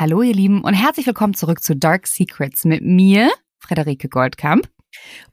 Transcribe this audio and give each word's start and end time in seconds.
Hallo 0.00 0.22
ihr 0.22 0.32
Lieben 0.32 0.62
und 0.62 0.72
herzlich 0.72 1.06
willkommen 1.06 1.34
zurück 1.34 1.62
zu 1.62 1.76
Dark 1.76 2.06
Secrets 2.06 2.64
mit 2.64 2.82
mir, 2.82 3.30
Frederike 3.58 4.08
Goldkamp. 4.08 4.66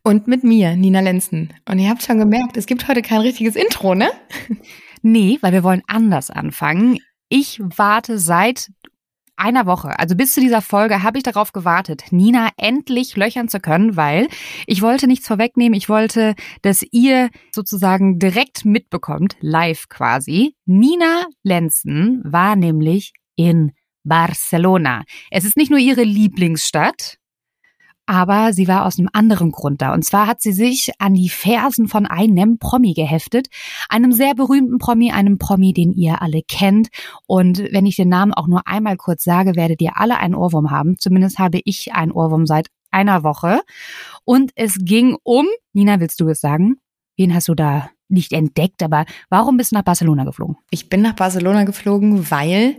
Und 0.03 0.27
mit 0.27 0.43
mir, 0.43 0.75
Nina 0.75 0.99
Lenzen. 0.99 1.53
Und 1.69 1.79
ihr 1.79 1.89
habt 1.89 2.03
schon 2.03 2.17
gemerkt, 2.19 2.57
es 2.57 2.65
gibt 2.65 2.85
heute 2.89 3.01
kein 3.01 3.21
richtiges 3.21 3.55
Intro, 3.55 3.95
ne? 3.95 4.09
Nee, 5.03 5.37
weil 5.39 5.53
wir 5.53 5.63
wollen 5.63 5.83
anders 5.87 6.29
anfangen. 6.29 6.99
Ich 7.29 7.61
warte 7.61 8.19
seit 8.19 8.69
einer 9.37 9.67
Woche, 9.67 9.97
also 9.97 10.17
bis 10.17 10.33
zu 10.33 10.41
dieser 10.41 10.61
Folge, 10.61 11.01
habe 11.01 11.17
ich 11.17 11.23
darauf 11.23 11.53
gewartet, 11.53 12.11
Nina 12.11 12.49
endlich 12.57 13.15
löchern 13.15 13.47
zu 13.47 13.61
können, 13.61 13.95
weil 13.95 14.27
ich 14.65 14.81
wollte 14.81 15.07
nichts 15.07 15.27
vorwegnehmen. 15.27 15.77
Ich 15.77 15.87
wollte, 15.87 16.35
dass 16.61 16.83
ihr 16.91 17.29
sozusagen 17.53 18.19
direkt 18.19 18.65
mitbekommt, 18.65 19.37
live 19.39 19.87
quasi. 19.87 20.55
Nina 20.65 21.23
Lenzen 21.43 22.21
war 22.25 22.57
nämlich 22.57 23.13
in 23.37 23.71
Barcelona. 24.07 25.03
Es 25.31 25.45
ist 25.45 25.57
nicht 25.57 25.69
nur 25.69 25.79
ihre 25.79 26.03
Lieblingsstadt, 26.03 27.17
aber 28.07 28.53
sie 28.53 28.69
war 28.69 28.85
aus 28.85 28.97
einem 28.97 29.09
anderen 29.11 29.51
Grund 29.51 29.81
da. 29.81 29.93
Und 29.93 30.03
zwar 30.03 30.27
hat 30.27 30.41
sie 30.41 30.53
sich 30.53 30.91
an 30.97 31.13
die 31.13 31.29
Fersen 31.29 31.87
von 31.87 32.05
einem 32.05 32.57
Promi 32.57 32.93
geheftet, 32.93 33.47
einem 33.89 34.13
sehr 34.13 34.33
berühmten 34.33 34.77
Promi, 34.77 35.11
einem 35.11 35.37
Promi, 35.37 35.73
den 35.73 35.91
ihr 35.91 36.21
alle 36.21 36.41
kennt. 36.41 36.87
Und 37.27 37.59
wenn 37.71 37.85
ich 37.85 37.97
den 37.97 38.09
Namen 38.09 38.33
auch 38.33 38.47
nur 38.47 38.65
einmal 38.65 38.95
kurz 38.95 39.23
sage, 39.23 39.55
werdet 39.57 39.81
ihr 39.81 39.97
alle 39.97 40.17
einen 40.19 40.35
Ohrwurm 40.35 40.71
haben. 40.71 40.97
Zumindest 40.97 41.37
habe 41.37 41.59
ich 41.65 41.93
einen 41.93 42.13
Ohrwurm 42.13 42.45
seit 42.45 42.69
einer 42.91 43.23
Woche. 43.23 43.59
Und 44.23 44.51
es 44.55 44.77
ging 44.79 45.17
um, 45.23 45.45
Nina, 45.73 45.99
willst 45.99 46.21
du 46.21 46.29
es 46.29 46.39
sagen? 46.39 46.77
Wen 47.17 47.33
hast 47.33 47.49
du 47.49 47.55
da 47.55 47.89
nicht 48.09 48.33
entdeckt, 48.33 48.83
aber 48.83 49.05
warum 49.29 49.57
bist 49.57 49.71
du 49.71 49.75
nach 49.75 49.83
Barcelona 49.83 50.23
geflogen? 50.23 50.57
Ich 50.69 50.89
bin 50.89 51.01
nach 51.01 51.13
Barcelona 51.15 51.63
geflogen, 51.63 52.29
weil 52.31 52.77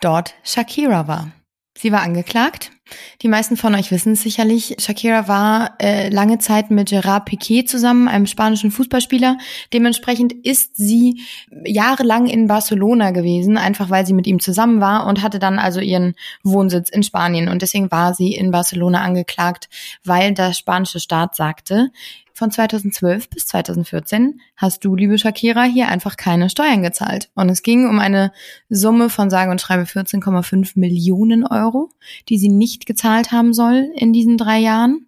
dort 0.00 0.34
Shakira 0.42 1.08
war. 1.08 1.32
Sie 1.76 1.92
war 1.92 2.02
angeklagt. 2.02 2.72
Die 3.20 3.28
meisten 3.28 3.56
von 3.56 3.74
euch 3.74 3.90
wissen 3.90 4.12
es 4.12 4.22
sicherlich. 4.22 4.76
Shakira 4.78 5.28
war 5.28 5.74
äh, 5.82 6.08
lange 6.08 6.38
Zeit 6.38 6.70
mit 6.70 6.88
Gerard 6.88 7.26
Piquet 7.26 7.64
zusammen, 7.64 8.08
einem 8.08 8.26
spanischen 8.26 8.70
Fußballspieler. 8.70 9.36
Dementsprechend 9.72 10.32
ist 10.32 10.76
sie 10.76 11.20
jahrelang 11.64 12.26
in 12.26 12.46
Barcelona 12.46 13.10
gewesen, 13.10 13.58
einfach 13.58 13.90
weil 13.90 14.06
sie 14.06 14.14
mit 14.14 14.26
ihm 14.26 14.40
zusammen 14.40 14.80
war 14.80 15.06
und 15.06 15.22
hatte 15.22 15.38
dann 15.38 15.58
also 15.58 15.80
ihren 15.80 16.14
Wohnsitz 16.44 16.88
in 16.88 17.02
Spanien. 17.02 17.48
Und 17.48 17.60
deswegen 17.60 17.90
war 17.90 18.14
sie 18.14 18.32
in 18.32 18.52
Barcelona 18.52 19.02
angeklagt, 19.02 19.68
weil 20.04 20.32
der 20.32 20.54
spanische 20.54 21.00
Staat 21.00 21.34
sagte, 21.34 21.90
von 22.36 22.50
2012 22.50 23.30
bis 23.30 23.46
2014 23.46 24.40
hast 24.56 24.84
du, 24.84 24.94
liebe 24.94 25.18
Shakira, 25.18 25.64
hier 25.64 25.88
einfach 25.88 26.16
keine 26.16 26.50
Steuern 26.50 26.82
gezahlt. 26.82 27.30
Und 27.34 27.48
es 27.48 27.62
ging 27.62 27.88
um 27.88 27.98
eine 27.98 28.30
Summe 28.68 29.08
von 29.08 29.30
sage 29.30 29.50
und 29.50 29.60
schreibe 29.60 29.84
14,5 29.84 30.72
Millionen 30.74 31.46
Euro, 31.46 31.90
die 32.28 32.38
sie 32.38 32.50
nicht 32.50 32.84
gezahlt 32.84 33.32
haben 33.32 33.54
soll 33.54 33.90
in 33.94 34.12
diesen 34.12 34.36
drei 34.36 34.58
Jahren. 34.58 35.06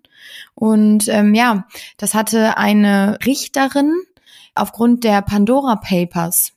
Und 0.54 1.08
ähm, 1.08 1.34
ja, 1.34 1.66
das 1.98 2.14
hatte 2.14 2.56
eine 2.56 3.18
Richterin 3.26 3.92
aufgrund 4.54 5.04
der 5.04 5.22
Pandora 5.22 5.76
Papers 5.76 6.54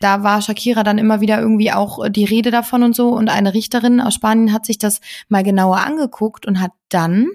da 0.00 0.22
war 0.22 0.42
Shakira 0.42 0.82
dann 0.82 0.98
immer 0.98 1.20
wieder 1.20 1.40
irgendwie 1.40 1.72
auch 1.72 2.08
die 2.08 2.24
Rede 2.24 2.50
davon 2.50 2.82
und 2.82 2.94
so. 2.94 3.08
Und 3.08 3.28
eine 3.28 3.54
Richterin 3.54 4.00
aus 4.00 4.14
Spanien 4.14 4.52
hat 4.52 4.66
sich 4.66 4.78
das 4.78 5.00
mal 5.28 5.42
genauer 5.42 5.78
angeguckt 5.78 6.46
und 6.46 6.60
hat 6.60 6.72
dann 6.88 7.28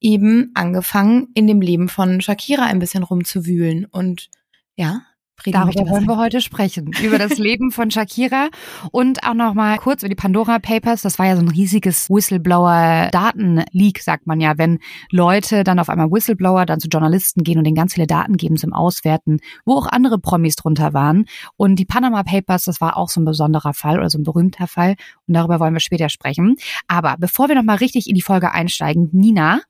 eben 0.00 0.50
angefangen, 0.54 1.28
in 1.34 1.46
dem 1.46 1.60
Leben 1.60 1.88
von 1.88 2.20
Shakira 2.20 2.64
ein 2.64 2.78
bisschen 2.78 3.02
rumzuwühlen. 3.02 3.84
Und 3.86 4.30
ja, 4.76 5.02
Reden 5.46 5.54
Darüber 5.54 5.90
wollen 5.90 6.06
wir 6.06 6.16
heute 6.16 6.40
sprechen. 6.40 6.90
Über 7.02 7.18
das 7.18 7.38
Leben 7.38 7.70
von 7.70 7.90
Shakira 7.90 8.48
und 8.90 9.24
auch 9.24 9.34
nochmal 9.34 9.78
kurz 9.78 10.02
über 10.02 10.08
die 10.08 10.14
Pandora 10.14 10.58
Papers. 10.58 11.02
Das 11.02 11.18
war 11.18 11.26
ja 11.26 11.36
so 11.36 11.42
ein 11.42 11.48
riesiges 11.48 12.08
Whistleblower-Datenleak, 12.08 14.00
sagt 14.00 14.26
man 14.26 14.40
ja, 14.40 14.58
wenn 14.58 14.78
Leute 15.10 15.64
dann 15.64 15.78
auf 15.78 15.88
einmal 15.88 16.10
Whistleblower 16.10 16.66
dann 16.66 16.80
zu 16.80 16.88
Journalisten 16.88 17.42
gehen 17.42 17.58
und 17.58 17.64
denen 17.64 17.76
ganz 17.76 17.94
viele 17.94 18.06
Daten 18.06 18.36
geben 18.36 18.56
zum 18.56 18.72
Auswerten, 18.72 19.38
wo 19.64 19.74
auch 19.74 19.86
andere 19.86 20.18
Promis 20.18 20.56
drunter 20.56 20.92
waren. 20.92 21.26
Und 21.56 21.76
die 21.76 21.84
Panama 21.84 22.22
Papers, 22.22 22.64
das 22.64 22.80
war 22.80 22.96
auch 22.96 23.08
so 23.08 23.20
ein 23.20 23.24
besonderer 23.24 23.74
Fall 23.74 23.98
oder 23.98 24.10
so 24.10 24.18
ein 24.18 24.24
berühmter 24.24 24.66
Fall. 24.66 24.96
Und 25.26 25.34
darüber 25.34 25.60
wollen 25.60 25.74
wir 25.74 25.80
später 25.80 26.08
sprechen. 26.08 26.56
Aber 26.88 27.16
bevor 27.18 27.48
wir 27.48 27.54
nochmal 27.54 27.76
richtig 27.76 28.08
in 28.08 28.14
die 28.14 28.22
Folge 28.22 28.52
einsteigen, 28.52 29.08
Nina, 29.12 29.60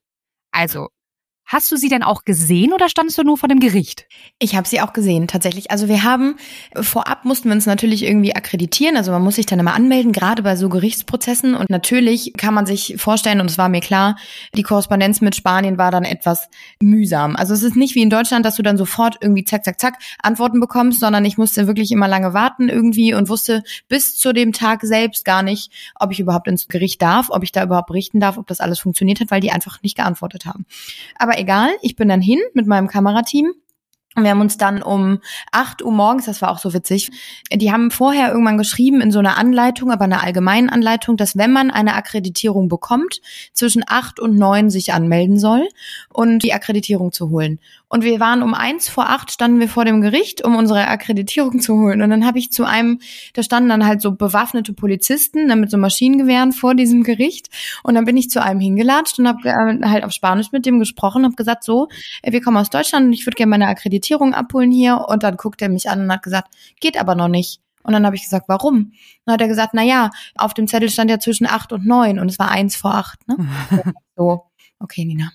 also 0.51 0.89
Hast 1.53 1.71
du 1.71 1.77
sie 1.77 1.91
denn 1.91 2.03
auch 2.03 2.25
gesehen 2.25 2.73
oder 2.73 2.89
standest 2.89 3.19
du 3.19 3.25
nur 3.25 3.37
vor 3.37 3.47
dem 3.47 3.61
Gericht? 3.61 4.07
Ich 4.39 4.57
habe 4.57 4.67
sie 4.67 4.81
auch 4.81 4.95
gesehen, 4.95 5.29
tatsächlich. 5.29 5.71
Also 5.71 5.87
wir 5.87 6.03
haben, 6.03 6.37
vorab 6.75 7.27
mussten 7.27 7.51
wir 7.51 7.55
uns 7.55 7.67
natürlich 7.67 8.05
irgendwie 8.05 8.35
akkreditieren. 8.35 8.97
Also 8.97 9.13
man 9.13 9.21
muss 9.21 9.35
sich 9.35 9.45
dann 9.45 9.59
immer 9.59 9.75
anmelden, 9.75 10.13
gerade 10.13 10.43
bei 10.43 10.57
so 10.57 10.71
Gerichtsprozessen. 10.71 11.55
Und 11.55 11.69
natürlich 11.69 12.33
kann 12.39 12.55
man 12.55 12.65
sich 12.65 12.95
vorstellen, 12.97 13.39
und 13.39 13.51
es 13.51 13.59
war 13.59 13.69
mir 13.69 13.83
klar, 13.83 14.17
die 14.57 14.63
Korrespondenz 14.63 15.21
mit 15.21 15.37
Spanien 15.37 15.77
war 15.77 15.91
dann 15.91 16.05
etwas 16.05 16.49
mühsam. 16.81 17.37
Also 17.37 17.53
es 17.53 17.63
ist 17.63 17.77
nicht 17.77 17.95
wie 17.97 18.03
in 18.03 18.09
Deutschland, 18.09 18.47
dass 18.47 18.57
du 18.57 18.63
dann 18.63 18.79
sofort 18.79 19.19
irgendwie 19.21 19.45
zack, 19.45 19.63
zack, 19.63 19.79
zack 19.79 19.99
Antworten 20.23 20.59
bekommst, 20.59 21.01
sondern 21.01 21.23
ich 21.27 21.37
musste 21.37 21.67
wirklich 21.67 21.93
immer 21.93 22.09
lange 22.09 22.33
warten 22.33 22.71
irgendwie 22.71 23.13
und 23.13 23.29
wusste 23.29 23.63
bis 23.89 24.17
zu 24.17 24.33
dem 24.33 24.55
Tag 24.55 24.81
selbst 24.85 25.27
gar 25.27 25.43
nicht, 25.43 25.71
ob 26.01 26.13
ich 26.13 26.21
überhaupt 26.21 26.49
ins 26.49 26.69
Gericht 26.69 27.03
darf, 27.03 27.29
ob 27.29 27.43
ich 27.43 27.53
da 27.53 27.63
überhaupt 27.63 27.89
berichten 27.89 28.21
darf, 28.21 28.39
ob 28.39 28.47
das 28.47 28.61
alles 28.61 28.79
funktioniert 28.79 29.21
hat, 29.21 29.31
weil 29.31 29.43
die 29.43 29.51
einfach 29.51 29.83
nicht 29.83 29.99
geantwortet 29.99 30.47
haben. 30.47 30.65
Aber 31.19 31.42
egal. 31.43 31.71
Ich 31.83 31.97
bin 31.97 32.09
dann 32.09 32.21
hin 32.21 32.41
mit 32.55 32.67
meinem 32.67 32.89
Kamerateam 32.89 33.53
und 34.15 34.25
wir 34.25 34.31
haben 34.31 34.43
uns 34.43 34.59
dann 34.59 34.83
um 34.83 35.21
8 35.53 35.83
Uhr 35.83 35.93
morgens, 35.93 36.27
das 36.27 36.43
war 36.43 36.51
auch 36.51 36.59
so 36.59 36.75
witzig, 36.75 37.11
die 37.51 37.73
haben 37.73 37.91
vorher 37.91 38.31
irgendwann 38.31 38.59
geschrieben 38.59 39.01
in 39.01 39.11
so 39.11 39.19
einer 39.19 39.39
Anleitung, 39.39 39.91
aber 39.91 40.05
einer 40.05 40.23
allgemeinen 40.23 40.69
Anleitung, 40.69 41.17
dass 41.17 41.39
wenn 41.39 41.51
man 41.51 41.71
eine 41.71 41.95
Akkreditierung 41.95 42.69
bekommt, 42.69 43.23
zwischen 43.55 43.83
8 43.87 44.21
und 44.21 44.37
9 44.37 44.69
sich 44.69 44.93
anmelden 44.93 45.39
soll 45.39 45.67
und 46.13 46.41
die 46.41 46.53
Akkreditierung 46.53 47.13
zu 47.13 47.31
holen. 47.31 47.59
Und 47.89 48.05
wir 48.05 48.21
waren 48.21 48.43
um 48.43 48.55
eins 48.55 48.89
vor 48.89 49.09
acht, 49.09 49.31
standen 49.31 49.61
wir 49.61 49.69
vor 49.69 49.85
dem 49.85 50.01
Gericht, 50.01 50.45
um 50.45 50.57
unsere 50.57 50.87
Akkreditierung 50.89 51.61
zu 51.61 51.75
holen. 51.75 52.03
Und 52.03 52.11
dann 52.11 52.27
habe 52.27 52.39
ich 52.39 52.53
zu 52.53 52.65
einem, 52.65 53.01
da 53.35 53.43
standen 53.43 53.69
dann 53.69 53.87
halt 53.87 54.01
so 54.01 54.13
bewaffnete 54.13 54.73
Polizisten 54.73 55.47
ne, 55.47 55.57
mit 55.57 55.71
so 55.71 55.79
Maschinengewehren 55.79 56.53
vor 56.53 56.75
diesem 56.75 57.03
Gericht. 57.03 57.49
Und 57.83 57.95
dann 57.95 58.05
bin 58.05 58.17
ich 58.17 58.31
zu 58.31 58.43
einem 58.43 58.61
hingelatscht 58.61 59.19
und 59.19 59.29
habe 59.29 59.49
äh, 59.49 59.87
halt 59.87 60.05
auf 60.05 60.13
Spanisch 60.13 60.53
mit 60.53 60.67
dem 60.67 60.79
gesprochen, 60.79 61.25
habe 61.25 61.35
gesagt, 61.35 61.65
so, 61.65 61.89
wir 62.23 62.41
kommen 62.41 62.57
aus 62.57 62.71
Deutschland 62.71 63.07
und 63.07 63.13
ich 63.13 63.27
würde 63.27 63.37
gerne 63.37 63.51
meine 63.51 63.69
Akkreditierung 63.69 64.35
abholen 64.35 64.71
hier. 64.71 65.07
Und 65.09 65.23
dann 65.23 65.37
guckt 65.37 65.63
er 65.63 65.69
mich 65.69 65.89
an 65.89 66.03
und 66.03 66.13
hat 66.13 66.23
gesagt, 66.23 66.55
geht 66.81 67.01
aber 67.01 67.15
noch 67.15 67.29
nicht. 67.29 67.61
Und 67.85 67.93
dann 67.93 68.07
habe 68.07 68.15
ich 68.17 68.23
gesagt, 68.23 68.45
warum? 68.49 68.93
dann 69.25 69.35
hat 69.35 69.41
er 69.41 69.49
gesagt, 69.49 69.73
na 69.75 69.83
ja, 69.83 70.11
auf 70.37 70.55
dem 70.55 70.69
Zettel 70.69 70.89
stand 70.89 71.11
ja 71.11 71.19
zwischen 71.19 71.47
acht 71.47 71.73
und 71.73 71.85
neun 71.85 72.19
und 72.19 72.29
es 72.29 72.39
war 72.39 72.51
eins 72.51 72.77
vor 72.77 72.95
acht. 72.95 73.27
Ne? 73.29 73.37
so, 74.17 74.45
okay, 74.79 75.05
Nina 75.05 75.33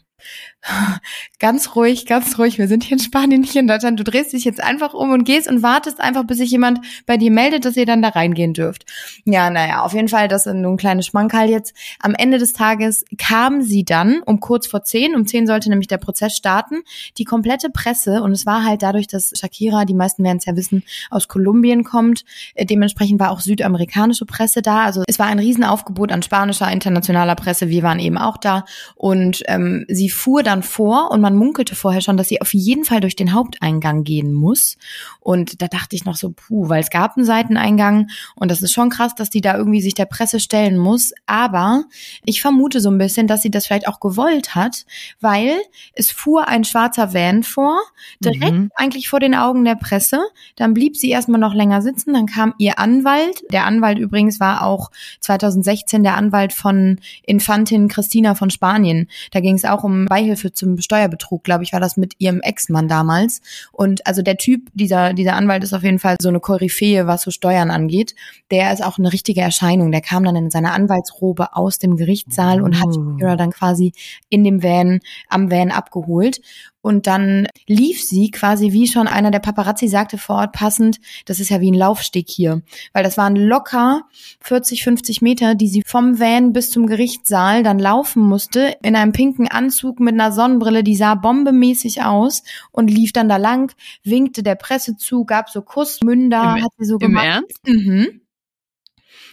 ganz 1.39 1.75
ruhig, 1.75 2.05
ganz 2.05 2.37
ruhig. 2.37 2.57
Wir 2.57 2.67
sind 2.67 2.83
hier 2.83 2.97
in 2.97 3.03
Spanien, 3.03 3.41
nicht 3.41 3.55
in 3.55 3.67
Deutschland. 3.67 3.99
Du 3.99 4.03
drehst 4.03 4.33
dich 4.33 4.43
jetzt 4.43 4.61
einfach 4.61 4.93
um 4.93 5.11
und 5.11 5.23
gehst 5.23 5.47
und 5.47 5.63
wartest 5.63 5.99
einfach, 5.99 6.25
bis 6.25 6.37
sich 6.37 6.51
jemand 6.51 6.79
bei 7.05 7.17
dir 7.17 7.31
meldet, 7.31 7.65
dass 7.65 7.77
ihr 7.77 7.85
dann 7.85 8.01
da 8.01 8.09
reingehen 8.09 8.53
dürft. 8.53 8.85
Ja, 9.25 9.49
naja, 9.49 9.81
auf 9.81 9.93
jeden 9.93 10.07
Fall, 10.07 10.27
das 10.27 10.45
ist 10.45 10.53
nur 10.53 10.71
ein 10.71 10.77
kleines 10.77 11.05
Schmankerl 11.07 11.49
jetzt. 11.49 11.73
Am 11.99 12.15
Ende 12.15 12.37
des 12.37 12.53
Tages 12.53 13.05
kam 13.17 13.61
sie 13.61 13.85
dann 13.85 14.21
um 14.25 14.39
kurz 14.39 14.67
vor 14.67 14.83
zehn. 14.83 15.15
Um 15.15 15.25
zehn 15.25 15.47
sollte 15.47 15.69
nämlich 15.69 15.87
der 15.87 15.97
Prozess 15.97 16.35
starten. 16.35 16.81
Die 17.17 17.23
komplette 17.23 17.69
Presse, 17.69 18.21
und 18.21 18.31
es 18.31 18.45
war 18.45 18.63
halt 18.63 18.83
dadurch, 18.83 19.07
dass 19.07 19.31
Shakira, 19.35 19.85
die 19.85 19.93
meisten 19.93 20.23
werden 20.23 20.37
es 20.37 20.45
ja 20.45 20.55
wissen, 20.55 20.83
aus 21.09 21.27
Kolumbien 21.27 21.83
kommt. 21.83 22.25
Äh, 22.55 22.65
dementsprechend 22.65 23.19
war 23.19 23.31
auch 23.31 23.39
südamerikanische 23.39 24.25
Presse 24.25 24.61
da. 24.61 24.83
Also 24.83 25.03
es 25.07 25.19
war 25.19 25.27
ein 25.27 25.39
Riesenaufgebot 25.39 26.11
an 26.11 26.23
spanischer, 26.23 26.71
internationaler 26.71 27.35
Presse. 27.35 27.69
Wir 27.69 27.83
waren 27.83 27.99
eben 27.99 28.17
auch 28.17 28.37
da. 28.37 28.65
Und 28.95 29.43
ähm, 29.47 29.85
sie 29.87 30.06
fuhr 30.09 30.43
dann 30.43 30.63
vor 30.63 31.11
und 31.11 31.21
man 31.21 31.35
munkelte 31.35 31.75
vorher 31.75 32.01
schon, 32.01 32.17
dass 32.17 32.29
sie 32.29 32.41
auf 32.41 32.53
jeden 32.53 32.85
Fall 32.85 32.99
durch 32.99 33.15
den 33.15 33.33
Haupteingang 33.33 34.03
gehen 34.03 34.33
muss. 34.33 34.77
Und 35.19 35.61
da 35.61 35.67
dachte 35.67 35.95
ich 35.95 36.05
noch 36.05 36.15
so, 36.15 36.31
puh, 36.31 36.69
weil 36.69 36.81
es 36.81 36.89
gab 36.89 37.17
einen 37.17 37.25
Seiteneingang 37.25 38.07
und 38.35 38.51
das 38.51 38.61
ist 38.61 38.73
schon 38.73 38.89
krass, 38.89 39.15
dass 39.15 39.29
die 39.29 39.41
da 39.41 39.57
irgendwie 39.57 39.81
sich 39.81 39.93
der 39.93 40.05
Presse 40.05 40.39
stellen 40.39 40.77
muss. 40.77 41.13
Aber 41.25 41.83
ich 42.25 42.41
vermute 42.41 42.79
so 42.79 42.89
ein 42.89 42.97
bisschen, 42.97 43.27
dass 43.27 43.41
sie 43.41 43.51
das 43.51 43.67
vielleicht 43.67 43.87
auch 43.87 43.99
gewollt 43.99 44.55
hat, 44.55 44.85
weil 45.19 45.57
es 45.93 46.11
fuhr 46.11 46.47
ein 46.47 46.63
schwarzer 46.63 47.13
Van 47.13 47.43
vor, 47.43 47.79
direkt 48.19 48.53
mhm. 48.53 48.71
eigentlich 48.75 49.09
vor 49.09 49.19
den 49.19 49.35
Augen 49.35 49.65
der 49.65 49.75
Presse. 49.75 50.19
Dann 50.55 50.73
blieb 50.73 50.95
sie 50.95 51.09
erstmal 51.09 51.39
noch 51.39 51.53
länger 51.53 51.81
sitzen, 51.81 52.13
dann 52.13 52.25
kam 52.25 52.53
ihr 52.57 52.79
Anwalt. 52.79 53.43
Der 53.51 53.65
Anwalt 53.65 53.99
übrigens 53.99 54.39
war 54.39 54.63
auch 54.63 54.91
2016 55.21 56.03
der 56.03 56.15
Anwalt 56.15 56.53
von 56.53 56.99
Infantin 57.23 57.87
Christina 57.87 58.35
von 58.35 58.49
Spanien. 58.49 59.07
Da 59.31 59.39
ging 59.39 59.55
es 59.55 59.65
auch 59.65 59.83
um 59.83 59.96
Beihilfe 60.05 60.53
zum 60.53 60.77
Steuerbetrug, 60.79 61.43
glaube 61.43 61.63
ich, 61.63 61.73
war 61.73 61.79
das 61.79 61.97
mit 61.97 62.13
ihrem 62.19 62.41
Ex-Mann 62.41 62.87
damals. 62.87 63.41
Und 63.71 64.05
also 64.05 64.21
der 64.21 64.37
Typ, 64.37 64.69
dieser, 64.73 65.13
dieser 65.13 65.35
Anwalt 65.35 65.63
ist 65.63 65.73
auf 65.73 65.83
jeden 65.83 65.99
Fall 65.99 66.15
so 66.21 66.29
eine 66.29 66.39
Koryphäe, 66.39 67.07
was 67.07 67.23
so 67.23 67.31
Steuern 67.31 67.71
angeht. 67.71 68.15
Der 68.51 68.71
ist 68.71 68.83
auch 68.83 68.97
eine 68.97 69.11
richtige 69.11 69.41
Erscheinung. 69.41 69.91
Der 69.91 70.01
kam 70.01 70.23
dann 70.23 70.35
in 70.35 70.49
seiner 70.49 70.73
Anwaltsrobe 70.73 71.55
aus 71.55 71.79
dem 71.79 71.95
Gerichtssaal 71.97 72.61
und 72.61 72.79
hat 72.79 72.87
oh. 72.89 72.93
Shakira 72.93 73.35
dann 73.35 73.51
quasi 73.51 73.93
in 74.29 74.43
dem 74.43 74.63
Van, 74.63 74.99
am 75.29 75.51
Van 75.51 75.71
abgeholt. 75.71 76.41
Und 76.87 77.05
dann 77.05 77.49
lief 77.67 78.01
sie 78.01 78.31
quasi, 78.31 78.71
wie 78.71 78.87
schon 78.87 79.09
einer 79.09 79.29
der 79.29 79.39
Paparazzi 79.39 79.89
sagte 79.89 80.17
vor 80.17 80.37
Ort 80.37 80.53
passend, 80.53 81.01
das 81.25 81.41
ist 81.41 81.49
ja 81.49 81.59
wie 81.59 81.69
ein 81.69 81.73
Laufsteg 81.73 82.29
hier. 82.29 82.61
Weil 82.93 83.03
das 83.03 83.17
waren 83.17 83.35
locker 83.35 84.03
40, 84.39 84.85
50 84.85 85.21
Meter, 85.21 85.53
die 85.53 85.67
sie 85.67 85.83
vom 85.85 86.17
Van 86.17 86.53
bis 86.53 86.69
zum 86.69 86.87
Gerichtssaal 86.87 87.61
dann 87.61 87.77
laufen 87.77 88.23
musste, 88.23 88.77
in 88.83 88.95
einem 88.95 89.11
pinken 89.11 89.49
Anzug 89.49 89.99
mit 89.99 90.13
einer 90.13 90.31
Sonnenbrille, 90.31 90.81
die 90.81 90.95
sah 90.95 91.15
bombemäßig 91.15 92.03
aus 92.03 92.43
und 92.71 92.89
lief 92.89 93.11
dann 93.11 93.27
da 93.27 93.35
lang, 93.35 93.75
winkte 94.05 94.41
der 94.41 94.55
Presse 94.55 94.95
zu, 94.95 95.25
gab 95.25 95.49
so 95.49 95.63
Kussmünder, 95.63 96.55
Im, 96.55 96.63
hat 96.63 96.71
sie 96.77 96.85
so 96.85 96.93
Im 96.93 96.99
gemacht. 96.99 97.25
Ernst? 97.25 97.67
Mhm. 97.67 98.21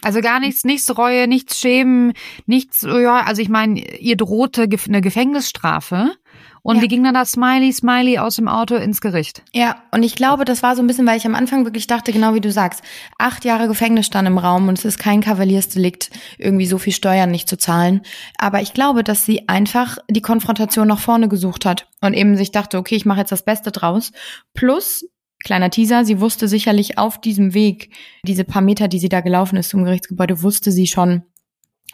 Also 0.01 0.19
gar 0.21 0.41
nichts, 0.41 0.65
nichts 0.65 0.97
Reue, 0.97 1.27
nichts 1.27 1.57
Schämen, 1.59 2.13
nichts, 2.45 2.81
ja, 2.81 3.23
also 3.23 3.41
ich 3.41 3.49
meine, 3.49 3.79
ihr 3.97 4.17
drohte 4.17 4.67
eine 4.87 5.01
Gefängnisstrafe. 5.01 6.11
Und 6.65 6.77
Ja. 6.77 6.81
wie 6.81 6.87
ging 6.87 7.03
dann 7.03 7.13
das 7.13 7.33
Smiley, 7.33 7.71
Smiley 7.71 8.17
aus 8.17 8.37
dem 8.37 8.47
Auto 8.47 8.73
ins 8.73 8.99
Gericht? 8.99 9.43
Ja, 9.53 9.83
und 9.91 10.01
ich 10.01 10.15
glaube, 10.15 10.45
das 10.45 10.63
war 10.63 10.75
so 10.75 10.81
ein 10.81 10.87
bisschen, 10.87 11.05
weil 11.05 11.15
ich 11.17 11.27
am 11.27 11.35
Anfang 11.35 11.63
wirklich 11.63 11.85
dachte, 11.85 12.11
genau 12.11 12.33
wie 12.33 12.41
du 12.41 12.51
sagst, 12.51 12.81
acht 13.19 13.45
Jahre 13.45 13.67
Gefängnis 13.67 14.07
stand 14.07 14.27
im 14.27 14.39
Raum 14.39 14.67
und 14.67 14.79
es 14.79 14.83
ist 14.83 14.97
kein 14.97 15.21
Kavaliersdelikt, 15.21 16.09
irgendwie 16.39 16.65
so 16.65 16.79
viel 16.79 16.91
Steuern 16.91 17.29
nicht 17.29 17.47
zu 17.47 17.55
zahlen. 17.59 18.01
Aber 18.39 18.61
ich 18.63 18.73
glaube, 18.73 19.03
dass 19.03 19.25
sie 19.25 19.47
einfach 19.47 19.99
die 20.09 20.23
Konfrontation 20.23 20.87
nach 20.87 20.97
vorne 20.99 21.27
gesucht 21.29 21.65
hat 21.65 21.87
und 22.01 22.15
eben 22.15 22.35
sich 22.35 22.49
dachte, 22.51 22.79
okay, 22.79 22.95
ich 22.95 23.05
mache 23.05 23.19
jetzt 23.19 23.31
das 23.31 23.45
Beste 23.45 23.71
draus. 23.71 24.11
Plus, 24.55 25.05
kleiner 25.43 25.69
Teaser, 25.69 26.03
sie 26.03 26.19
wusste 26.19 26.47
sicherlich 26.47 26.97
auf 26.97 27.21
diesem 27.21 27.53
Weg, 27.53 27.91
diese 28.23 28.43
paar 28.43 28.63
Meter, 28.63 28.87
die 28.87 28.97
sie 28.97 29.09
da 29.09 29.21
gelaufen 29.21 29.57
ist 29.57 29.69
zum 29.69 29.83
Gerichtsgebäude, 29.83 30.41
wusste 30.41 30.71
sie 30.71 30.87
schon, 30.87 31.21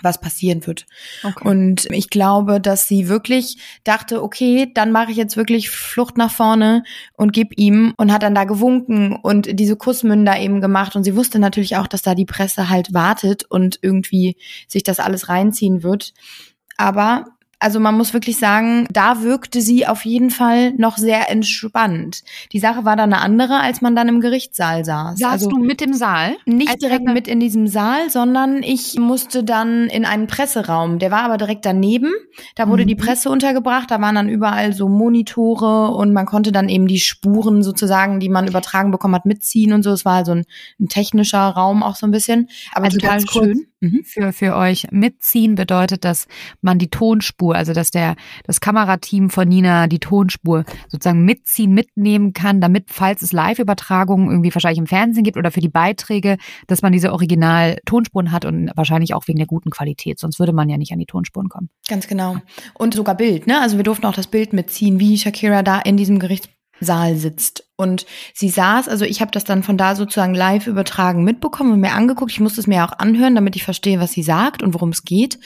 was 0.02 0.20
passieren 0.20 0.66
wird. 0.66 0.86
Okay. 1.24 1.48
Und 1.48 1.86
ich 1.92 2.10
glaube, 2.10 2.60
dass 2.60 2.88
sie 2.88 3.08
wirklich 3.08 3.58
dachte, 3.84 4.24
okay, 4.24 4.72
dann 4.74 4.92
mache 4.92 5.12
ich 5.12 5.18
jetzt 5.18 5.38
wirklich 5.38 5.70
Flucht 5.70 6.18
nach 6.18 6.32
vorne 6.32 6.84
und 7.14 7.34
gib 7.34 7.58
ihm 7.58 7.94
und 7.98 8.12
hat 8.12 8.24
dann 8.24 8.36
da 8.36 8.46
gewunken 8.46 9.16
und 9.16 9.60
diese 9.60 9.76
Kussmünder 9.76 10.40
eben 10.40 10.62
gemacht. 10.62 10.96
Und 10.96 11.04
sie 11.04 11.16
wusste 11.16 11.40
natürlich 11.40 11.78
auch, 11.78 11.88
dass 11.88 12.02
da 12.02 12.16
die 12.16 12.26
Presse 12.26 12.70
halt 12.70 12.94
wartet 12.94 13.44
und 13.50 13.80
irgendwie 13.82 14.38
sich 14.68 14.84
das 14.84 15.00
alles 15.00 15.30
reinziehen 15.30 15.84
wird. 15.84 16.14
Aber 16.78 17.26
also 17.62 17.80
man 17.80 17.96
muss 17.96 18.14
wirklich 18.14 18.38
sagen, 18.38 18.88
da 18.92 19.22
wirkte 19.22 19.62
sie 19.62 19.86
auf 19.88 20.04
jeden 20.04 20.32
Fall 20.32 20.74
noch 20.74 20.98
sehr 20.98 21.30
entspannt. 21.30 22.24
Die 22.52 22.60
Sache 22.60 22.86
war 22.86 22.96
dann 22.96 23.14
eine 23.14 23.22
andere, 23.22 23.60
als 23.60 23.82
man 23.82 23.96
dann 23.96 24.08
im 24.08 24.20
Gerichtssaal 24.20 24.84
saß. 24.84 25.20
Saßt 25.20 25.32
also 25.32 25.50
du 25.50 25.58
mit 25.58 25.82
im 25.82 25.94
Saal? 25.94 26.36
nicht 26.46 26.82
direkt 26.82 27.06
mit 27.06 27.28
in 27.28 27.40
diesem 27.40 27.68
Saal, 27.68 28.10
sondern 28.10 28.64
ich 28.64 28.98
musste 28.98 29.44
dann 29.44 29.88
in 29.88 30.06
einen 30.06 30.26
Presseraum. 30.28 30.98
Der 31.00 31.12
war 31.12 31.22
aber 31.22 31.38
direkt 31.38 31.66
daneben. 31.66 32.12
Da 32.56 32.68
wurde 32.68 32.84
Mhm. 32.84 32.88
die 32.88 32.96
Presse 32.96 33.30
untergebracht. 33.30 33.92
Da 33.92 34.02
waren 34.02 34.16
dann 34.16 34.28
überall 34.30 34.74
so 34.74 34.90
Monitore 34.90 35.92
und 35.96 36.14
man 36.14 36.26
konnte 36.26 36.52
dann 36.52 36.68
eben 36.68 36.88
die 36.88 37.00
Spuren 37.00 37.62
sozusagen, 37.64 38.20
die 38.20 38.30
man 38.30 38.48
übertragen 38.48 38.92
bekommen 38.92 39.16
hat, 39.16 39.26
mitziehen 39.26 39.74
und 39.74 39.84
so. 39.84 39.92
Es 39.92 40.04
war 40.04 40.16
also 40.16 40.32
ein, 40.32 40.46
ein 40.80 40.88
technischer 40.88 41.40
Raum 41.48 41.84
auch 41.84 41.96
so 41.96 42.08
ein 42.08 42.12
bisschen. 42.12 42.50
Aber 42.74 42.86
Also 42.86 42.98
total 42.98 43.22
schön. 43.28 43.68
Mhm. 43.82 44.02
Für, 44.04 44.32
für 44.32 44.56
euch 44.56 44.88
mitziehen 44.92 45.56
bedeutet, 45.56 46.06
dass 46.06 46.28
man 46.62 46.78
die 46.78 46.90
Tonspur, 46.90 47.51
also 47.52 47.74
dass 47.74 47.92
der, 47.92 48.16
das 48.46 48.62
Kamerateam 48.62 49.30
von 49.30 49.48
Nina 49.48 49.88
die 49.88 50.00
Tonspur 50.00 50.64
sozusagen 50.88 51.24
mitziehen, 51.24 51.74
mitnehmen 51.74 52.34
kann, 52.34 52.62
damit, 52.62 52.86
falls 52.90 53.22
es 53.22 53.32
Live-Übertragungen 53.32 54.30
irgendwie 54.30 54.54
wahrscheinlich 54.54 54.80
im 54.80 54.88
Fernsehen 54.88 55.24
gibt 55.24 55.38
oder 55.38 55.52
für 55.52 55.62
die 55.62 55.70
Beiträge, 55.70 56.38
dass 56.68 56.82
man 56.82 56.92
diese 56.92 57.12
Original-Tonspuren 57.12 58.32
hat 58.32 58.46
und 58.46 58.72
wahrscheinlich 58.76 59.14
auch 59.14 59.28
wegen 59.28 59.38
der 59.38 59.48
guten 59.48 59.70
Qualität. 59.70 60.20
Sonst 60.20 60.40
würde 60.40 60.54
man 60.54 60.70
ja 60.70 60.78
nicht 60.78 60.92
an 60.92 61.00
die 61.00 61.06
Tonspuren 61.06 61.50
kommen. 61.50 61.70
Ganz 61.88 62.08
genau. 62.08 62.38
Und 62.74 62.94
sogar 62.94 63.16
Bild, 63.16 63.48
ne? 63.48 63.62
Also 63.62 63.78
wir 63.78 63.84
durften 63.84 64.06
auch 64.06 64.14
das 64.14 64.28
Bild 64.28 64.54
mitziehen, 64.54 65.00
wie 65.00 65.18
Shakira 65.18 65.64
da 65.64 65.80
in 65.80 65.98
diesem 65.98 66.20
Gerichtssaal 66.20 67.16
sitzt. 67.16 67.68
Und 67.76 68.06
sie 68.34 68.50
saß, 68.50 68.88
also 68.88 69.06
ich 69.06 69.22
habe 69.22 69.32
das 69.32 69.44
dann 69.44 69.64
von 69.64 69.78
da 69.78 69.96
sozusagen 69.96 70.36
live 70.36 70.68
übertragen 70.68 71.24
mitbekommen 71.24 71.74
und 71.74 71.80
mir 71.80 71.94
angeguckt. 71.94 72.32
Ich 72.32 72.40
musste 72.40 72.62
es 72.62 72.68
mir 72.68 72.86
auch 72.86 73.00
anhören, 73.00 73.36
damit 73.36 73.56
ich 73.56 73.64
verstehe, 73.64 74.00
was 74.00 74.12
sie 74.12 74.24
sagt 74.24 74.62
und 74.62 74.74
worum 74.74 74.90
es 74.90 75.04
geht. 75.04 75.40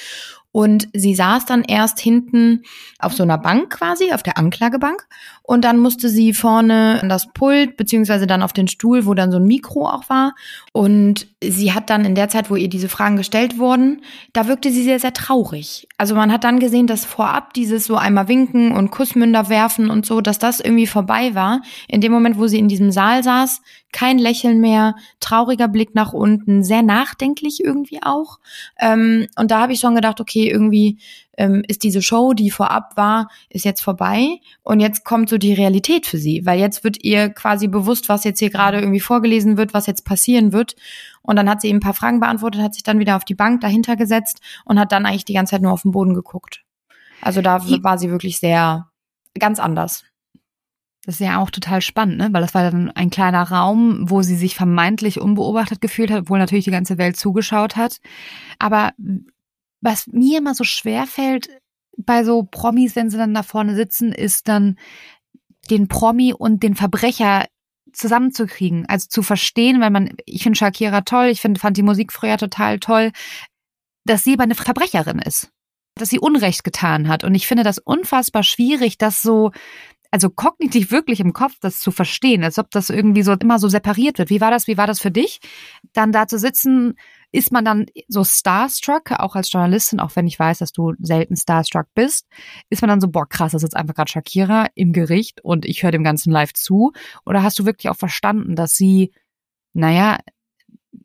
Und 0.55 0.87
sie 0.93 1.15
saß 1.15 1.45
dann 1.45 1.65
erst 1.65 1.99
hinten 1.99 2.61
auf 2.99 3.13
so 3.13 3.23
einer 3.23 3.37
Bank 3.37 3.71
quasi, 3.71 4.13
auf 4.13 4.23
der 4.23 4.37
Anklagebank. 4.37 5.05
Und 5.43 5.65
dann 5.65 5.77
musste 5.77 6.07
sie 6.07 6.33
vorne 6.33 6.99
an 7.01 7.09
das 7.09 7.27
Pult, 7.33 7.75
beziehungsweise 7.75 8.25
dann 8.25 8.41
auf 8.41 8.53
den 8.53 8.69
Stuhl, 8.69 9.05
wo 9.05 9.13
dann 9.15 9.33
so 9.33 9.37
ein 9.37 9.43
Mikro 9.43 9.85
auch 9.85 10.09
war. 10.09 10.33
Und 10.71 11.27
sie 11.43 11.73
hat 11.73 11.89
dann 11.89 12.05
in 12.05 12.15
der 12.15 12.29
Zeit, 12.29 12.49
wo 12.49 12.55
ihr 12.55 12.69
diese 12.69 12.87
Fragen 12.87 13.17
gestellt 13.17 13.57
wurden, 13.57 14.01
da 14.31 14.47
wirkte 14.47 14.71
sie 14.71 14.85
sehr, 14.85 15.01
sehr 15.01 15.11
traurig. 15.11 15.89
Also 15.97 16.13
man 16.13 16.31
hat 16.31 16.43
dann 16.43 16.59
gesehen, 16.59 16.87
dass 16.87 17.05
vorab 17.05 17.53
dieses 17.53 17.85
so 17.85 17.95
einmal 17.95 18.27
winken 18.27 18.73
und 18.73 18.91
Kussmünder 18.91 19.47
werfen 19.47 19.89
und 19.89 20.05
so, 20.05 20.19
dass 20.19 20.39
das 20.39 20.59
irgendwie 20.59 20.87
vorbei 20.87 21.35
war. 21.35 21.61
In 21.87 22.01
dem 22.01 22.11
Moment, 22.11 22.37
wo 22.37 22.47
sie 22.47 22.59
in 22.59 22.67
diesem 22.67 22.91
Saal 22.91 23.23
saß, 23.23 23.61
kein 23.93 24.19
Lächeln 24.19 24.59
mehr, 24.59 24.95
trauriger 25.21 25.69
Blick 25.69 25.95
nach 25.95 26.11
unten, 26.11 26.63
sehr 26.65 26.83
nachdenklich 26.83 27.63
irgendwie 27.63 28.03
auch. 28.03 28.39
Ähm, 28.77 29.27
und 29.37 29.51
da 29.51 29.61
habe 29.61 29.71
ich 29.71 29.79
schon 29.79 29.95
gedacht, 29.95 30.19
okay, 30.19 30.49
irgendwie 30.49 30.97
ähm, 31.37 31.63
ist 31.67 31.83
diese 31.83 32.01
Show, 32.01 32.33
die 32.33 32.51
vorab 32.51 32.95
war, 32.95 33.29
ist 33.49 33.65
jetzt 33.65 33.81
vorbei 33.81 34.39
und 34.63 34.79
jetzt 34.79 35.03
kommt 35.03 35.29
so 35.29 35.37
die 35.37 35.53
Realität 35.53 36.05
für 36.05 36.17
sie, 36.17 36.45
weil 36.45 36.59
jetzt 36.59 36.83
wird 36.83 37.03
ihr 37.03 37.29
quasi 37.29 37.67
bewusst, 37.67 38.09
was 38.09 38.23
jetzt 38.23 38.39
hier 38.39 38.49
gerade 38.49 38.79
irgendwie 38.79 38.99
vorgelesen 38.99 39.57
wird, 39.57 39.73
was 39.73 39.87
jetzt 39.87 40.05
passieren 40.05 40.53
wird. 40.53 40.75
Und 41.21 41.35
dann 41.35 41.49
hat 41.49 41.61
sie 41.61 41.69
eben 41.69 41.77
ein 41.77 41.81
paar 41.81 41.93
Fragen 41.93 42.19
beantwortet, 42.19 42.61
hat 42.61 42.73
sich 42.73 42.83
dann 42.83 42.99
wieder 42.99 43.15
auf 43.15 43.25
die 43.25 43.35
Bank 43.35 43.61
dahinter 43.61 43.95
gesetzt 43.95 44.41
und 44.65 44.79
hat 44.79 44.91
dann 44.91 45.05
eigentlich 45.05 45.25
die 45.25 45.33
ganze 45.33 45.51
Zeit 45.51 45.61
nur 45.61 45.71
auf 45.71 45.81
den 45.81 45.91
Boden 45.91 46.13
geguckt. 46.13 46.63
Also 47.21 47.41
da 47.41 47.61
war 47.81 47.97
sie 47.97 48.11
wirklich 48.11 48.39
sehr 48.39 48.89
ganz 49.37 49.59
anders. 49.59 50.03
Das 51.05 51.15
ist 51.15 51.25
ja 51.25 51.39
auch 51.39 51.51
total 51.51 51.81
spannend, 51.81 52.17
ne? 52.17 52.29
weil 52.31 52.41
das 52.41 52.55
war 52.55 52.63
dann 52.63 52.89
ein 52.89 53.11
kleiner 53.11 53.43
Raum, 53.43 54.09
wo 54.09 54.23
sie 54.23 54.35
sich 54.35 54.55
vermeintlich 54.55 55.21
unbeobachtet 55.21 55.79
gefühlt 55.79 56.09
hat, 56.09 56.21
obwohl 56.21 56.39
natürlich 56.39 56.65
die 56.65 56.71
ganze 56.71 56.97
Welt 56.97 57.15
zugeschaut 57.15 57.75
hat. 57.75 57.99
Aber 58.57 58.91
was 59.85 60.07
mir 60.07 60.39
immer 60.39 60.55
so 60.55 60.63
schwer 60.63 61.05
fällt 61.05 61.47
bei 61.95 62.23
so 62.23 62.43
Promis, 62.43 62.95
wenn 62.95 63.09
sie 63.09 63.17
dann 63.17 63.33
da 63.33 63.43
vorne 63.43 63.75
sitzen, 63.75 64.11
ist 64.11 64.47
dann 64.47 64.77
den 65.69 65.87
Promi 65.87 66.33
und 66.33 66.63
den 66.63 66.75
Verbrecher 66.75 67.45
zusammenzukriegen, 67.93 68.85
also 68.87 69.07
zu 69.07 69.21
verstehen, 69.21 69.79
weil 69.79 69.91
man, 69.91 70.09
ich 70.25 70.43
finde 70.43 70.57
Shakira 70.57 71.01
toll, 71.01 71.27
ich 71.27 71.39
finde, 71.39 71.59
fand 71.59 71.77
die 71.77 71.83
Musik 71.83 72.11
früher 72.11 72.37
total 72.37 72.79
toll, 72.79 73.11
dass 74.05 74.23
sie 74.23 74.33
aber 74.33 74.43
eine 74.43 74.55
Verbrecherin 74.55 75.19
ist, 75.19 75.49
dass 75.95 76.09
sie 76.09 76.19
Unrecht 76.19 76.63
getan 76.63 77.07
hat. 77.07 77.23
Und 77.23 77.35
ich 77.35 77.47
finde 77.47 77.63
das 77.63 77.77
unfassbar 77.77 78.43
schwierig, 78.43 78.97
das 78.97 79.21
so 79.21 79.51
also 80.15 80.29
kognitiv 80.29 80.91
wirklich 80.91 81.19
im 81.19 81.33
Kopf 81.33 81.57
das 81.59 81.81
zu 81.81 81.91
verstehen, 81.91 82.45
als 82.45 82.57
ob 82.57 82.71
das 82.71 82.89
irgendwie 82.89 83.21
so 83.21 83.33
immer 83.33 83.59
so 83.59 83.67
separiert 83.67 84.17
wird. 84.17 84.29
Wie 84.29 84.39
war 84.39 84.49
das? 84.49 84.65
Wie 84.65 84.77
war 84.77 84.87
das 84.87 85.01
für 85.01 85.11
dich? 85.11 85.41
Dann 85.91 86.13
da 86.13 86.25
zu 86.25 86.39
sitzen, 86.39 86.93
ist 87.33 87.51
man 87.51 87.65
dann 87.65 87.87
so 88.07 88.23
starstruck, 88.23 89.11
auch 89.11 89.35
als 89.35 89.51
Journalistin, 89.51 89.99
auch 89.99 90.15
wenn 90.15 90.25
ich 90.25 90.39
weiß, 90.39 90.59
dass 90.59 90.71
du 90.71 90.93
selten 90.99 91.35
starstruck 91.35 91.87
bist, 91.95 92.27
ist 92.69 92.81
man 92.81 92.87
dann 92.87 93.01
so, 93.01 93.09
boah, 93.09 93.27
krass, 93.27 93.51
das 93.51 93.61
ist 93.61 93.67
jetzt 93.67 93.75
einfach 93.75 93.93
gerade 93.93 94.09
Shakira 94.09 94.67
im 94.73 94.93
Gericht 94.93 95.43
und 95.43 95.65
ich 95.65 95.83
höre 95.83 95.91
dem 95.91 96.05
Ganzen 96.05 96.31
live 96.31 96.53
zu? 96.53 96.93
Oder 97.25 97.43
hast 97.43 97.59
du 97.59 97.65
wirklich 97.65 97.89
auch 97.89 97.97
verstanden, 97.97 98.55
dass 98.55 98.73
sie, 98.73 99.11
naja, 99.73 100.19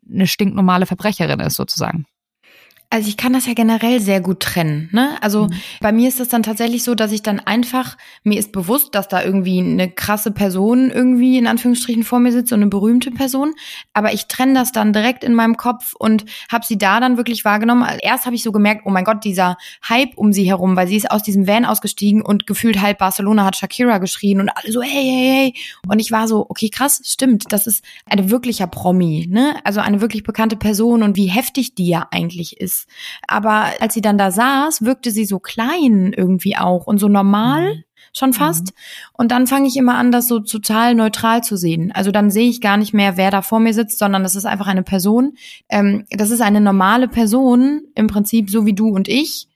eine 0.09 0.25
stinknormale 0.25 0.85
Verbrecherin 0.85 1.41
ist, 1.41 1.57
sozusagen? 1.57 2.05
Also 2.93 3.07
ich 3.07 3.15
kann 3.15 3.31
das 3.31 3.45
ja 3.47 3.53
generell 3.53 4.01
sehr 4.01 4.19
gut 4.19 4.41
trennen. 4.41 4.89
Ne? 4.91 5.15
Also 5.21 5.45
Mhm. 5.45 5.53
bei 5.79 5.91
mir 5.93 6.09
ist 6.09 6.19
es 6.19 6.27
dann 6.27 6.43
tatsächlich 6.43 6.83
so, 6.83 6.93
dass 6.93 7.13
ich 7.13 7.23
dann 7.23 7.39
einfach, 7.39 7.97
mir 8.23 8.37
ist 8.37 8.51
bewusst, 8.51 8.93
dass 8.95 9.07
da 9.07 9.23
irgendwie 9.23 9.59
eine 9.59 9.89
krasse 9.89 10.29
Person 10.31 10.91
irgendwie 10.91 11.37
in 11.37 11.47
Anführungsstrichen 11.47 12.03
vor 12.03 12.19
mir 12.19 12.33
sitzt, 12.33 12.49
so 12.49 12.55
eine 12.55 12.67
berühmte 12.67 13.09
Person. 13.11 13.53
Aber 13.93 14.13
ich 14.13 14.27
trenne 14.27 14.53
das 14.55 14.73
dann 14.73 14.91
direkt 14.91 15.23
in 15.23 15.33
meinem 15.33 15.55
Kopf 15.55 15.93
und 15.97 16.25
habe 16.51 16.65
sie 16.65 16.77
da 16.77 16.99
dann 16.99 17.15
wirklich 17.15 17.45
wahrgenommen. 17.45 17.87
Erst 18.01 18.25
habe 18.25 18.35
ich 18.35 18.43
so 18.43 18.51
gemerkt, 18.51 18.81
oh 18.85 18.89
mein 18.91 19.05
Gott, 19.05 19.23
dieser 19.23 19.55
Hype 19.87 20.17
um 20.17 20.33
sie 20.33 20.43
herum, 20.43 20.75
weil 20.75 20.87
sie 20.89 20.97
ist 20.97 21.09
aus 21.09 21.23
diesem 21.23 21.47
Van 21.47 21.63
ausgestiegen 21.63 22.21
und 22.21 22.45
gefühlt 22.45 22.81
halb 22.81 22.97
Barcelona 22.97 23.45
hat 23.45 23.55
Shakira 23.55 23.99
geschrien 23.99 24.41
und 24.41 24.49
alle 24.49 24.69
so, 24.71 24.81
hey, 24.81 24.91
hey, 24.91 25.51
hey. 25.53 25.53
Und 25.87 25.99
ich 25.99 26.11
war 26.11 26.27
so, 26.27 26.45
okay, 26.49 26.67
krass, 26.69 27.01
stimmt, 27.05 27.45
das 27.53 27.67
ist 27.67 27.85
eine 28.05 28.29
wirklicher 28.29 28.67
Promi, 28.67 29.27
ne? 29.29 29.55
Also 29.63 29.79
eine 29.79 30.01
wirklich 30.01 30.23
bekannte 30.23 30.57
Person 30.57 31.03
und 31.03 31.15
wie 31.15 31.27
heftig 31.27 31.73
die 31.75 31.87
ja 31.87 32.07
eigentlich 32.11 32.59
ist. 32.59 32.80
Aber 33.27 33.65
als 33.79 33.93
sie 33.93 34.01
dann 34.01 34.17
da 34.17 34.31
saß, 34.31 34.83
wirkte 34.83 35.11
sie 35.11 35.25
so 35.25 35.39
klein 35.39 36.13
irgendwie 36.15 36.57
auch 36.57 36.87
und 36.87 36.97
so 36.97 37.07
normal. 37.07 37.75
Mhm. 37.75 37.83
Schon 38.13 38.33
fast. 38.33 38.73
Und 39.13 39.31
dann 39.31 39.47
fange 39.47 39.69
ich 39.69 39.77
immer 39.77 39.95
an, 39.95 40.11
das 40.11 40.27
so 40.27 40.39
total 40.39 40.95
neutral 40.95 41.43
zu 41.43 41.55
sehen. 41.55 41.93
Also 41.93 42.11
dann 42.11 42.29
sehe 42.29 42.49
ich 42.49 42.59
gar 42.59 42.75
nicht 42.75 42.93
mehr, 42.93 43.15
wer 43.15 43.31
da 43.31 43.41
vor 43.41 43.61
mir 43.61 43.73
sitzt, 43.73 43.99
sondern 43.99 44.23
das 44.23 44.35
ist 44.35 44.43
einfach 44.45 44.67
eine 44.67 44.83
Person. 44.83 45.37
Ähm, 45.69 46.03
das 46.09 46.29
ist 46.29 46.41
eine 46.41 46.59
normale 46.59 47.07
Person, 47.07 47.83
im 47.95 48.07
Prinzip 48.07 48.49
so 48.49 48.65
wie 48.65 48.73
du 48.73 48.89
und 48.89 49.07
ich. 49.07 49.47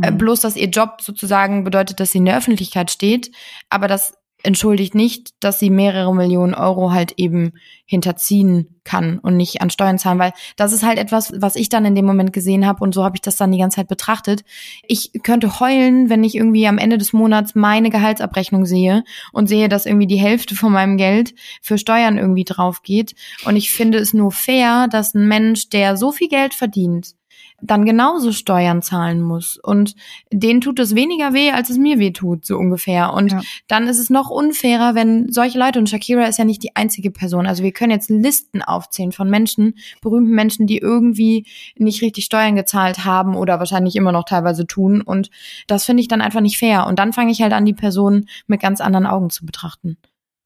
Äh, 0.00 0.12
Mhm. 0.12 0.18
bloß, 0.18 0.40
dass 0.40 0.56
ihr 0.56 0.68
Job 0.68 1.00
sozusagen 1.00 1.64
bedeutet, 1.64 1.98
dass 1.98 2.12
sie 2.12 2.18
in 2.18 2.26
der 2.26 2.36
Öffentlichkeit 2.38 2.92
steht. 2.92 3.32
Aber 3.70 3.88
das 3.88 4.14
entschuldigt 4.42 4.94
nicht, 4.94 5.34
dass 5.40 5.58
sie 5.58 5.70
mehrere 5.70 6.14
Millionen 6.14 6.54
Euro 6.54 6.92
halt 6.92 7.12
eben 7.16 7.52
hinterziehen 7.86 8.80
kann 8.84 9.18
und 9.18 9.36
nicht 9.36 9.60
an 9.60 9.70
Steuern 9.70 9.98
zahlen, 9.98 10.18
weil 10.18 10.32
das 10.56 10.72
ist 10.72 10.82
halt 10.82 10.98
etwas, 10.98 11.32
was 11.36 11.56
ich 11.56 11.68
dann 11.68 11.84
in 11.84 11.94
dem 11.94 12.06
Moment 12.06 12.32
gesehen 12.32 12.66
habe 12.66 12.82
und 12.82 12.94
so 12.94 13.04
habe 13.04 13.16
ich 13.16 13.20
das 13.20 13.36
dann 13.36 13.52
die 13.52 13.58
ganze 13.58 13.76
Zeit 13.76 13.88
betrachtet. 13.88 14.44
Ich 14.86 15.12
könnte 15.22 15.60
heulen, 15.60 16.08
wenn 16.08 16.24
ich 16.24 16.34
irgendwie 16.34 16.66
am 16.66 16.78
Ende 16.78 16.98
des 16.98 17.12
Monats 17.12 17.54
meine 17.54 17.90
Gehaltsabrechnung 17.90 18.64
sehe 18.64 19.04
und 19.32 19.48
sehe, 19.48 19.68
dass 19.68 19.86
irgendwie 19.86 20.06
die 20.06 20.16
Hälfte 20.16 20.54
von 20.54 20.72
meinem 20.72 20.96
Geld 20.96 21.34
für 21.60 21.78
Steuern 21.78 22.18
irgendwie 22.18 22.44
drauf 22.44 22.82
geht 22.82 23.14
und 23.44 23.56
ich 23.56 23.70
finde 23.70 23.98
es 23.98 24.14
nur 24.14 24.32
fair, 24.32 24.88
dass 24.90 25.14
ein 25.14 25.28
Mensch, 25.28 25.68
der 25.68 25.96
so 25.96 26.12
viel 26.12 26.28
Geld 26.28 26.54
verdient, 26.54 27.14
dann 27.62 27.84
genauso 27.84 28.32
Steuern 28.32 28.82
zahlen 28.82 29.20
muss. 29.20 29.58
Und 29.58 29.94
denen 30.32 30.60
tut 30.60 30.78
es 30.78 30.94
weniger 30.94 31.32
weh, 31.32 31.50
als 31.50 31.70
es 31.70 31.78
mir 31.78 31.98
weh 31.98 32.10
tut, 32.10 32.44
so 32.44 32.56
ungefähr. 32.56 33.12
Und 33.12 33.32
ja. 33.32 33.40
dann 33.68 33.86
ist 33.86 33.98
es 33.98 34.10
noch 34.10 34.30
unfairer, 34.30 34.94
wenn 34.94 35.30
solche 35.32 35.58
Leute, 35.58 35.78
und 35.78 35.88
Shakira 35.88 36.24
ist 36.24 36.38
ja 36.38 36.44
nicht 36.44 36.62
die 36.62 36.76
einzige 36.76 37.10
Person, 37.10 37.46
also 37.46 37.62
wir 37.62 37.72
können 37.72 37.92
jetzt 37.92 38.10
Listen 38.10 38.62
aufzählen 38.62 39.12
von 39.12 39.30
Menschen, 39.30 39.74
berühmten 40.00 40.34
Menschen, 40.34 40.66
die 40.66 40.78
irgendwie 40.78 41.46
nicht 41.76 42.02
richtig 42.02 42.24
Steuern 42.24 42.56
gezahlt 42.56 43.04
haben 43.04 43.34
oder 43.34 43.58
wahrscheinlich 43.58 43.96
immer 43.96 44.12
noch 44.12 44.24
teilweise 44.24 44.66
tun. 44.66 45.00
Und 45.02 45.30
das 45.66 45.84
finde 45.84 46.00
ich 46.00 46.08
dann 46.08 46.20
einfach 46.20 46.40
nicht 46.40 46.58
fair. 46.58 46.86
Und 46.86 46.98
dann 46.98 47.12
fange 47.12 47.32
ich 47.32 47.42
halt 47.42 47.52
an, 47.52 47.64
die 47.64 47.74
Person 47.74 48.26
mit 48.46 48.60
ganz 48.60 48.80
anderen 48.80 49.06
Augen 49.06 49.30
zu 49.30 49.46
betrachten. 49.46 49.96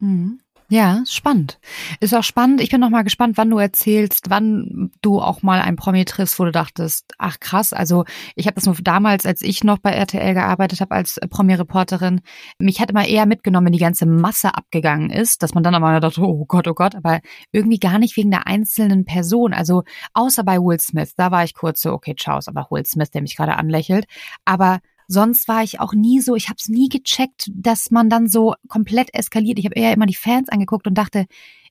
Mhm. 0.00 0.40
Ja, 0.70 1.02
spannend. 1.06 1.58
Ist 2.00 2.14
auch 2.14 2.22
spannend. 2.22 2.62
Ich 2.62 2.70
bin 2.70 2.80
noch 2.80 2.88
mal 2.88 3.04
gespannt, 3.04 3.36
wann 3.36 3.50
du 3.50 3.58
erzählst, 3.58 4.30
wann 4.30 4.90
du 5.02 5.20
auch 5.20 5.42
mal 5.42 5.60
ein 5.60 5.76
Promi 5.76 6.06
triffst, 6.06 6.38
wo 6.38 6.44
du 6.44 6.52
dachtest, 6.52 7.12
ach 7.18 7.38
krass, 7.38 7.74
also 7.74 8.04
ich 8.34 8.46
habe 8.46 8.54
das 8.54 8.64
nur 8.64 8.74
damals, 8.82 9.26
als 9.26 9.42
ich 9.42 9.62
noch 9.62 9.78
bei 9.78 9.90
RTL 9.90 10.32
gearbeitet 10.32 10.80
habe 10.80 10.94
als 10.94 11.20
Promi-Reporterin, 11.28 12.22
mich 12.58 12.80
hat 12.80 12.90
immer 12.90 13.06
eher 13.06 13.26
mitgenommen, 13.26 13.66
wenn 13.66 13.72
die 13.72 13.78
ganze 13.78 14.06
Masse 14.06 14.54
abgegangen 14.54 15.10
ist, 15.10 15.42
dass 15.42 15.52
man 15.52 15.62
dann 15.62 15.74
aber 15.74 16.00
dachte, 16.00 16.22
oh 16.22 16.46
Gott, 16.46 16.66
oh 16.66 16.74
Gott, 16.74 16.94
aber 16.94 17.20
irgendwie 17.52 17.78
gar 17.78 17.98
nicht 17.98 18.16
wegen 18.16 18.30
der 18.30 18.46
einzelnen 18.46 19.04
Person. 19.04 19.52
Also 19.52 19.82
außer 20.14 20.44
bei 20.44 20.58
Will 20.58 20.80
Smith, 20.80 21.12
da 21.16 21.30
war 21.30 21.44
ich 21.44 21.52
kurz 21.54 21.82
so, 21.82 21.92
okay, 21.92 22.14
ist 22.16 22.48
aber 22.48 22.68
Will 22.70 22.86
Smith, 22.86 23.10
der 23.10 23.20
mich 23.20 23.36
gerade 23.36 23.56
anlächelt. 23.56 24.06
Aber 24.46 24.80
Sonst 25.06 25.48
war 25.48 25.62
ich 25.62 25.80
auch 25.80 25.92
nie 25.92 26.20
so, 26.20 26.34
ich 26.34 26.48
habe 26.48 26.56
es 26.58 26.68
nie 26.68 26.88
gecheckt, 26.88 27.50
dass 27.54 27.90
man 27.90 28.08
dann 28.08 28.28
so 28.28 28.54
komplett 28.68 29.14
eskaliert. 29.14 29.58
Ich 29.58 29.64
habe 29.66 29.74
eher 29.74 29.92
immer 29.92 30.06
die 30.06 30.14
Fans 30.14 30.48
angeguckt 30.48 30.86
und 30.86 30.94
dachte, 30.94 31.26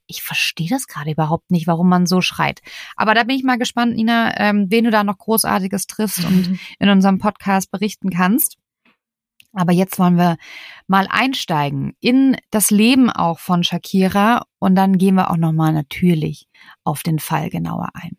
ich 0.07 0.21
verstehe 0.21 0.69
das 0.69 0.87
gerade 0.87 1.11
überhaupt 1.11 1.49
nicht, 1.51 1.67
warum 1.67 1.87
man 1.89 2.05
so 2.05 2.21
schreit. 2.21 2.61
Aber 2.95 3.13
da 3.13 3.23
bin 3.23 3.37
ich 3.37 3.43
mal 3.43 3.57
gespannt, 3.57 3.95
Nina, 3.95 4.37
ähm, 4.39 4.67
wen 4.69 4.83
du 4.83 4.91
da 4.91 5.03
noch 5.03 5.17
Großartiges 5.17 5.87
triffst 5.87 6.25
und 6.25 6.59
in 6.79 6.89
unserem 6.89 7.19
Podcast 7.19 7.71
berichten 7.71 8.09
kannst. 8.09 8.57
Aber 9.53 9.71
jetzt 9.71 9.99
wollen 9.99 10.17
wir 10.17 10.37
mal 10.87 11.07
einsteigen 11.09 11.95
in 11.99 12.35
das 12.49 12.71
Leben 12.71 13.11
auch 13.11 13.39
von 13.39 13.63
Shakira 13.63 14.43
und 14.57 14.75
dann 14.75 14.97
gehen 14.97 15.15
wir 15.15 15.29
auch 15.29 15.37
nochmal 15.37 15.73
natürlich 15.73 16.47
auf 16.83 17.03
den 17.03 17.19
Fall 17.19 17.49
genauer 17.49 17.89
ein. 17.93 18.17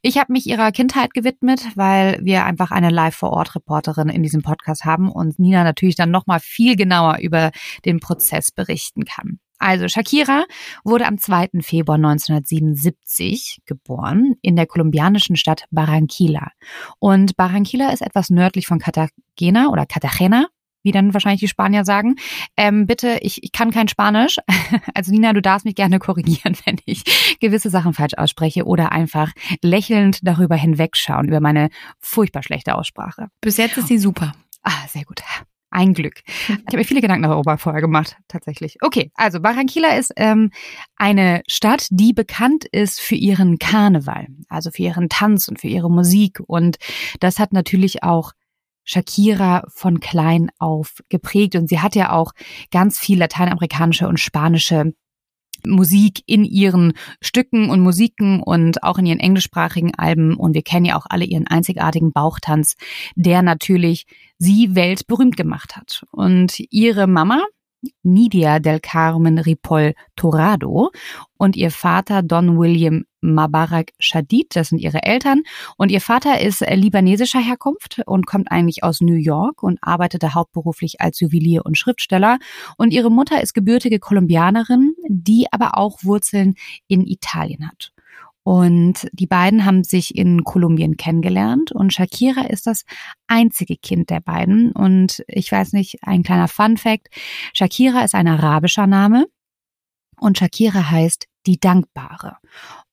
Ich 0.00 0.18
habe 0.18 0.32
mich 0.32 0.46
ihrer 0.46 0.72
Kindheit 0.72 1.14
gewidmet, 1.14 1.66
weil 1.74 2.18
wir 2.22 2.44
einfach 2.44 2.70
eine 2.70 2.90
Live-vor-Ort-Reporterin 2.90 4.08
in 4.08 4.22
diesem 4.22 4.42
Podcast 4.42 4.84
haben 4.84 5.10
und 5.10 5.38
Nina 5.38 5.64
natürlich 5.64 5.96
dann 5.96 6.10
nochmal 6.10 6.40
viel 6.40 6.76
genauer 6.76 7.18
über 7.20 7.50
den 7.84 8.00
Prozess 8.00 8.50
berichten 8.50 9.04
kann. 9.04 9.38
Also 9.62 9.86
Shakira 9.86 10.44
wurde 10.82 11.06
am 11.06 11.18
2. 11.18 11.60
Februar 11.60 11.94
1977 11.94 13.60
geboren 13.64 14.34
in 14.42 14.56
der 14.56 14.66
kolumbianischen 14.66 15.36
Stadt 15.36 15.66
Barranquilla. 15.70 16.48
Und 16.98 17.36
Barranquilla 17.36 17.90
ist 17.92 18.02
etwas 18.02 18.28
nördlich 18.28 18.66
von 18.66 18.80
Cartagena 18.80 19.68
oder 19.68 19.86
Cartagena, 19.86 20.48
wie 20.82 20.92
dann 20.92 21.14
wahrscheinlich 21.14 21.40
die 21.40 21.48
Spanier 21.48 21.84
sagen. 21.84 22.16
Ähm, 22.56 22.86
bitte, 22.86 23.18
ich, 23.22 23.42
ich 23.42 23.52
kann 23.52 23.70
kein 23.70 23.88
Spanisch. 23.88 24.36
Also 24.94 25.12
Nina, 25.12 25.32
du 25.32 25.42
darfst 25.42 25.64
mich 25.64 25.74
gerne 25.74 25.98
korrigieren, 26.00 26.56
wenn 26.64 26.78
ich 26.84 27.04
gewisse 27.40 27.70
Sachen 27.70 27.94
falsch 27.94 28.14
ausspreche 28.16 28.64
oder 28.64 28.92
einfach 28.92 29.32
lächelnd 29.62 30.20
darüber 30.22 30.56
hinwegschauen, 30.56 31.28
über 31.28 31.40
meine 31.40 31.68
furchtbar 31.98 32.42
schlechte 32.42 32.74
Aussprache. 32.74 33.28
Bis 33.40 33.56
jetzt 33.56 33.76
ist 33.78 33.88
sie 33.88 33.98
super. 33.98 34.32
Ah, 34.62 34.86
sehr 34.88 35.04
gut. 35.04 35.22
Ein 35.74 35.94
Glück. 35.94 36.20
Ich 36.26 36.50
habe 36.50 36.76
mir 36.76 36.84
viele 36.84 37.00
Gedanken 37.00 37.22
darüber 37.22 37.56
vorher 37.56 37.80
gemacht, 37.80 38.16
tatsächlich. 38.28 38.76
Okay, 38.82 39.10
also 39.14 39.40
Barranquilla 39.40 39.96
ist 39.96 40.12
ähm, 40.16 40.50
eine 40.96 41.42
Stadt, 41.48 41.86
die 41.90 42.12
bekannt 42.12 42.66
ist 42.66 43.00
für 43.00 43.14
ihren 43.14 43.58
Karneval, 43.58 44.26
also 44.50 44.70
für 44.70 44.82
ihren 44.82 45.08
Tanz 45.08 45.48
und 45.48 45.60
für 45.60 45.68
ihre 45.68 45.90
Musik. 45.90 46.40
Und 46.46 46.76
das 47.20 47.38
hat 47.38 47.54
natürlich 47.54 48.02
auch 48.02 48.32
Shakira 48.84 49.64
von 49.68 50.00
klein 50.00 50.50
auf 50.58 51.02
geprägt 51.08 51.56
und 51.56 51.68
sie 51.68 51.80
hat 51.80 51.94
ja 51.94 52.12
auch 52.12 52.32
ganz 52.70 52.98
viel 52.98 53.18
lateinamerikanische 53.18 54.08
und 54.08 54.18
spanische 54.18 54.92
Musik 55.64 56.22
in 56.26 56.44
ihren 56.44 56.92
Stücken 57.20 57.70
und 57.70 57.80
Musiken 57.80 58.42
und 58.42 58.82
auch 58.82 58.98
in 58.98 59.06
ihren 59.06 59.20
englischsprachigen 59.20 59.94
Alben. 59.94 60.34
Und 60.36 60.54
wir 60.54 60.62
kennen 60.62 60.86
ja 60.86 60.96
auch 60.96 61.06
alle 61.08 61.24
ihren 61.24 61.46
einzigartigen 61.46 62.12
Bauchtanz, 62.12 62.74
der 63.14 63.42
natürlich 63.42 64.06
sie 64.38 64.74
weltberühmt 64.74 65.36
gemacht 65.36 65.76
hat. 65.76 66.04
Und 66.10 66.58
ihre 66.70 67.06
Mama, 67.06 67.44
Nidia 68.02 68.58
del 68.58 68.80
Carmen 68.80 69.38
Ripoll 69.38 69.94
Torado 70.16 70.90
und 71.36 71.56
ihr 71.56 71.70
Vater 71.70 72.22
Don 72.22 72.58
William 72.58 73.04
Mabarak 73.22 73.92
Shadid, 73.98 74.54
das 74.54 74.68
sind 74.68 74.78
ihre 74.78 75.02
Eltern. 75.02 75.42
Und 75.76 75.90
ihr 75.90 76.00
Vater 76.00 76.40
ist 76.40 76.60
libanesischer 76.60 77.40
Herkunft 77.40 78.02
und 78.06 78.26
kommt 78.26 78.50
eigentlich 78.50 78.84
aus 78.84 79.00
New 79.00 79.14
York 79.14 79.62
und 79.62 79.78
arbeitete 79.80 80.34
hauptberuflich 80.34 81.00
als 81.00 81.20
Juwelier 81.20 81.64
und 81.64 81.78
Schriftsteller. 81.78 82.38
Und 82.76 82.92
ihre 82.92 83.10
Mutter 83.10 83.42
ist 83.42 83.54
gebürtige 83.54 83.98
Kolumbianerin, 83.98 84.94
die 85.08 85.46
aber 85.50 85.78
auch 85.78 86.02
Wurzeln 86.02 86.54
in 86.88 87.06
Italien 87.06 87.68
hat. 87.68 87.92
Und 88.44 89.08
die 89.12 89.28
beiden 89.28 89.64
haben 89.64 89.84
sich 89.84 90.16
in 90.16 90.42
Kolumbien 90.42 90.96
kennengelernt 90.96 91.70
und 91.70 91.92
Shakira 91.92 92.46
ist 92.46 92.66
das 92.66 92.84
einzige 93.28 93.76
Kind 93.76 94.10
der 94.10 94.20
beiden. 94.20 94.72
Und 94.72 95.22
ich 95.28 95.52
weiß 95.52 95.72
nicht, 95.72 95.98
ein 96.02 96.24
kleiner 96.24 96.48
Fun 96.48 96.76
fact. 96.76 97.08
Shakira 97.54 98.02
ist 98.02 98.16
ein 98.16 98.26
arabischer 98.26 98.88
Name 98.88 99.26
und 100.18 100.38
Shakira 100.38 100.90
heißt 100.90 101.26
die 101.46 101.60
Dankbare. 101.60 102.38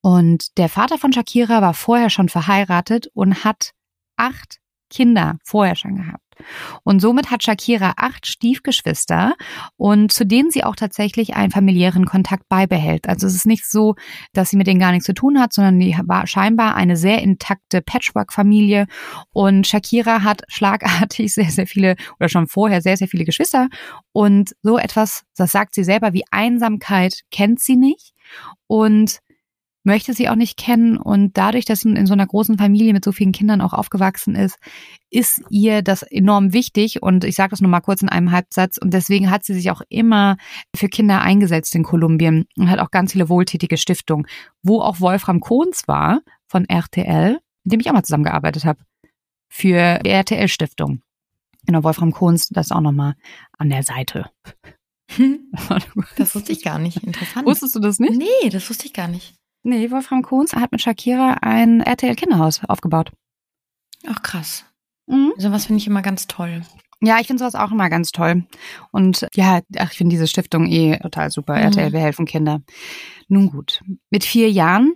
Und 0.01 0.57
der 0.57 0.69
Vater 0.69 0.97
von 0.97 1.13
Shakira 1.13 1.61
war 1.61 1.73
vorher 1.73 2.09
schon 2.09 2.29
verheiratet 2.29 3.07
und 3.13 3.43
hat 3.43 3.71
acht 4.17 4.59
Kinder 4.89 5.37
vorher 5.43 5.75
schon 5.75 5.95
gehabt. 5.95 6.23
Und 6.83 7.01
somit 7.01 7.31
hat 7.31 7.43
Shakira 7.43 7.93
acht 7.97 8.25
Stiefgeschwister 8.25 9.35
und 9.77 10.11
zu 10.11 10.25
denen 10.25 10.51
sie 10.51 10.63
auch 10.63 10.75
tatsächlich 10.75 11.35
einen 11.35 11.51
familiären 11.51 12.05
Kontakt 12.05 12.47
beibehält. 12.47 13.07
Also 13.07 13.27
es 13.27 13.35
ist 13.35 13.45
nicht 13.45 13.69
so, 13.69 13.95
dass 14.33 14.49
sie 14.49 14.57
mit 14.57 14.67
denen 14.67 14.79
gar 14.79 14.91
nichts 14.91 15.05
zu 15.05 15.13
tun 15.13 15.39
hat, 15.39 15.53
sondern 15.53 15.79
die 15.79 15.95
war 16.05 16.27
scheinbar 16.27 16.75
eine 16.75 16.95
sehr 16.95 17.21
intakte 17.21 17.81
Patchwork-Familie. 17.81 18.87
Und 19.31 19.67
Shakira 19.67 20.23
hat 20.23 20.43
schlagartig 20.47 21.33
sehr, 21.33 21.49
sehr 21.51 21.67
viele 21.67 21.95
oder 22.19 22.29
schon 22.29 22.47
vorher 22.47 22.81
sehr, 22.81 22.97
sehr 22.97 23.07
viele 23.07 23.25
Geschwister. 23.25 23.67
Und 24.13 24.55
so 24.61 24.77
etwas, 24.77 25.23
das 25.35 25.51
sagt 25.51 25.75
sie 25.75 25.83
selber, 25.83 26.13
wie 26.13 26.23
Einsamkeit 26.31 27.21
kennt 27.31 27.59
sie 27.59 27.75
nicht. 27.75 28.13
Und 28.67 29.19
möchte 29.83 30.13
sie 30.13 30.29
auch 30.29 30.35
nicht 30.35 30.57
kennen 30.57 30.97
und 30.97 31.37
dadurch, 31.37 31.65
dass 31.65 31.81
sie 31.81 31.89
in 31.89 32.05
so 32.05 32.13
einer 32.13 32.27
großen 32.27 32.57
Familie 32.57 32.93
mit 32.93 33.05
so 33.05 33.11
vielen 33.11 33.31
Kindern 33.31 33.61
auch 33.61 33.73
aufgewachsen 33.73 34.35
ist, 34.35 34.57
ist 35.09 35.41
ihr 35.49 35.81
das 35.81 36.03
enorm 36.03 36.53
wichtig 36.53 37.01
und 37.01 37.23
ich 37.23 37.35
sage 37.35 37.51
das 37.51 37.61
nur 37.61 37.71
mal 37.71 37.79
kurz 37.79 38.01
in 38.01 38.09
einem 38.09 38.31
Halbsatz 38.31 38.77
und 38.77 38.93
deswegen 38.93 39.31
hat 39.31 39.45
sie 39.45 39.53
sich 39.53 39.71
auch 39.71 39.81
immer 39.89 40.37
für 40.75 40.89
Kinder 40.89 41.21
eingesetzt 41.21 41.73
in 41.75 41.83
Kolumbien 41.83 42.45
und 42.57 42.69
hat 42.69 42.79
auch 42.79 42.91
ganz 42.91 43.13
viele 43.13 43.29
wohltätige 43.29 43.77
Stiftungen, 43.77 44.27
wo 44.61 44.81
auch 44.81 44.99
Wolfram 44.99 45.39
Kohns 45.39 45.87
war 45.87 46.21
von 46.47 46.65
RTL, 46.65 47.39
mit 47.63 47.73
dem 47.73 47.79
ich 47.79 47.89
auch 47.89 47.93
mal 47.93 48.03
zusammengearbeitet 48.03 48.65
habe, 48.65 48.81
für 49.49 49.99
die 49.99 50.09
RTL 50.09 50.47
Stiftung. 50.47 51.01
Genau, 51.65 51.83
Wolfram 51.83 52.11
Kohns, 52.11 52.47
das 52.49 52.71
auch 52.71 52.81
nochmal 52.81 53.15
an 53.57 53.69
der 53.69 53.83
Seite. 53.83 54.29
Das 56.17 56.35
wusste 56.35 56.51
ich 56.51 56.63
gar 56.63 56.77
nicht. 56.77 56.97
Interessant. 56.97 57.47
Wusstest 57.47 57.75
du 57.75 57.79
das 57.79 57.99
nicht? 57.99 58.15
Nee, 58.15 58.49
das 58.51 58.69
wusste 58.69 58.85
ich 58.85 58.93
gar 58.93 59.07
nicht. 59.07 59.38
Nee, 59.63 59.91
Wolfram 59.91 60.21
Kohns 60.21 60.53
hat 60.53 60.71
mit 60.71 60.81
Shakira 60.81 61.37
ein 61.41 61.81
RTL-Kinderhaus 61.81 62.61
aufgebaut. 62.67 63.11
Ach 64.07 64.21
krass. 64.21 64.65
Mhm. 65.07 65.33
Sowas 65.37 65.65
finde 65.65 65.81
ich 65.81 65.87
immer 65.87 66.01
ganz 66.01 66.27
toll. 66.27 66.61
Ja, 67.01 67.19
ich 67.19 67.27
finde 67.27 67.39
sowas 67.39 67.55
auch 67.55 67.71
immer 67.71 67.89
ganz 67.89 68.11
toll. 68.11 68.45
Und 68.91 69.27
ja, 69.33 69.61
ach, 69.77 69.91
ich 69.91 69.97
finde 69.97 70.13
diese 70.13 70.27
Stiftung 70.27 70.65
eh 70.67 70.97
total 70.97 71.31
super. 71.31 71.55
Mhm. 71.55 71.63
RTL, 71.63 71.93
wir 71.93 71.99
helfen 71.99 72.25
Kinder. 72.25 72.61
Nun 73.27 73.49
gut. 73.49 73.81
Mit 74.09 74.23
vier 74.23 74.51
Jahren 74.51 74.93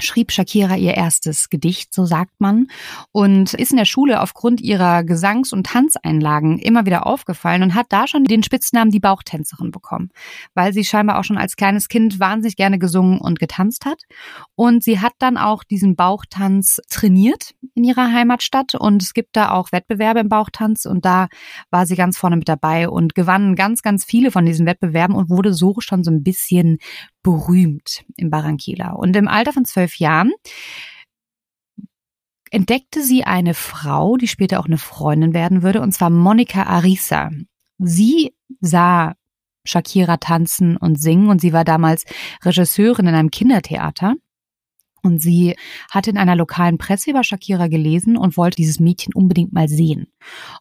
schrieb 0.00 0.32
Shakira 0.32 0.76
ihr 0.76 0.94
erstes 0.94 1.48
Gedicht, 1.48 1.94
so 1.94 2.04
sagt 2.04 2.40
man, 2.40 2.68
und 3.12 3.54
ist 3.54 3.70
in 3.70 3.76
der 3.76 3.84
Schule 3.84 4.20
aufgrund 4.20 4.60
ihrer 4.60 5.04
Gesangs- 5.04 5.52
und 5.52 5.66
Tanzeinlagen 5.66 6.58
immer 6.58 6.86
wieder 6.86 7.06
aufgefallen 7.06 7.62
und 7.62 7.74
hat 7.74 7.86
da 7.90 8.06
schon 8.06 8.24
den 8.24 8.42
Spitznamen 8.42 8.90
die 8.90 9.00
Bauchtänzerin 9.00 9.70
bekommen, 9.70 10.10
weil 10.54 10.72
sie 10.72 10.84
scheinbar 10.84 11.18
auch 11.18 11.24
schon 11.24 11.38
als 11.38 11.56
kleines 11.56 11.88
Kind 11.88 12.20
wahnsinnig 12.20 12.56
gerne 12.56 12.78
gesungen 12.78 13.20
und 13.20 13.38
getanzt 13.38 13.84
hat. 13.84 14.02
Und 14.54 14.82
sie 14.84 15.00
hat 15.00 15.12
dann 15.18 15.36
auch 15.36 15.64
diesen 15.64 15.96
Bauchtanz 15.96 16.80
trainiert 16.88 17.54
in 17.74 17.84
ihrer 17.84 18.12
Heimatstadt 18.12 18.74
und 18.74 19.02
es 19.02 19.14
gibt 19.14 19.36
da 19.36 19.50
auch 19.50 19.72
Wettbewerbe 19.72 20.20
im 20.20 20.28
Bauchtanz 20.28 20.86
und 20.86 21.04
da 21.04 21.28
war 21.70 21.86
sie 21.86 21.96
ganz 21.96 22.18
vorne 22.18 22.36
mit 22.36 22.48
dabei 22.48 22.88
und 22.88 23.14
gewann 23.14 23.54
ganz, 23.54 23.82
ganz 23.82 24.04
viele 24.04 24.30
von 24.30 24.44
diesen 24.44 24.66
Wettbewerben 24.66 25.14
und 25.14 25.30
wurde 25.30 25.52
so 25.52 25.74
schon 25.80 26.04
so 26.04 26.10
ein 26.10 26.22
bisschen 26.22 26.78
berühmt 27.22 28.04
in 28.16 28.30
Barranquilla. 28.30 28.92
Und 28.92 29.16
im 29.16 29.28
Alter 29.28 29.52
von 29.52 29.64
zwölf 29.64 29.96
Jahren 29.96 30.32
entdeckte 32.50 33.02
sie 33.02 33.24
eine 33.24 33.54
Frau, 33.54 34.16
die 34.16 34.28
später 34.28 34.60
auch 34.60 34.66
eine 34.66 34.78
Freundin 34.78 35.34
werden 35.34 35.62
würde, 35.62 35.80
und 35.80 35.92
zwar 35.92 36.10
Monika 36.10 36.64
Arisa. 36.64 37.30
Sie 37.78 38.34
sah 38.60 39.14
Shakira 39.64 40.16
tanzen 40.16 40.76
und 40.76 41.00
singen 41.00 41.28
und 41.28 41.40
sie 41.40 41.52
war 41.52 41.64
damals 41.64 42.04
Regisseurin 42.44 43.06
in 43.06 43.14
einem 43.14 43.30
Kindertheater. 43.30 44.14
Und 45.02 45.22
sie 45.22 45.56
hatte 45.90 46.10
in 46.10 46.18
einer 46.18 46.36
lokalen 46.36 46.76
Presse 46.76 47.10
über 47.10 47.24
Shakira 47.24 47.68
gelesen 47.68 48.18
und 48.18 48.36
wollte 48.36 48.56
dieses 48.56 48.80
Mädchen 48.80 49.14
unbedingt 49.14 49.50
mal 49.50 49.66
sehen. 49.66 50.12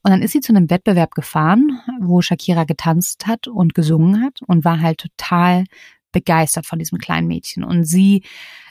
Und 0.02 0.12
dann 0.12 0.22
ist 0.22 0.32
sie 0.32 0.40
zu 0.40 0.54
einem 0.54 0.70
Wettbewerb 0.70 1.14
gefahren, 1.14 1.82
wo 2.00 2.22
Shakira 2.22 2.64
getanzt 2.64 3.28
hat 3.28 3.50
und 3.50 3.74
gesungen 3.74 4.24
hat 4.24 4.40
und 4.48 4.64
war 4.64 4.80
halt 4.80 5.00
total 5.00 5.66
begeistert 6.12 6.66
von 6.66 6.80
diesem 6.80 6.98
kleinen 6.98 7.28
Mädchen. 7.28 7.64
Und 7.64 7.84
sie 7.84 8.24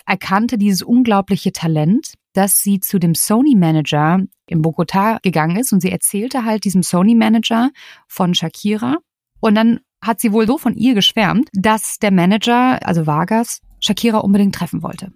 erkannte 0.06 0.58
dieses 0.58 0.82
unglaubliche 0.82 1.52
Talent, 1.52 2.14
dass 2.32 2.62
sie 2.62 2.80
zu 2.80 2.98
dem 2.98 3.14
Sony-Manager 3.14 4.20
in 4.46 4.62
Bogota 4.62 5.18
gegangen 5.22 5.56
ist 5.56 5.72
und 5.72 5.80
sie 5.80 5.90
erzählte 5.90 6.44
halt 6.44 6.64
diesem 6.64 6.82
Sony-Manager 6.82 7.70
von 8.06 8.34
Shakira. 8.34 8.96
Und 9.40 9.54
dann 9.54 9.80
hat 10.02 10.20
sie 10.20 10.32
wohl 10.32 10.46
so 10.46 10.58
von 10.58 10.74
ihr 10.74 10.94
geschwärmt, 10.94 11.48
dass 11.52 11.98
der 11.98 12.12
Manager, 12.12 12.78
also 12.86 13.06
Vargas, 13.06 13.60
Shakira 13.80 14.18
unbedingt 14.18 14.54
treffen 14.54 14.82
wollte. 14.82 15.12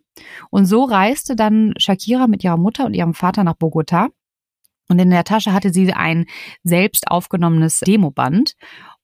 Und 0.51 0.67
so 0.67 0.85
reiste 0.85 1.37
dann 1.37 1.75
Shakira 1.79 2.27
mit 2.27 2.45
ihrer 2.45 2.57
Mutter 2.57 2.85
und 2.85 2.95
ihrem 2.95 3.15
Vater 3.15 3.45
nach 3.45 3.55
Bogota. 3.57 4.09
Und 4.89 4.99
in 4.99 5.11
der 5.11 5.25
Tasche 5.25 5.53
hatte 5.53 5.73
sie 5.73 5.93
ein 5.93 6.27
selbst 6.65 7.09
aufgenommenes 7.09 7.81
Demoband. 7.81 8.55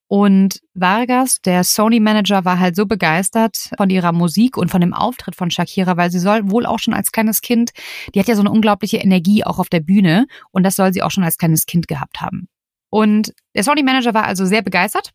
Und 0.09 0.61
Vargas, 0.73 1.41
der 1.45 1.65
Sony-Manager, 1.65 2.47
war 2.47 2.59
halt 2.59 2.75
so 2.75 2.87
begeistert 2.87 3.71
von 3.77 3.91
ihrer 3.91 4.13
Musik 4.13 4.57
und 4.57 4.71
von 4.71 4.81
dem 4.81 4.95
Auftritt 4.95 5.37
von 5.37 5.51
Shakira, 5.51 5.99
weil 5.99 6.11
sie 6.11 6.19
soll 6.19 6.51
wohl 6.51 6.65
auch 6.65 6.79
schon 6.79 6.95
als 6.95 7.13
kleines 7.13 7.43
Kind, 7.43 7.73
die 8.15 8.21
hat 8.21 8.27
ja 8.27 8.35
so 8.35 8.41
eine 8.41 8.51
unglaubliche 8.51 8.97
Energie 8.97 9.45
auch 9.45 9.59
auf 9.59 9.69
der 9.69 9.81
Bühne 9.81 10.27
und 10.51 10.63
das 10.63 10.77
soll 10.77 10.95
sie 10.95 11.03
auch 11.03 11.11
schon 11.11 11.25
als 11.25 11.37
kleines 11.37 11.67
Kind 11.67 11.89
gehabt 11.89 12.23
haben. 12.23 12.49
Und 12.89 13.35
der 13.55 13.65
Sony-Manager 13.65 14.15
war 14.15 14.25
also 14.25 14.47
sehr 14.47 14.63
begeistert 14.63 15.13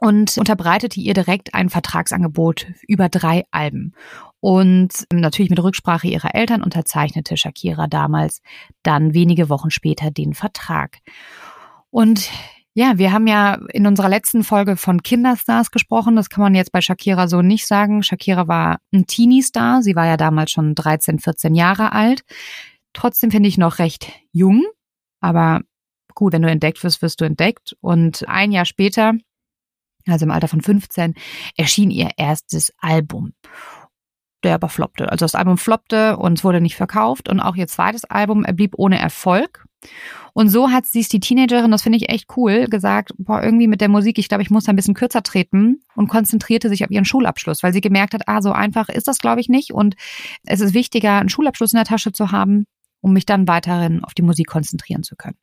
und 0.00 0.38
unterbreitete 0.38 1.00
ihr 1.00 1.14
direkt 1.14 1.54
ein 1.54 1.68
Vertragsangebot 1.68 2.66
über 2.86 3.08
drei 3.08 3.44
Alben. 3.50 3.92
Und 4.38 5.04
natürlich 5.12 5.50
mit 5.50 5.60
Rücksprache 5.60 6.06
ihrer 6.06 6.34
Eltern 6.34 6.62
unterzeichnete 6.62 7.36
Shakira 7.36 7.88
damals 7.88 8.40
dann 8.84 9.14
wenige 9.14 9.48
Wochen 9.48 9.70
später 9.70 10.12
den 10.12 10.34
Vertrag. 10.34 10.98
Und 11.90 12.30
ja, 12.76 12.98
wir 12.98 13.10
haben 13.10 13.26
ja 13.26 13.58
in 13.72 13.86
unserer 13.86 14.10
letzten 14.10 14.44
Folge 14.44 14.76
von 14.76 15.02
Kinderstars 15.02 15.70
gesprochen. 15.70 16.14
Das 16.14 16.28
kann 16.28 16.42
man 16.42 16.54
jetzt 16.54 16.72
bei 16.72 16.82
Shakira 16.82 17.26
so 17.26 17.40
nicht 17.40 17.66
sagen. 17.66 18.02
Shakira 18.02 18.48
war 18.48 18.80
ein 18.92 19.06
Teenie-Star. 19.06 19.82
Sie 19.82 19.96
war 19.96 20.04
ja 20.04 20.18
damals 20.18 20.50
schon 20.50 20.74
13, 20.74 21.18
14 21.18 21.54
Jahre 21.54 21.92
alt. 21.92 22.20
Trotzdem 22.92 23.30
finde 23.30 23.48
ich 23.48 23.56
noch 23.56 23.78
recht 23.78 24.12
jung. 24.30 24.62
Aber 25.22 25.62
gut, 26.14 26.34
wenn 26.34 26.42
du 26.42 26.50
entdeckt 26.50 26.84
wirst, 26.84 27.00
wirst 27.00 27.22
du 27.22 27.24
entdeckt. 27.24 27.74
Und 27.80 28.28
ein 28.28 28.52
Jahr 28.52 28.66
später, 28.66 29.14
also 30.06 30.26
im 30.26 30.30
Alter 30.30 30.48
von 30.48 30.60
15, 30.60 31.14
erschien 31.56 31.90
ihr 31.90 32.10
erstes 32.18 32.74
Album 32.78 33.32
der 34.42 34.54
aber 34.54 34.68
floppte. 34.68 35.10
Also 35.10 35.24
das 35.24 35.34
Album 35.34 35.58
floppte 35.58 36.18
und 36.18 36.38
es 36.38 36.44
wurde 36.44 36.60
nicht 36.60 36.76
verkauft 36.76 37.28
und 37.28 37.40
auch 37.40 37.56
ihr 37.56 37.66
zweites 37.66 38.04
Album 38.04 38.44
blieb 38.52 38.74
ohne 38.76 38.98
Erfolg. 38.98 39.64
Und 40.32 40.48
so 40.48 40.70
hat 40.70 40.86
sie 40.86 41.02
die 41.02 41.20
Teenagerin, 41.20 41.70
das 41.70 41.82
finde 41.82 41.98
ich 41.98 42.08
echt 42.08 42.26
cool, 42.36 42.66
gesagt, 42.66 43.12
boah, 43.18 43.42
irgendwie 43.42 43.68
mit 43.68 43.80
der 43.80 43.88
Musik, 43.88 44.18
ich 44.18 44.28
glaube, 44.28 44.42
ich 44.42 44.50
muss 44.50 44.68
ein 44.68 44.76
bisschen 44.76 44.94
kürzer 44.94 45.22
treten 45.22 45.80
und 45.94 46.08
konzentrierte 46.08 46.68
sich 46.68 46.84
auf 46.84 46.90
ihren 46.90 47.04
Schulabschluss, 47.04 47.62
weil 47.62 47.72
sie 47.72 47.80
gemerkt 47.80 48.14
hat, 48.14 48.22
ah, 48.26 48.42
so 48.42 48.52
einfach 48.52 48.88
ist 48.88 49.08
das, 49.08 49.18
glaube 49.18 49.40
ich, 49.40 49.48
nicht. 49.48 49.72
Und 49.72 49.94
es 50.44 50.60
ist 50.60 50.74
wichtiger, 50.74 51.18
einen 51.18 51.28
Schulabschluss 51.28 51.72
in 51.72 51.78
der 51.78 51.86
Tasche 51.86 52.12
zu 52.12 52.32
haben, 52.32 52.66
um 53.00 53.12
mich 53.12 53.26
dann 53.26 53.48
weiterhin 53.48 54.04
auf 54.04 54.14
die 54.14 54.22
Musik 54.22 54.48
konzentrieren 54.48 55.02
zu 55.02 55.16
können. 55.16 55.38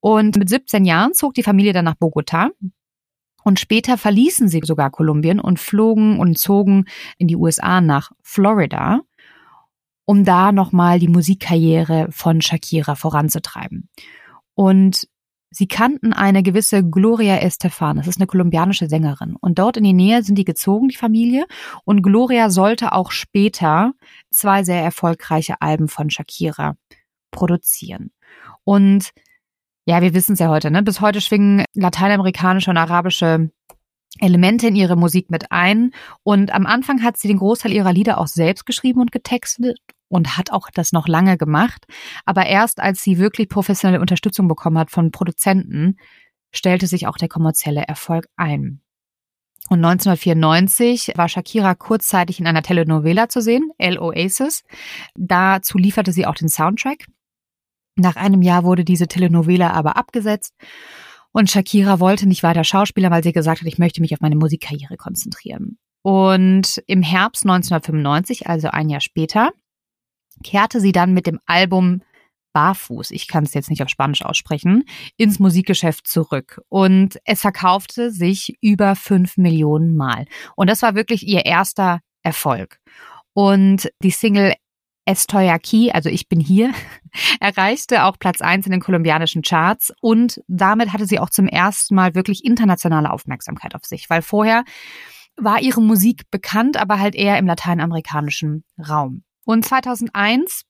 Und 0.00 0.36
mit 0.36 0.48
17 0.48 0.84
Jahren 0.84 1.14
zog 1.14 1.34
die 1.34 1.42
Familie 1.42 1.72
dann 1.72 1.84
nach 1.84 1.94
Bogota. 1.94 2.50
Und 3.42 3.58
später 3.58 3.96
verließen 3.96 4.48
sie 4.48 4.60
sogar 4.62 4.90
Kolumbien 4.90 5.40
und 5.40 5.58
flogen 5.58 6.18
und 6.18 6.38
zogen 6.38 6.84
in 7.16 7.26
die 7.26 7.36
USA 7.36 7.80
nach 7.80 8.10
Florida 8.22 9.00
um 10.10 10.24
da 10.24 10.50
nochmal 10.50 10.98
die 10.98 11.06
Musikkarriere 11.06 12.08
von 12.10 12.42
Shakira 12.42 12.96
voranzutreiben. 12.96 13.88
Und 14.54 15.06
sie 15.52 15.68
kannten 15.68 16.12
eine 16.12 16.42
gewisse 16.42 16.82
Gloria 16.82 17.36
Estefan, 17.36 17.98
das 17.98 18.08
ist 18.08 18.18
eine 18.18 18.26
kolumbianische 18.26 18.88
Sängerin. 18.88 19.36
Und 19.40 19.60
dort 19.60 19.76
in 19.76 19.84
die 19.84 19.92
Nähe 19.92 20.24
sind 20.24 20.34
die 20.34 20.44
gezogen, 20.44 20.88
die 20.88 20.96
Familie. 20.96 21.46
Und 21.84 22.02
Gloria 22.02 22.50
sollte 22.50 22.90
auch 22.90 23.12
später 23.12 23.92
zwei 24.32 24.64
sehr 24.64 24.82
erfolgreiche 24.82 25.60
Alben 25.60 25.86
von 25.86 26.10
Shakira 26.10 26.74
produzieren. 27.30 28.10
Und 28.64 29.10
ja, 29.84 30.02
wir 30.02 30.12
wissen 30.12 30.32
es 30.32 30.40
ja 30.40 30.48
heute, 30.48 30.72
ne? 30.72 30.82
Bis 30.82 31.00
heute 31.00 31.20
schwingen 31.20 31.64
lateinamerikanische 31.72 32.70
und 32.72 32.78
arabische 32.78 33.52
Elemente 34.18 34.66
in 34.66 34.74
ihre 34.74 34.96
Musik 34.96 35.30
mit 35.30 35.52
ein. 35.52 35.92
Und 36.24 36.52
am 36.52 36.66
Anfang 36.66 37.00
hat 37.04 37.16
sie 37.16 37.28
den 37.28 37.38
Großteil 37.38 37.70
ihrer 37.70 37.92
Lieder 37.92 38.18
auch 38.18 38.26
selbst 38.26 38.66
geschrieben 38.66 39.00
und 39.00 39.12
getextet 39.12 39.78
und 40.10 40.36
hat 40.36 40.52
auch 40.52 40.68
das 40.74 40.92
noch 40.92 41.08
lange 41.08 41.38
gemacht. 41.38 41.86
Aber 42.26 42.44
erst 42.46 42.80
als 42.80 43.02
sie 43.02 43.18
wirklich 43.18 43.48
professionelle 43.48 44.00
Unterstützung 44.00 44.48
bekommen 44.48 44.76
hat 44.76 44.90
von 44.90 45.10
Produzenten, 45.10 45.96
stellte 46.52 46.86
sich 46.86 47.06
auch 47.06 47.16
der 47.16 47.28
kommerzielle 47.28 47.82
Erfolg 47.82 48.26
ein. 48.36 48.82
Und 49.68 49.84
1994 49.84 51.12
war 51.14 51.28
Shakira 51.28 51.76
kurzzeitig 51.76 52.40
in 52.40 52.48
einer 52.48 52.62
Telenovela 52.62 53.28
zu 53.28 53.40
sehen, 53.40 53.70
El 53.78 53.98
Oasis. 53.98 54.64
Dazu 55.14 55.78
lieferte 55.78 56.12
sie 56.12 56.26
auch 56.26 56.34
den 56.34 56.48
Soundtrack. 56.48 57.06
Nach 57.94 58.16
einem 58.16 58.42
Jahr 58.42 58.64
wurde 58.64 58.84
diese 58.84 59.06
Telenovela 59.06 59.70
aber 59.70 59.96
abgesetzt 59.96 60.54
und 61.32 61.50
Shakira 61.50 62.00
wollte 62.00 62.26
nicht 62.26 62.42
weiter 62.42 62.64
Schauspieler, 62.64 63.10
weil 63.10 63.22
sie 63.22 63.32
gesagt 63.32 63.60
hat, 63.60 63.68
ich 63.68 63.78
möchte 63.78 64.00
mich 64.00 64.12
auf 64.12 64.20
meine 64.20 64.36
Musikkarriere 64.36 64.96
konzentrieren. 64.96 65.78
Und 66.02 66.82
im 66.86 67.02
Herbst 67.02 67.44
1995, 67.44 68.48
also 68.48 68.68
ein 68.68 68.88
Jahr 68.88 69.00
später, 69.00 69.50
kehrte 70.44 70.80
sie 70.80 70.92
dann 70.92 71.12
mit 71.12 71.26
dem 71.26 71.40
Album 71.46 72.02
Barfuß, 72.52 73.12
ich 73.12 73.28
kann 73.28 73.44
es 73.44 73.54
jetzt 73.54 73.70
nicht 73.70 73.82
auf 73.82 73.88
Spanisch 73.88 74.24
aussprechen, 74.24 74.84
ins 75.16 75.38
Musikgeschäft 75.38 76.06
zurück. 76.06 76.60
Und 76.68 77.18
es 77.24 77.40
verkaufte 77.42 78.10
sich 78.10 78.56
über 78.60 78.96
fünf 78.96 79.36
Millionen 79.36 79.96
Mal. 79.96 80.26
Und 80.56 80.68
das 80.68 80.82
war 80.82 80.94
wirklich 80.94 81.26
ihr 81.26 81.46
erster 81.46 82.00
Erfolg. 82.22 82.78
Und 83.32 83.90
die 84.02 84.10
Single 84.10 84.54
Estoy 85.06 85.48
aquí, 85.48 85.90
also 85.90 86.08
ich 86.08 86.28
bin 86.28 86.40
hier, 86.40 86.72
erreichte 87.40 88.04
auch 88.04 88.18
Platz 88.18 88.40
eins 88.40 88.66
in 88.66 88.72
den 88.72 88.80
kolumbianischen 88.80 89.42
Charts 89.42 89.92
und 90.00 90.42
damit 90.46 90.92
hatte 90.92 91.06
sie 91.06 91.18
auch 91.18 91.30
zum 91.30 91.48
ersten 91.48 91.94
Mal 91.94 92.14
wirklich 92.14 92.44
internationale 92.44 93.10
Aufmerksamkeit 93.10 93.74
auf 93.74 93.84
sich, 93.84 94.10
weil 94.10 94.22
vorher 94.22 94.62
war 95.36 95.60
ihre 95.60 95.80
Musik 95.80 96.30
bekannt, 96.30 96.76
aber 96.76 97.00
halt 97.00 97.14
eher 97.14 97.38
im 97.38 97.46
lateinamerikanischen 97.46 98.64
Raum. 98.88 99.24
Und 99.44 99.64
2001 99.64 100.64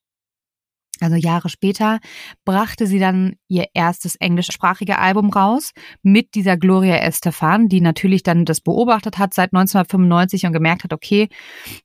also 1.01 1.17
Jahre 1.17 1.49
später, 1.49 1.99
brachte 2.45 2.87
sie 2.87 2.99
dann 2.99 3.37
ihr 3.49 3.69
erstes 3.75 4.17
englischsprachige 4.17 4.99
Album 4.99 5.31
raus 5.31 5.73
mit 6.03 6.35
dieser 6.35 6.57
Gloria 6.57 6.97
Estefan, 6.97 7.69
die 7.69 7.81
natürlich 7.81 8.23
dann 8.23 8.45
das 8.45 8.61
beobachtet 8.61 9.19
hat 9.19 9.33
seit 9.35 9.55
1995 9.55 10.47
und 10.47 10.53
gemerkt 10.53 10.85
hat, 10.85 10.93
okay, 10.93 11.29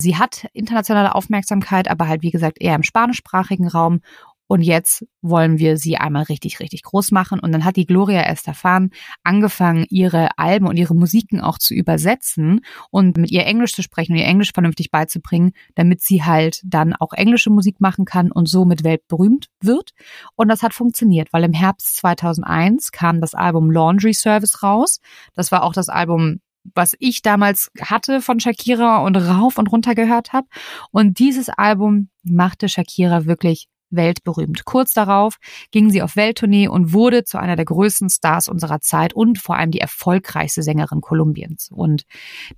sie 0.01 0.17
hat 0.17 0.47
internationale 0.53 1.15
Aufmerksamkeit, 1.15 1.87
aber 1.89 2.07
halt 2.07 2.23
wie 2.23 2.31
gesagt 2.31 2.57
eher 2.61 2.75
im 2.75 2.83
spanischsprachigen 2.83 3.67
Raum 3.67 4.01
und 4.47 4.61
jetzt 4.61 5.05
wollen 5.21 5.57
wir 5.57 5.77
sie 5.77 5.97
einmal 5.97 6.23
richtig, 6.23 6.59
richtig 6.59 6.83
groß 6.83 7.11
machen. 7.11 7.39
Und 7.39 7.51
dann 7.51 7.65
hat 7.65 7.77
die 7.77 7.87
Gloria 7.87 8.21
Estefan 8.21 8.91
angefangen, 9.23 9.85
ihre 9.89 10.37
Alben 10.37 10.67
und 10.67 10.77
ihre 10.77 10.93
Musiken 10.93 11.41
auch 11.41 11.57
zu 11.57 11.73
übersetzen 11.73 12.61
und 12.91 13.17
mit 13.17 13.31
ihr 13.31 13.45
Englisch 13.45 13.73
zu 13.73 13.81
sprechen 13.81 14.13
und 14.13 14.19
ihr 14.19 14.27
Englisch 14.27 14.51
vernünftig 14.53 14.91
beizubringen, 14.91 15.53
damit 15.73 16.01
sie 16.01 16.23
halt 16.23 16.61
dann 16.63 16.93
auch 16.93 17.13
englische 17.13 17.49
Musik 17.49 17.81
machen 17.81 18.05
kann 18.05 18.31
und 18.31 18.47
somit 18.47 18.83
weltberühmt 18.83 19.47
wird. 19.61 19.91
Und 20.35 20.47
das 20.47 20.61
hat 20.61 20.73
funktioniert, 20.73 21.33
weil 21.33 21.43
im 21.43 21.53
Herbst 21.53 21.97
2001 21.97 22.91
kam 22.91 23.21
das 23.21 23.33
Album 23.33 23.71
Laundry 23.71 24.13
Service 24.13 24.61
raus. 24.61 24.99
Das 25.33 25.51
war 25.51 25.63
auch 25.63 25.73
das 25.73 25.89
Album, 25.89 26.39
was 26.75 26.95
ich 26.99 27.21
damals 27.21 27.71
hatte 27.81 28.21
von 28.21 28.39
Shakira 28.39 29.03
und 29.03 29.15
rauf 29.15 29.57
und 29.57 29.71
runter 29.71 29.95
gehört 29.95 30.33
habe. 30.33 30.47
Und 30.91 31.17
dieses 31.17 31.49
Album 31.49 32.09
machte 32.23 32.69
Shakira 32.69 33.25
wirklich 33.25 33.67
weltberühmt. 33.89 34.65
Kurz 34.65 34.93
darauf 34.93 35.37
ging 35.71 35.89
sie 35.89 36.01
auf 36.01 36.15
Welttournee 36.15 36.67
und 36.67 36.93
wurde 36.93 37.23
zu 37.23 37.37
einer 37.37 37.55
der 37.55 37.65
größten 37.65 38.09
Stars 38.09 38.47
unserer 38.47 38.81
Zeit 38.81 39.13
und 39.13 39.39
vor 39.39 39.55
allem 39.57 39.71
die 39.71 39.79
erfolgreichste 39.79 40.63
Sängerin 40.63 41.01
Kolumbiens. 41.01 41.69
Und 41.71 42.03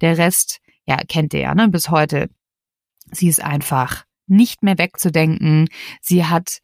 der 0.02 0.18
Rest, 0.18 0.60
ja, 0.86 0.98
kennt 0.98 1.34
ihr 1.34 1.42
ja, 1.42 1.56
ne, 1.56 1.70
bis 1.70 1.90
heute. 1.90 2.30
Sie 3.12 3.28
ist 3.28 3.44
einfach 3.44 4.06
nicht 4.28 4.64
mehr 4.64 4.78
wegzudenken. 4.78 5.70
Sie 6.02 6.26
hat 6.26 6.60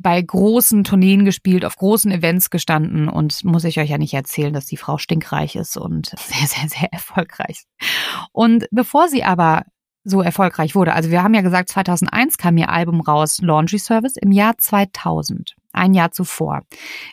bei 0.00 0.20
großen 0.20 0.82
Tourneen 0.82 1.24
gespielt, 1.24 1.64
auf 1.64 1.76
großen 1.76 2.10
Events 2.10 2.48
gestanden 2.48 3.08
und 3.08 3.44
muss 3.44 3.64
ich 3.64 3.78
euch 3.78 3.90
ja 3.90 3.98
nicht 3.98 4.14
erzählen, 4.14 4.52
dass 4.52 4.64
die 4.64 4.78
Frau 4.78 4.96
stinkreich 4.96 5.56
ist 5.56 5.76
und 5.76 6.06
sehr, 6.18 6.46
sehr, 6.46 6.68
sehr 6.68 6.92
erfolgreich. 6.92 7.64
Und 8.32 8.66
bevor 8.70 9.08
sie 9.08 9.22
aber 9.22 9.64
so 10.04 10.22
erfolgreich 10.22 10.74
wurde, 10.74 10.94
also 10.94 11.10
wir 11.10 11.22
haben 11.22 11.34
ja 11.34 11.42
gesagt, 11.42 11.68
2001 11.68 12.38
kam 12.38 12.56
ihr 12.56 12.70
Album 12.70 13.00
raus, 13.00 13.38
Laundry 13.42 13.78
Service, 13.78 14.16
im 14.16 14.32
Jahr 14.32 14.56
2000, 14.58 15.54
ein 15.72 15.94
Jahr 15.94 16.10
zuvor, 16.10 16.62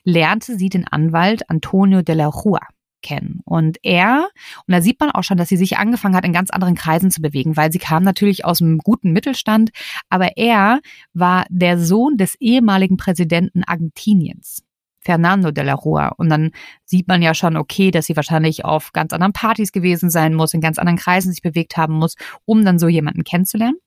lernte 0.03 0.57
sie 0.57 0.69
den 0.69 0.87
Anwalt 0.87 1.49
Antonio 1.49 2.01
de 2.01 2.15
la 2.15 2.27
Rua 2.27 2.61
kennen. 3.01 3.41
Und 3.45 3.77
er, 3.83 4.29
und 4.65 4.73
da 4.73 4.81
sieht 4.81 4.99
man 4.99 5.11
auch 5.11 5.23
schon, 5.23 5.37
dass 5.37 5.49
sie 5.49 5.57
sich 5.57 5.77
angefangen 5.77 6.15
hat, 6.15 6.25
in 6.25 6.33
ganz 6.33 6.49
anderen 6.49 6.75
Kreisen 6.75 7.11
zu 7.11 7.21
bewegen, 7.21 7.55
weil 7.55 7.71
sie 7.71 7.79
kam 7.79 8.03
natürlich 8.03 8.45
aus 8.45 8.61
einem 8.61 8.79
guten 8.79 9.11
Mittelstand, 9.11 9.69
aber 10.09 10.37
er 10.37 10.79
war 11.13 11.45
der 11.49 11.79
Sohn 11.79 12.17
des 12.17 12.35
ehemaligen 12.39 12.97
Präsidenten 12.97 13.63
Argentiniens. 13.63 14.63
Fernando 15.07 15.51
de 15.51 15.63
la 15.63 15.73
Rua. 15.73 16.09
Und 16.17 16.27
dann 16.27 16.51
sieht 16.83 17.07
man 17.07 17.21
ja 17.21 17.33
schon, 17.33 17.55
okay, 17.55 17.91
dass 17.91 18.07
sie 18.07 18.17
wahrscheinlich 18.17 18.65
auf 18.65 18.91
ganz 18.91 19.13
anderen 19.13 19.31
Partys 19.31 19.71
gewesen 19.71 20.09
sein 20.09 20.33
muss, 20.33 20.53
in 20.53 20.59
ganz 20.59 20.77
anderen 20.77 20.97
Kreisen 20.97 21.31
sich 21.31 21.41
bewegt 21.41 21.77
haben 21.77 21.93
muss, 21.93 22.15
um 22.43 22.65
dann 22.65 22.77
so 22.77 22.89
jemanden 22.89 23.23
kennenzulernen. 23.23 23.77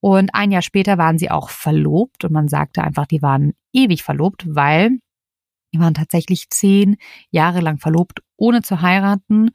Und 0.00 0.34
ein 0.34 0.50
Jahr 0.50 0.62
später 0.62 0.96
waren 0.96 1.18
sie 1.18 1.30
auch 1.30 1.50
verlobt 1.50 2.24
und 2.24 2.32
man 2.32 2.48
sagte 2.48 2.82
einfach, 2.82 3.04
die 3.04 3.20
waren 3.20 3.52
ewig 3.74 4.02
verlobt, 4.02 4.46
weil 4.48 5.00
die 5.74 5.80
waren 5.80 5.92
tatsächlich 5.92 6.48
zehn 6.48 6.96
Jahre 7.30 7.60
lang 7.60 7.76
verlobt, 7.76 8.22
ohne 8.38 8.62
zu 8.62 8.80
heiraten. 8.80 9.50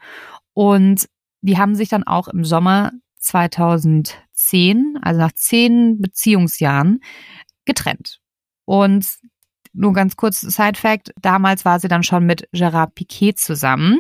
Und 0.54 1.10
die 1.42 1.58
haben 1.58 1.74
sich 1.74 1.90
dann 1.90 2.04
auch 2.04 2.28
im 2.28 2.46
Sommer 2.46 2.92
2010, 3.18 5.00
also 5.02 5.20
nach 5.20 5.32
zehn 5.32 6.00
Beziehungsjahren, 6.00 7.00
getrennt. 7.66 8.20
Und 8.66 9.08
nur 9.74 9.94
ganz 9.94 10.16
kurz 10.16 10.42
Side 10.42 10.80
Fact, 10.80 11.12
damals 11.22 11.66
war 11.66 11.80
sie 11.80 11.88
dann 11.88 12.04
schon 12.04 12.26
mit 12.26 12.48
Gerard 12.52 12.96
Piquet 12.96 13.34
zusammen 13.38 14.00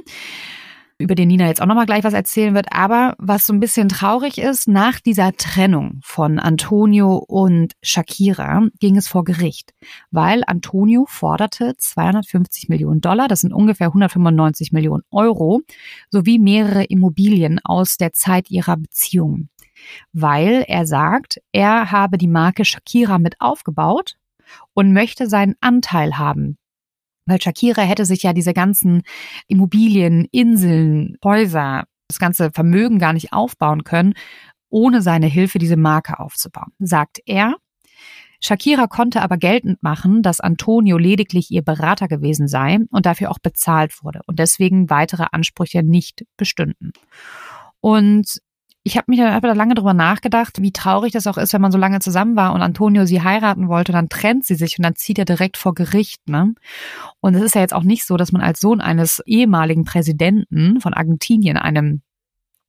über 1.03 1.15
den 1.15 1.27
Nina 1.27 1.47
jetzt 1.47 1.61
auch 1.61 1.65
nochmal 1.65 1.85
gleich 1.85 2.03
was 2.03 2.13
erzählen 2.13 2.55
wird. 2.55 2.67
Aber 2.71 3.15
was 3.17 3.45
so 3.45 3.53
ein 3.53 3.59
bisschen 3.59 3.89
traurig 3.89 4.37
ist, 4.37 4.67
nach 4.67 4.99
dieser 4.99 5.33
Trennung 5.33 5.99
von 6.03 6.39
Antonio 6.39 7.17
und 7.17 7.73
Shakira 7.81 8.67
ging 8.79 8.95
es 8.95 9.07
vor 9.07 9.23
Gericht, 9.23 9.73
weil 10.11 10.43
Antonio 10.47 11.05
forderte 11.07 11.73
250 11.77 12.69
Millionen 12.69 13.01
Dollar, 13.01 13.27
das 13.27 13.41
sind 13.41 13.53
ungefähr 13.53 13.87
195 13.87 14.71
Millionen 14.71 15.03
Euro, 15.11 15.61
sowie 16.09 16.39
mehrere 16.39 16.85
Immobilien 16.85 17.59
aus 17.63 17.97
der 17.97 18.13
Zeit 18.13 18.49
ihrer 18.49 18.77
Beziehung. 18.77 19.49
Weil 20.13 20.63
er 20.67 20.85
sagt, 20.85 21.41
er 21.51 21.91
habe 21.91 22.17
die 22.17 22.27
Marke 22.27 22.63
Shakira 22.63 23.17
mit 23.17 23.41
aufgebaut 23.41 24.15
und 24.73 24.93
möchte 24.93 25.27
seinen 25.27 25.55
Anteil 25.61 26.17
haben 26.17 26.57
weil 27.25 27.41
Shakira 27.41 27.81
hätte 27.83 28.05
sich 28.05 28.23
ja 28.23 28.33
diese 28.33 28.53
ganzen 28.53 29.03
Immobilien, 29.47 30.27
Inseln, 30.31 31.17
Häuser, 31.23 31.85
das 32.07 32.19
ganze 32.19 32.51
Vermögen 32.51 32.99
gar 32.99 33.13
nicht 33.13 33.33
aufbauen 33.33 33.83
können, 33.83 34.13
ohne 34.69 35.01
seine 35.01 35.27
Hilfe 35.27 35.59
diese 35.59 35.77
Marke 35.77 36.19
aufzubauen, 36.19 36.71
sagt 36.79 37.19
er. 37.25 37.55
Shakira 38.41 38.87
konnte 38.87 39.21
aber 39.21 39.37
geltend 39.37 39.81
machen, 39.83 40.21
dass 40.21 40.41
Antonio 40.41 40.97
lediglich 40.97 41.49
ihr 41.49 41.61
Berater 41.61 42.09
gewesen 42.09 42.49
sei 42.49 42.79
und 42.91 43.05
dafür 43.05 43.31
auch 43.31 43.39
bezahlt 43.39 44.03
wurde 44.03 44.19
und 44.25 44.37
deswegen 44.37 44.89
weitere 44.89 45.27
Ansprüche 45.31 45.81
nicht 45.81 46.25
bestünden. 46.35 46.91
Und 47.79 48.41
ich 48.83 48.97
habe 48.97 49.05
mich 49.07 49.19
da, 49.19 49.33
hab 49.33 49.43
da 49.43 49.53
lange 49.53 49.75
drüber 49.75 49.93
nachgedacht, 49.93 50.61
wie 50.61 50.73
traurig 50.73 51.13
das 51.13 51.25
auch 51.27 51.37
ist, 51.37 51.53
wenn 51.53 51.61
man 51.61 51.71
so 51.71 51.77
lange 51.77 51.99
zusammen 51.99 52.35
war 52.35 52.53
und 52.53 52.61
Antonio 52.61 53.05
sie 53.05 53.21
heiraten 53.21 53.69
wollte, 53.69 53.93
dann 53.93 54.09
trennt 54.09 54.45
sie 54.45 54.55
sich 54.55 54.77
und 54.77 54.83
dann 54.83 54.95
zieht 54.95 55.17
er 55.17 55.25
direkt 55.25 55.55
vor 55.57 55.73
Gericht. 55.73 56.27
Ne? 56.27 56.53
Und 57.21 57.35
es 57.35 57.41
ist 57.41 57.55
ja 57.55 57.61
jetzt 57.61 57.73
auch 57.73 57.83
nicht 57.83 58.05
so, 58.05 58.17
dass 58.17 58.33
man 58.33 58.41
als 58.41 58.59
Sohn 58.59 58.81
eines 58.81 59.21
ehemaligen 59.25 59.85
Präsidenten 59.85 60.81
von 60.81 60.93
Argentinien, 60.93 61.57
einem 61.57 62.01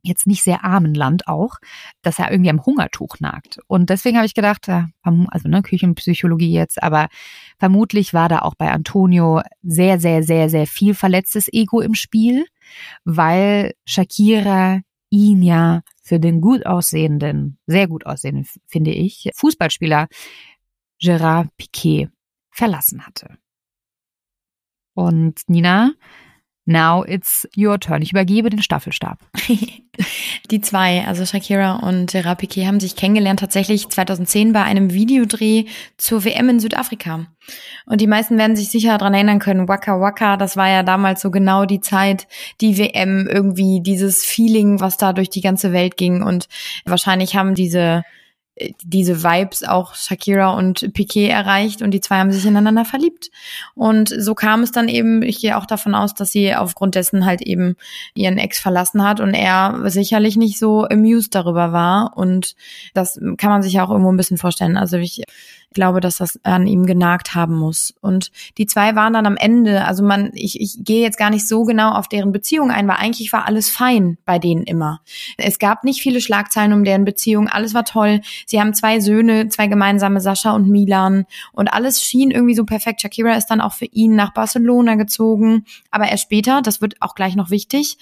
jetzt 0.04 0.26
nicht 0.26 0.44
sehr 0.44 0.64
armen 0.64 0.94
Land 0.94 1.26
auch, 1.26 1.56
dass 2.02 2.18
er 2.18 2.30
irgendwie 2.30 2.50
am 2.50 2.64
Hungertuch 2.64 3.20
nagt. 3.20 3.58
Und 3.66 3.90
deswegen 3.90 4.16
habe 4.16 4.26
ich 4.26 4.34
gedacht, 4.34 4.68
also 4.68 5.48
ne, 5.48 5.62
Küchenpsychologie 5.62 6.52
jetzt, 6.52 6.82
aber 6.82 7.08
vermutlich 7.58 8.12
war 8.12 8.28
da 8.28 8.40
auch 8.40 8.54
bei 8.54 8.70
Antonio 8.70 9.40
sehr, 9.62 9.98
sehr, 9.98 10.22
sehr, 10.22 10.50
sehr 10.50 10.66
viel 10.66 10.94
verletztes 10.94 11.48
Ego 11.52 11.80
im 11.80 11.94
Spiel, 11.94 12.44
weil 13.04 13.72
Shakira 13.86 14.80
ihn 15.14 15.42
ja 15.42 15.82
für 16.02 16.18
den 16.18 16.40
gut 16.40 16.66
aussehenden, 16.66 17.58
sehr 17.66 17.86
gut 17.86 18.04
aussehenden, 18.04 18.46
finde 18.66 18.90
ich, 18.90 19.30
Fußballspieler 19.36 20.08
Gerard 20.98 21.56
Piquet 21.56 22.08
verlassen 22.50 23.06
hatte. 23.06 23.38
Und 24.94 25.40
Nina, 25.48 25.92
now 26.66 27.04
it's 27.04 27.48
your 27.56 27.78
turn. 27.78 28.02
Ich 28.02 28.12
übergebe 28.12 28.50
den 28.50 28.62
Staffelstab. 28.62 29.18
Die 30.50 30.60
zwei, 30.60 31.06
also 31.06 31.24
Shakira 31.24 31.76
und 31.76 32.12
Piquet, 32.38 32.66
haben 32.66 32.80
sich 32.80 32.96
kennengelernt 32.96 33.40
tatsächlich 33.40 33.88
2010 33.88 34.52
bei 34.52 34.62
einem 34.62 34.92
Videodreh 34.92 35.66
zur 35.96 36.24
WM 36.24 36.48
in 36.48 36.60
Südafrika. 36.60 37.26
Und 37.86 38.00
die 38.00 38.06
meisten 38.06 38.38
werden 38.38 38.56
sich 38.56 38.70
sicher 38.70 38.98
daran 38.98 39.14
erinnern 39.14 39.38
können, 39.38 39.68
Waka 39.68 40.00
Waka, 40.00 40.36
das 40.36 40.56
war 40.56 40.68
ja 40.68 40.82
damals 40.82 41.20
so 41.20 41.30
genau 41.30 41.64
die 41.64 41.80
Zeit, 41.80 42.26
die 42.60 42.78
WM, 42.78 43.28
irgendwie 43.30 43.80
dieses 43.82 44.24
Feeling, 44.24 44.80
was 44.80 44.96
da 44.96 45.12
durch 45.12 45.30
die 45.30 45.42
ganze 45.42 45.72
Welt 45.72 45.96
ging. 45.96 46.22
Und 46.22 46.48
wahrscheinlich 46.84 47.36
haben 47.36 47.54
diese 47.54 48.02
diese 48.84 49.24
Vibes 49.24 49.64
auch 49.64 49.94
Shakira 49.94 50.50
und 50.50 50.92
Piquet 50.94 51.28
erreicht 51.28 51.82
und 51.82 51.90
die 51.90 52.00
zwei 52.00 52.18
haben 52.18 52.30
sich 52.30 52.46
ineinander 52.46 52.84
verliebt. 52.84 53.30
Und 53.74 54.14
so 54.16 54.34
kam 54.34 54.62
es 54.62 54.70
dann 54.70 54.88
eben, 54.88 55.22
ich 55.22 55.40
gehe 55.40 55.56
auch 55.58 55.66
davon 55.66 55.94
aus, 55.94 56.14
dass 56.14 56.30
sie 56.30 56.54
aufgrund 56.54 56.94
dessen 56.94 57.26
halt 57.26 57.42
eben 57.42 57.74
ihren 58.14 58.38
Ex 58.38 58.60
verlassen 58.60 59.02
hat 59.02 59.18
und 59.18 59.34
er 59.34 59.90
sicherlich 59.90 60.36
nicht 60.36 60.58
so 60.58 60.84
amused 60.84 61.34
darüber 61.34 61.72
war. 61.72 62.16
Und 62.16 62.54
das 62.94 63.18
kann 63.38 63.50
man 63.50 63.62
sich 63.62 63.72
ja 63.72 63.84
auch 63.84 63.90
irgendwo 63.90 64.12
ein 64.12 64.16
bisschen 64.16 64.38
vorstellen. 64.38 64.76
Also 64.76 64.98
ich 64.98 65.22
glaube, 65.74 66.00
dass 66.00 66.18
das 66.18 66.38
an 66.44 66.66
ihm 66.66 66.86
genagt 66.86 67.34
haben 67.34 67.56
muss. 67.56 67.94
Und 68.00 68.30
die 68.58 68.66
zwei 68.66 68.94
waren 68.94 69.12
dann 69.12 69.26
am 69.26 69.36
Ende, 69.36 69.84
also 69.84 70.02
man, 70.02 70.30
ich, 70.34 70.60
ich 70.60 70.78
gehe 70.82 71.02
jetzt 71.02 71.18
gar 71.18 71.30
nicht 71.30 71.46
so 71.46 71.64
genau 71.64 71.92
auf 71.92 72.08
deren 72.08 72.32
Beziehung 72.32 72.70
ein, 72.70 72.88
weil 72.88 72.96
eigentlich 72.96 73.32
war 73.32 73.46
alles 73.46 73.70
fein 73.70 74.18
bei 74.24 74.38
denen 74.38 74.62
immer. 74.62 75.00
Es 75.36 75.58
gab 75.58 75.84
nicht 75.84 76.00
viele 76.00 76.20
Schlagzeilen 76.20 76.72
um 76.72 76.84
deren 76.84 77.04
Beziehung, 77.04 77.48
alles 77.48 77.74
war 77.74 77.84
toll. 77.84 78.20
Sie 78.46 78.60
haben 78.60 78.74
zwei 78.74 79.00
Söhne, 79.00 79.48
zwei 79.48 79.66
gemeinsame, 79.66 80.20
Sascha 80.20 80.52
und 80.52 80.68
Milan. 80.68 81.26
Und 81.52 81.68
alles 81.68 82.02
schien 82.02 82.30
irgendwie 82.30 82.54
so 82.54 82.64
perfekt. 82.64 83.02
Shakira 83.02 83.34
ist 83.34 83.46
dann 83.46 83.60
auch 83.60 83.72
für 83.72 83.86
ihn 83.86 84.14
nach 84.14 84.32
Barcelona 84.32 84.94
gezogen. 84.94 85.64
Aber 85.90 86.08
erst 86.08 86.24
später, 86.24 86.62
das 86.62 86.80
wird 86.80 86.96
auch 87.00 87.14
gleich 87.14 87.36
noch 87.36 87.50
wichtig, 87.50 87.98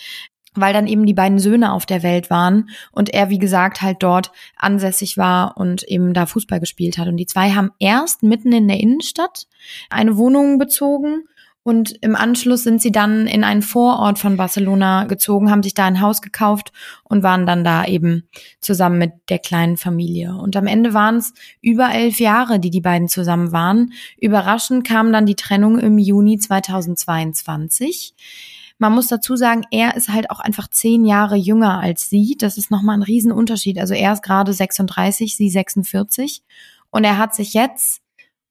weil 0.54 0.72
dann 0.72 0.86
eben 0.86 1.06
die 1.06 1.14
beiden 1.14 1.38
Söhne 1.38 1.72
auf 1.72 1.86
der 1.86 2.02
Welt 2.02 2.30
waren 2.30 2.68
und 2.90 3.12
er, 3.12 3.30
wie 3.30 3.38
gesagt, 3.38 3.82
halt 3.82 4.02
dort 4.02 4.32
ansässig 4.56 5.16
war 5.16 5.56
und 5.56 5.82
eben 5.84 6.14
da 6.14 6.26
Fußball 6.26 6.60
gespielt 6.60 6.98
hat. 6.98 7.08
Und 7.08 7.16
die 7.16 7.26
zwei 7.26 7.50
haben 7.50 7.70
erst 7.78 8.22
mitten 8.22 8.52
in 8.52 8.68
der 8.68 8.80
Innenstadt 8.80 9.46
eine 9.90 10.16
Wohnung 10.16 10.58
bezogen 10.58 11.24
und 11.64 11.96
im 12.00 12.16
Anschluss 12.16 12.64
sind 12.64 12.82
sie 12.82 12.90
dann 12.90 13.28
in 13.28 13.44
einen 13.44 13.62
Vorort 13.62 14.18
von 14.18 14.36
Barcelona 14.36 15.04
gezogen, 15.04 15.50
haben 15.50 15.62
sich 15.62 15.74
da 15.74 15.84
ein 15.84 16.00
Haus 16.00 16.20
gekauft 16.20 16.72
und 17.04 17.22
waren 17.22 17.46
dann 17.46 17.62
da 17.62 17.84
eben 17.84 18.28
zusammen 18.60 18.98
mit 18.98 19.12
der 19.28 19.38
kleinen 19.38 19.76
Familie. 19.76 20.34
Und 20.34 20.56
am 20.56 20.66
Ende 20.66 20.92
waren 20.92 21.16
es 21.16 21.34
über 21.60 21.92
elf 21.92 22.18
Jahre, 22.18 22.58
die 22.58 22.70
die 22.70 22.80
beiden 22.80 23.06
zusammen 23.06 23.52
waren. 23.52 23.92
Überraschend 24.20 24.84
kam 24.84 25.12
dann 25.12 25.24
die 25.24 25.36
Trennung 25.36 25.78
im 25.78 25.98
Juni 25.98 26.38
2022. 26.38 28.14
Man 28.82 28.94
muss 28.94 29.06
dazu 29.06 29.36
sagen, 29.36 29.62
er 29.70 29.94
ist 29.94 30.08
halt 30.08 30.28
auch 30.32 30.40
einfach 30.40 30.66
zehn 30.66 31.04
Jahre 31.04 31.36
jünger 31.36 31.78
als 31.78 32.10
sie. 32.10 32.34
Das 32.36 32.58
ist 32.58 32.72
nochmal 32.72 32.96
ein 32.96 33.04
Riesenunterschied. 33.04 33.78
Also 33.78 33.94
er 33.94 34.12
ist 34.12 34.24
gerade 34.24 34.52
36, 34.52 35.36
sie 35.36 35.50
46. 35.50 36.42
Und 36.90 37.04
er 37.04 37.16
hat 37.16 37.32
sich 37.32 37.54
jetzt, 37.54 38.02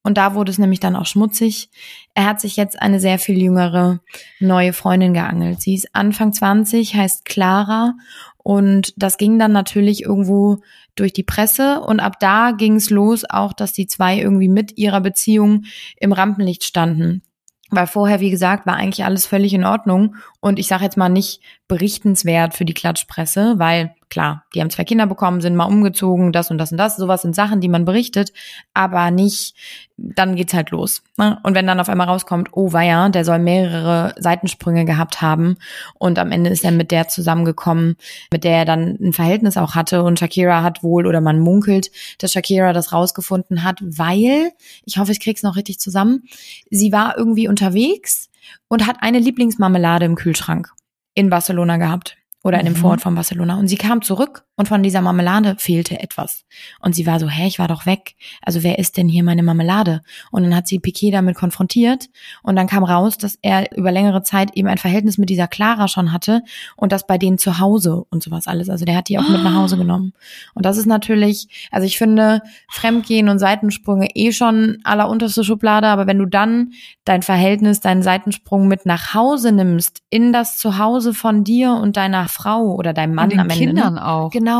und 0.04 0.18
da 0.18 0.34
wurde 0.34 0.50
es 0.50 0.58
nämlich 0.58 0.80
dann 0.80 0.96
auch 0.96 1.06
schmutzig, 1.06 1.70
er 2.14 2.28
hat 2.28 2.40
sich 2.40 2.56
jetzt 2.56 2.82
eine 2.82 3.02
sehr 3.02 3.20
viel 3.20 3.42
jüngere 3.42 4.00
neue 4.40 4.72
Freundin 4.72 5.14
geangelt. 5.14 5.60
Sie 5.60 5.76
ist 5.76 5.90
Anfang 5.92 6.32
20, 6.32 6.96
heißt 6.96 7.26
Clara. 7.26 7.96
Und 8.38 8.94
das 8.96 9.18
ging 9.18 9.38
dann 9.38 9.52
natürlich 9.52 10.04
irgendwo 10.04 10.60
durch 10.96 11.12
die 11.12 11.24
Presse. 11.24 11.82
Und 11.82 12.00
ab 12.00 12.22
da 12.22 12.52
ging 12.52 12.78
es 12.78 12.90
los 12.90 13.26
auch, 13.30 13.52
dass 13.52 13.74
die 13.74 13.86
zwei 13.86 14.18
irgendwie 14.18 14.48
mit 14.48 14.78
ihrer 14.78 15.02
Beziehung 15.02 15.66
im 15.98 16.14
Rampenlicht 16.14 16.64
standen. 16.64 17.22
Weil 17.72 17.88
vorher, 17.88 18.20
wie 18.20 18.30
gesagt, 18.30 18.66
war 18.66 18.76
eigentlich 18.76 19.06
alles 19.06 19.26
völlig 19.26 19.54
in 19.54 19.64
Ordnung. 19.64 20.16
Und 20.42 20.60
ich 20.60 20.68
sage 20.68 20.84
jetzt 20.84 20.98
mal 20.98 21.10
nicht 21.10 21.42
berichtenswert 21.68 22.54
für 22.54 22.66
die 22.66 22.74
Klatschpresse, 22.74 23.56
weil 23.58 23.96
klar, 24.12 24.44
die 24.54 24.62
haben 24.62 24.70
zwei 24.70 24.84
Kinder 24.84 25.08
bekommen, 25.08 25.42
sind 25.42 25.56
mal 25.56 25.66
umgezogen, 25.66 26.32
das 26.32 26.52
und 26.52 26.58
das 26.58 26.72
und 26.72 26.78
das. 26.78 26.98
Sowas 26.98 27.24
sind 27.24 27.34
Sachen, 27.34 27.62
die 27.62 27.70
man 27.70 27.86
berichtet, 27.86 28.34
aber 28.74 29.10
nicht, 29.10 29.56
dann 29.98 30.36
geht's 30.36 30.54
halt 30.54 30.70
los. 30.70 31.02
Ne? 31.18 31.40
Und 31.44 31.56
wenn 31.56 31.66
dann 31.66 31.80
auf 31.80 31.90
einmal 31.90 32.08
rauskommt, 32.08 32.50
oh 32.52 32.74
weia, 32.74 33.10
der 33.10 33.24
soll 33.24 33.40
mehrere 33.40 34.14
Seitensprünge 34.20 34.86
gehabt 34.86 35.22
haben 35.22 35.56
und 35.98 36.20
am 36.20 36.32
Ende 36.32 36.50
ist 36.50 36.66
er 36.66 36.72
mit 36.72 36.92
der 36.92 37.08
zusammengekommen, 37.08 37.96
mit 38.32 38.44
der 38.44 38.58
er 38.58 38.66
dann 38.66 38.98
ein 39.02 39.14
Verhältnis 39.14 39.58
auch 39.58 39.76
hatte 39.76 40.04
und 40.04 40.20
Shakira 40.20 40.62
hat 40.62 40.84
wohl 40.84 41.08
oder 41.08 41.22
man 41.22 41.40
munkelt, 41.40 41.90
dass 42.20 42.34
Shakira 42.34 42.74
das 42.74 42.92
rausgefunden 42.92 43.64
hat, 43.64 43.80
weil, 43.82 44.52
ich 44.86 44.98
hoffe, 44.98 45.14
ich 45.14 45.22
krieg's 45.22 45.44
noch 45.44 45.56
richtig 45.56 45.80
zusammen, 45.80 46.24
sie 46.70 46.92
war 46.92 47.18
irgendwie 47.18 47.48
unterwegs 47.48 48.30
und 48.68 48.86
hat 48.86 48.98
eine 49.00 49.20
Lieblingsmarmelade 49.20 50.06
im 50.06 50.16
Kühlschrank 50.16 50.70
in 51.14 51.30
Barcelona 51.30 51.78
gehabt 51.78 52.18
oder 52.44 52.60
in 52.60 52.66
dem 52.66 52.74
mhm. 52.74 52.78
Vorort 52.78 53.02
von 53.02 53.16
Barcelona. 53.16 53.58
Und 53.58 53.68
sie 53.68 53.78
kam 53.78 54.02
zurück 54.02 54.46
und 54.62 54.68
von 54.68 54.84
dieser 54.84 55.02
Marmelade 55.02 55.56
fehlte 55.58 56.00
etwas. 56.00 56.46
Und 56.82 56.94
sie 56.94 57.08
war 57.08 57.20
so, 57.20 57.28
hä, 57.28 57.48
ich 57.48 57.58
war 57.58 57.68
doch 57.68 57.88
weg. 57.88 58.14
Also 58.44 58.62
wer 58.62 58.78
ist 58.78 58.96
denn 58.96 59.10
hier 59.10 59.24
meine 59.24 59.42
Marmelade? 59.42 60.02
Und 60.30 60.44
dann 60.44 60.56
hat 60.56 60.68
sie 60.68 60.78
Piquet 60.78 61.10
damit 61.10 61.36
konfrontiert 61.36 62.10
und 62.44 62.56
dann 62.58 62.68
kam 62.68 62.84
raus, 62.84 63.18
dass 63.18 63.40
er 63.42 63.76
über 63.76 63.92
längere 63.92 64.22
Zeit 64.22 64.56
eben 64.56 64.68
ein 64.68 64.78
Verhältnis 64.78 65.18
mit 65.18 65.32
dieser 65.32 65.48
Clara 65.48 65.88
schon 65.88 66.12
hatte 66.12 66.44
und 66.76 66.92
das 66.92 67.08
bei 67.08 67.18
denen 67.18 67.40
zu 67.40 67.58
Hause 67.58 68.04
und 68.12 68.22
sowas 68.22 68.46
alles. 68.46 68.70
Also 68.70 68.86
der 68.86 68.98
hat 68.98 69.10
die 69.10 69.18
auch 69.18 69.28
mit 69.28 69.44
nach 69.44 69.56
Hause 69.56 69.78
genommen. 69.78 70.14
Und 70.54 70.64
das 70.64 70.78
ist 70.78 70.86
natürlich, 70.86 71.48
also 71.72 71.88
ich 71.88 71.98
finde 71.98 72.44
Fremdgehen 72.70 73.30
und 73.30 73.40
Seitensprünge 73.40 74.10
eh 74.14 74.32
schon 74.32 74.78
allerunterste 74.84 75.44
Schublade, 75.44 75.88
aber 75.88 76.06
wenn 76.06 76.20
du 76.20 76.28
dann 76.28 76.74
dein 77.04 77.24
Verhältnis, 77.24 77.80
deinen 77.80 78.04
Seitensprung 78.04 78.68
mit 78.68 78.86
nach 78.86 79.16
Hause 79.16 79.54
nimmst, 79.54 80.04
in 80.12 80.32
das 80.32 80.60
Zuhause 80.60 81.16
von 81.16 81.44
dir 81.44 81.72
und 81.72 81.98
deiner 81.98 82.28
Frau 82.28 82.76
oder 82.76 82.94
deinem 82.94 83.16
Mann 83.16 83.24
und 83.24 83.32
den 83.32 83.40
am 83.40 83.50
Ende. 83.50 83.66
Ne? 83.66 83.74
Kindern 83.74 83.98
auch. 83.98 84.30
Genau. 84.30 84.51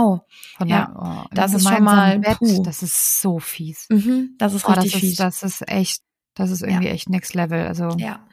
Von 0.58 0.68
ja, 0.68 0.86
der, 0.86 0.96
oh, 1.00 1.28
das 1.32 1.54
ist 1.54 1.68
schon 1.68 1.84
mal 1.84 2.20
Bett, 2.20 2.38
puh. 2.38 2.64
das 2.64 2.84
ist 2.84 3.22
so 3.22 3.40
fies. 3.40 3.88
Mhm, 3.90 4.36
das 4.38 4.54
ist 4.54 4.66
oh, 4.66 4.72
richtig 4.72 4.92
das 4.92 5.00
fies. 5.02 5.12
Ist, 5.12 5.20
das 5.20 5.44
ist 5.44 5.68
echt, 5.68 6.02
das 6.36 6.52
ist 6.52 6.62
irgendwie 6.62 6.88
ja. 6.88 6.94
echt 6.94 7.10
next 7.10 7.34
level. 7.34 7.66
Also 7.68 7.90
ja. 7.98 8.26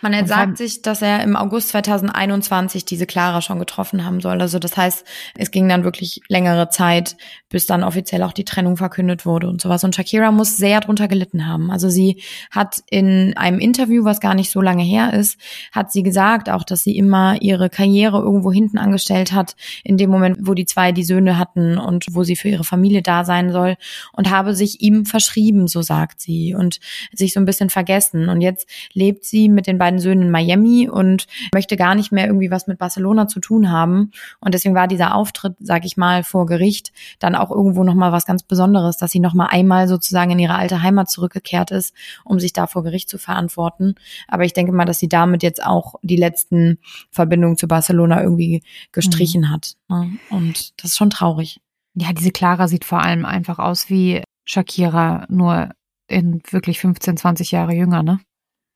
Man 0.00 0.26
sagt 0.26 0.58
sich, 0.58 0.82
dass 0.82 1.00
er 1.00 1.22
im 1.22 1.36
August 1.36 1.68
2021 1.68 2.84
diese 2.84 3.06
Clara 3.06 3.40
schon 3.40 3.58
getroffen 3.58 4.04
haben 4.04 4.20
soll. 4.20 4.40
Also 4.40 4.58
das 4.58 4.76
heißt, 4.76 5.04
es 5.36 5.50
ging 5.50 5.68
dann 5.68 5.84
wirklich 5.84 6.20
längere 6.28 6.70
Zeit, 6.70 7.16
bis 7.50 7.66
dann 7.66 7.84
offiziell 7.84 8.22
auch 8.22 8.32
die 8.32 8.44
Trennung 8.44 8.76
verkündet 8.76 9.26
wurde 9.26 9.48
und 9.48 9.60
sowas. 9.60 9.84
Und 9.84 9.94
Shakira 9.94 10.32
muss 10.32 10.56
sehr 10.56 10.80
drunter 10.80 11.06
gelitten 11.06 11.46
haben. 11.46 11.70
Also 11.70 11.88
sie 11.88 12.22
hat 12.50 12.82
in 12.90 13.36
einem 13.36 13.58
Interview, 13.58 14.04
was 14.04 14.20
gar 14.20 14.34
nicht 14.34 14.50
so 14.50 14.60
lange 14.60 14.82
her 14.82 15.12
ist, 15.12 15.38
hat 15.70 15.92
sie 15.92 16.02
gesagt 16.02 16.50
auch, 16.50 16.64
dass 16.64 16.82
sie 16.82 16.96
immer 16.96 17.40
ihre 17.40 17.70
Karriere 17.70 18.18
irgendwo 18.18 18.52
hinten 18.52 18.78
angestellt 18.78 19.32
hat, 19.32 19.54
in 19.84 19.96
dem 19.96 20.10
Moment, 20.10 20.38
wo 20.42 20.54
die 20.54 20.66
zwei 20.66 20.92
die 20.92 21.04
Söhne 21.04 21.38
hatten 21.38 21.78
und 21.78 22.06
wo 22.10 22.24
sie 22.24 22.36
für 22.36 22.48
ihre 22.48 22.64
Familie 22.64 23.02
da 23.02 23.24
sein 23.24 23.52
soll 23.52 23.76
und 24.12 24.30
habe 24.30 24.54
sich 24.54 24.80
ihm 24.80 25.04
verschrieben, 25.04 25.68
so 25.68 25.82
sagt 25.82 26.20
sie, 26.20 26.54
und 26.54 26.80
sich 27.12 27.32
so 27.34 27.40
ein 27.40 27.46
bisschen 27.46 27.70
vergessen. 27.70 28.28
Und 28.28 28.40
jetzt 28.40 28.68
lebt 28.94 29.24
sie 29.24 29.48
mit 29.48 29.59
mit 29.60 29.66
den 29.66 29.76
beiden 29.76 29.98
Söhnen 29.98 30.22
in 30.22 30.30
Miami 30.30 30.88
und 30.88 31.26
möchte 31.52 31.76
gar 31.76 31.94
nicht 31.94 32.12
mehr 32.12 32.26
irgendwie 32.26 32.50
was 32.50 32.66
mit 32.66 32.78
Barcelona 32.78 33.28
zu 33.28 33.40
tun 33.40 33.70
haben. 33.70 34.10
Und 34.40 34.54
deswegen 34.54 34.74
war 34.74 34.88
dieser 34.88 35.14
Auftritt, 35.14 35.54
sag 35.60 35.84
ich 35.84 35.98
mal, 35.98 36.24
vor 36.24 36.46
Gericht 36.46 36.92
dann 37.18 37.34
auch 37.34 37.50
irgendwo 37.50 37.84
nochmal 37.84 38.10
was 38.10 38.24
ganz 38.24 38.42
Besonderes, 38.42 38.96
dass 38.96 39.10
sie 39.10 39.20
nochmal 39.20 39.48
einmal 39.50 39.86
sozusagen 39.86 40.30
in 40.30 40.38
ihre 40.38 40.54
alte 40.54 40.82
Heimat 40.82 41.10
zurückgekehrt 41.10 41.72
ist, 41.72 41.94
um 42.24 42.40
sich 42.40 42.54
da 42.54 42.66
vor 42.66 42.82
Gericht 42.82 43.10
zu 43.10 43.18
verantworten. 43.18 43.96
Aber 44.28 44.46
ich 44.46 44.54
denke 44.54 44.72
mal, 44.72 44.86
dass 44.86 44.98
sie 44.98 45.08
damit 45.08 45.42
jetzt 45.42 45.62
auch 45.62 45.96
die 46.00 46.16
letzten 46.16 46.78
Verbindungen 47.10 47.58
zu 47.58 47.68
Barcelona 47.68 48.22
irgendwie 48.22 48.62
gestrichen 48.92 49.42
mhm. 49.42 49.50
hat. 49.50 49.74
Ne? 49.88 50.12
Und 50.30 50.72
das 50.82 50.92
ist 50.92 50.96
schon 50.96 51.10
traurig. 51.10 51.60
Ja, 51.94 52.14
diese 52.14 52.30
Clara 52.30 52.66
sieht 52.66 52.86
vor 52.86 53.02
allem 53.02 53.26
einfach 53.26 53.58
aus 53.58 53.90
wie 53.90 54.22
Shakira, 54.46 55.26
nur 55.28 55.68
in 56.08 56.42
wirklich 56.50 56.80
15, 56.80 57.18
20 57.18 57.50
Jahre 57.50 57.74
jünger, 57.74 58.02
ne? 58.02 58.20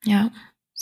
Ja. 0.04 0.30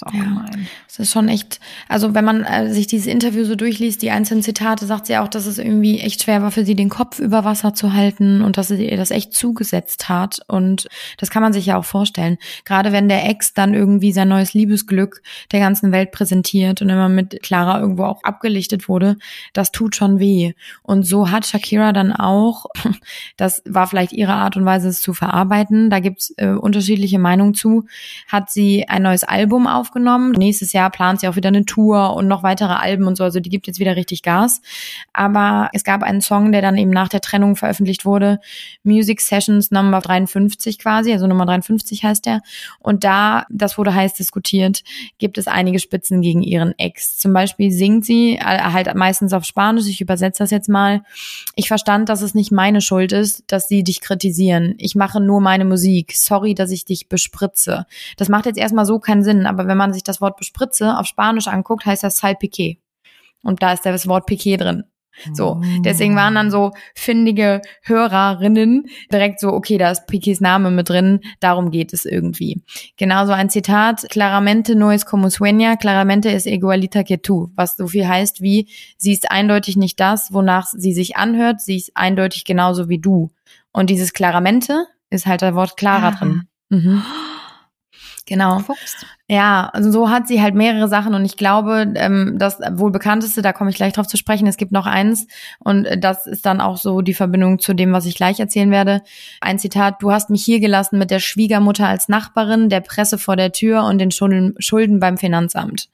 Ist 0.03 0.07
auch 0.09 0.15
ja. 0.15 0.25
gemein. 0.25 0.69
Es 0.89 0.99
ist 0.99 1.13
schon 1.13 1.29
echt, 1.29 1.61
also 1.89 2.15
wenn 2.15 2.25
man 2.25 2.45
äh, 2.45 2.73
sich 2.73 2.87
dieses 2.87 3.07
Interview 3.07 3.45
so 3.45 3.55
durchliest, 3.55 4.03
die 4.03 4.11
einzelnen 4.11 4.43
Zitate, 4.43 4.87
sagt 4.87 5.07
sie 5.07 5.17
auch, 5.17 5.29
dass 5.29 5.47
es 5.47 5.59
irgendwie 5.59 6.01
echt 6.01 6.23
schwer 6.23 6.43
war 6.43 6.51
für 6.51 6.65
sie, 6.65 6.75
den 6.75 6.89
Kopf 6.89 7.19
über 7.19 7.45
Wasser 7.45 7.73
zu 7.75 7.93
halten 7.93 8.43
und 8.43 8.59
dass 8.59 8.69
sie 8.69 8.89
ihr 8.89 8.97
das 8.97 9.11
echt 9.11 9.33
zugesetzt 9.33 10.09
hat. 10.09 10.41
Und 10.49 10.89
das 11.19 11.31
kann 11.31 11.43
man 11.43 11.53
sich 11.53 11.67
ja 11.67 11.77
auch 11.77 11.85
vorstellen. 11.85 12.37
Gerade 12.65 12.93
wenn 12.93 13.09
der 13.09 13.29
Ex 13.29 13.55
dann 13.55 13.75
irgendwie 13.75 14.13
sein 14.13 14.29
neues 14.29 14.55
Liebesglück 14.55 15.23
der 15.53 15.61
ganzen 15.61 15.93
Welt 15.93 16.11
präsentiert 16.11 16.83
und 16.83 16.89
immer 16.89 17.09
mit 17.09 17.43
Clara 17.43 17.81
irgendwo 17.81 18.05
auch 18.05 18.23
abgelichtet 18.25 18.89
wurde, 18.89 19.17
das 19.53 19.73
tut 19.73 19.95
schon 19.95 20.19
weh. 20.19 20.53
Und 20.83 21.05
so 21.05 21.31
hat 21.31 21.47
Shakira 21.47 21.93
dann 21.93 22.13
auch, 22.13 22.67
das 23.37 23.63
war 23.67 23.87
vielleicht 23.87 24.13
ihre 24.13 24.35
Art 24.35 24.57
und 24.57 24.65
Weise, 24.65 24.89
es 24.89 25.01
zu 25.01 25.15
verarbeiten, 25.15 25.91
da 25.91 26.01
gibt's 26.01 26.35
äh, 26.37 26.49
unterschiedliche 26.49 27.19
Meinungen 27.19 27.55
zu, 27.55 27.87
hat 28.27 28.51
sie 28.51 28.89
ein 28.89 29.03
neues 29.03 29.25
Album 29.25 29.67
auf 29.67 29.92
aufgenommen. 29.93 30.33
Nächstes 30.33 30.73
Jahr 30.73 30.91
plant 30.91 31.21
sie 31.21 31.29
auch 31.29 31.37
wieder 31.37 31.49
eine 31.49 31.65
Tour 31.65 32.15
und 32.17 32.27
noch 32.27 32.43
weitere 32.43 32.73
Alben 32.73 33.07
und 33.07 33.17
so. 33.17 33.25
Also 33.25 33.41
die 33.41 33.51
gibt 33.51 33.67
jetzt 33.67 33.79
wieder 33.79 33.95
richtig 33.95 34.23
Gas. 34.23 34.63
Aber 35.13 35.69
es 35.73 35.85
gab 35.85 36.03
einen 36.03 36.21
Song, 36.21 36.51
der 36.53 36.63
dann 36.63 36.79
eben 36.79 36.91
nach 36.91 37.09
der 37.09 37.21
Trennung 37.21 37.57
veröffentlicht 37.57 38.05
wurde. 38.05 38.41
Music 38.85 39.21
Sessions 39.21 39.71
Number 39.71 40.01
53 40.01 40.79
quasi, 40.79 41.13
also 41.13 41.27
Nummer 41.27 41.45
53 41.47 42.05
heißt 42.05 42.27
der. 42.27 42.41
Und 42.79 43.05
da, 43.05 43.45
das 43.51 43.77
wurde 43.77 43.95
heiß 43.95 44.15
diskutiert, 44.15 44.83
gibt 45.19 45.37
es 45.37 45.47
einige 45.47 45.79
Spitzen 45.79 46.23
gegen 46.23 46.43
ihren 46.43 46.77
Ex. 46.79 47.19
Zum 47.19 47.33
Beispiel 47.33 47.71
singt 47.71 48.05
sie 48.05 48.37
äh, 48.37 48.41
halt 48.41 48.95
meistens 48.95 49.33
auf 49.33 49.45
Spanisch. 49.45 49.87
Ich 49.89 50.01
übersetze 50.01 50.43
das 50.43 50.51
jetzt 50.51 50.69
mal. 50.69 51.03
Ich 51.55 51.69
verstand, 51.69 52.09
dass 52.09 52.23
es 52.23 52.35
nicht 52.35 52.51
meine 52.51 52.81
Schuld 52.81 53.13
ist, 53.13 53.45
dass 53.49 53.69
sie 53.69 53.85
dich 53.85 54.01
kritisieren. 54.01 54.75
Ich 54.79 54.95
mache 54.95 55.21
nur 55.21 55.41
meine 55.41 55.65
Musik. 55.65 56.13
Sorry, 56.15 56.55
dass 56.55 56.71
ich 56.71 56.85
dich 56.85 57.09
bespritze. 57.09 57.87
Das 58.17 58.29
macht 58.29 58.47
jetzt 58.47 58.59
erstmal 58.59 58.87
so 58.87 58.99
keinen 58.99 59.23
Sinn, 59.23 59.47
aber 59.47 59.67
wenn 59.67 59.77
man 59.77 59.82
sich 59.93 60.03
das 60.03 60.21
Wort 60.21 60.37
Bespritze 60.37 60.99
auf 60.99 61.07
Spanisch 61.07 61.49
anguckt, 61.49 61.87
heißt 61.87 62.05
das 62.05 62.23
Salpiqué. 62.23 62.79
Und 63.43 63.63
da 63.63 63.73
ist 63.73 63.85
das 63.85 64.07
Wort 64.07 64.29
Piqué 64.29 64.57
drin. 64.57 64.85
So, 65.35 65.61
deswegen 65.85 66.17
waren 66.17 66.35
dann 66.35 66.51
so 66.51 66.73
findige 66.95 67.61
Hörerinnen 67.83 68.87
direkt 69.13 69.41
so, 69.41 69.53
okay, 69.53 69.77
da 69.77 69.91
ist 69.91 70.09
Piqués 70.09 70.43
Name 70.43 70.71
mit 70.71 70.89
drin, 70.89 71.21
darum 71.39 71.71
geht 71.71 71.93
es 71.93 72.07
irgendwie. 72.07 72.63
Genauso 72.97 73.33
ein 73.33 73.51
Zitat, 73.51 74.07
claramente 74.09 74.75
no 74.75 74.91
es 74.91 75.05
como 75.05 75.29
sueña, 75.29 75.77
claramente 75.77 76.33
es 76.33 76.47
igualita 76.47 77.05
que 77.05 77.21
tú, 77.21 77.51
was 77.57 77.77
so 77.77 77.89
viel 77.89 78.09
heißt 78.09 78.41
wie, 78.41 78.69
sie 78.97 79.13
ist 79.13 79.31
eindeutig 79.31 79.77
nicht 79.77 80.01
das, 80.01 80.33
wonach 80.33 80.67
sie 80.67 80.95
sich 80.95 81.17
anhört, 81.17 81.61
sie 81.61 81.77
ist 81.77 81.93
eindeutig 81.95 82.45
genauso 82.45 82.89
wie 82.89 82.99
du. 82.99 83.31
Und 83.71 83.91
dieses 83.91 84.15
claramente 84.15 84.87
ist 85.11 85.27
halt 85.27 85.43
das 85.43 85.55
Wort 85.55 85.77
Clara 85.77 86.09
Aha. 86.09 86.19
drin. 86.19 86.43
Mhm. 86.71 87.03
Genau. 88.25 88.61
Fuchs. 88.61 89.05
Ja, 89.29 89.71
also 89.73 89.93
so 89.93 90.11
hat 90.11 90.27
sie 90.27 90.43
halt 90.43 90.55
mehrere 90.57 90.89
Sachen 90.89 91.15
und 91.15 91.25
ich 91.25 91.37
glaube, 91.37 91.93
ähm, 91.95 92.35
das 92.39 92.59
wohl 92.73 92.91
bekannteste, 92.91 93.41
da 93.41 93.53
komme 93.53 93.71
ich 93.71 93.77
gleich 93.77 93.93
drauf 93.93 94.09
zu 94.09 94.17
sprechen, 94.17 94.49
es 94.49 94.57
gibt 94.57 94.73
noch 94.73 94.85
eins 94.85 95.29
und 95.61 95.87
das 96.01 96.27
ist 96.27 96.45
dann 96.45 96.61
auch 96.61 96.77
so 96.77 97.03
die 97.03 97.15
Verbindung 97.15 97.61
zu 97.61 97.73
dem, 97.73 97.93
was 97.93 98.05
ich 98.05 98.17
gleich 98.17 98.41
erzählen 98.41 98.73
werde. 98.73 99.01
Ein 99.41 99.61
Zitat, 99.61 100.03
du 100.03 100.11
hast 100.11 100.29
mich 100.29 100.45
hier 100.45 100.59
gelassen 100.59 100.99
mit 100.99 101.13
der 101.13 101.21
Schwiegermutter 101.21 101.87
als 101.87 102.09
Nachbarin, 102.09 102.69
der 102.69 102.81
Presse 102.81 103.17
vor 103.17 103.37
der 103.37 103.53
Tür 103.53 103.85
und 103.85 103.99
den 103.99 104.11
Schulden 104.11 105.01
beim 105.01 105.17
Finanzamt. 105.17 105.89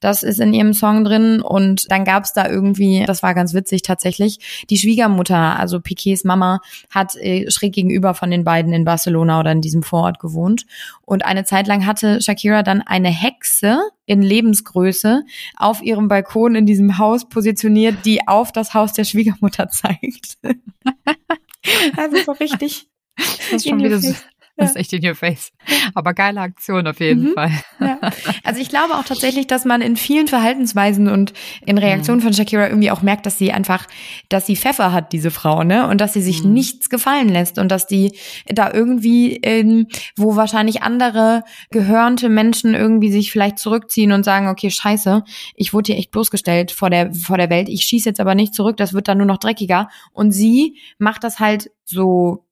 Das 0.00 0.24
ist 0.24 0.40
in 0.40 0.52
ihrem 0.52 0.74
Song 0.74 1.04
drin 1.04 1.40
und 1.42 1.90
dann 1.92 2.04
gab 2.04 2.24
es 2.24 2.32
da 2.32 2.48
irgendwie, 2.48 3.04
das 3.06 3.22
war 3.22 3.34
ganz 3.34 3.54
witzig 3.54 3.82
tatsächlich, 3.82 4.66
die 4.68 4.78
Schwiegermutter, 4.78 5.58
also 5.58 5.80
Piquets 5.80 6.24
Mama, 6.24 6.58
hat 6.90 7.14
äh, 7.16 7.48
schräg 7.52 7.72
gegenüber 7.72 8.14
von 8.14 8.32
den 8.32 8.42
beiden 8.42 8.72
in 8.72 8.84
Barcelona 8.84 9.38
oder 9.38 9.52
in 9.52 9.60
diesem 9.60 9.84
Vorort 9.84 10.18
gewohnt 10.18 10.66
und 11.02 11.24
eine 11.24 11.44
Zeit 11.44 11.68
lang 11.68 11.86
hatte 11.86 12.20
Shakira 12.20 12.63
dann 12.64 12.82
eine 12.82 13.08
Hexe 13.08 13.78
in 14.06 14.22
Lebensgröße 14.22 15.24
auf 15.56 15.82
ihrem 15.82 16.08
Balkon 16.08 16.54
in 16.54 16.66
diesem 16.66 16.98
Haus 16.98 17.28
positioniert, 17.28 18.04
die 18.04 18.26
auf 18.26 18.52
das 18.52 18.74
Haus 18.74 18.92
der 18.92 19.04
Schwiegermutter 19.04 19.68
zeigt. 19.68 20.38
also 21.96 22.16
so 22.24 22.32
richtig. 22.32 22.88
Das 23.16 23.52
ist 23.52 23.68
schon 23.68 23.82
wieder 23.82 23.98
so, 24.00 24.12
das 24.56 24.70
ist 24.70 24.76
echt 24.76 24.92
in 24.92 25.06
your 25.06 25.16
face. 25.16 25.52
Aber 25.94 26.14
geile 26.14 26.40
Aktion 26.40 26.86
auf 26.86 27.00
jeden 27.00 27.30
mhm. 27.30 27.34
Fall. 27.34 27.50
Ja. 27.80 27.98
Also 28.44 28.60
ich 28.60 28.68
glaube 28.68 28.94
auch 28.94 29.04
tatsächlich, 29.04 29.46
dass 29.46 29.64
man 29.64 29.80
in 29.80 29.96
vielen 29.96 30.28
Verhaltensweisen 30.28 31.08
und 31.08 31.32
in 31.66 31.78
Reaktionen 31.78 32.20
mhm. 32.20 32.24
von 32.24 32.34
Shakira 32.34 32.68
irgendwie 32.68 32.90
auch 32.90 33.02
merkt, 33.02 33.26
dass 33.26 33.38
sie 33.38 33.52
einfach, 33.52 33.86
dass 34.28 34.46
sie 34.46 34.56
Pfeffer 34.56 34.92
hat, 34.92 35.12
diese 35.12 35.30
Frau, 35.30 35.64
ne? 35.64 35.88
Und 35.88 36.00
dass 36.00 36.12
sie 36.12 36.22
sich 36.22 36.44
mhm. 36.44 36.52
nichts 36.52 36.88
gefallen 36.88 37.28
lässt 37.28 37.58
und 37.58 37.68
dass 37.68 37.86
die 37.86 38.16
da 38.46 38.72
irgendwie, 38.72 39.36
ähm, 39.42 39.88
wo 40.16 40.36
wahrscheinlich 40.36 40.82
andere 40.82 41.42
gehörnte 41.70 42.28
Menschen 42.28 42.74
irgendwie 42.74 43.10
sich 43.10 43.32
vielleicht 43.32 43.58
zurückziehen 43.58 44.12
und 44.12 44.24
sagen, 44.24 44.48
okay, 44.48 44.70
scheiße, 44.70 45.24
ich 45.56 45.72
wurde 45.72 45.92
hier 45.92 45.98
echt 45.98 46.12
bloßgestellt 46.12 46.70
vor 46.70 46.90
der, 46.90 47.12
vor 47.12 47.38
der 47.38 47.50
Welt, 47.50 47.68
ich 47.68 47.82
schieße 47.82 48.08
jetzt 48.08 48.20
aber 48.20 48.34
nicht 48.34 48.54
zurück, 48.54 48.76
das 48.76 48.92
wird 48.92 49.08
dann 49.08 49.18
nur 49.18 49.26
noch 49.26 49.38
dreckiger. 49.38 49.88
Und 50.12 50.30
sie 50.30 50.78
macht 50.98 51.24
das 51.24 51.40
halt 51.40 51.70
so 51.84 52.44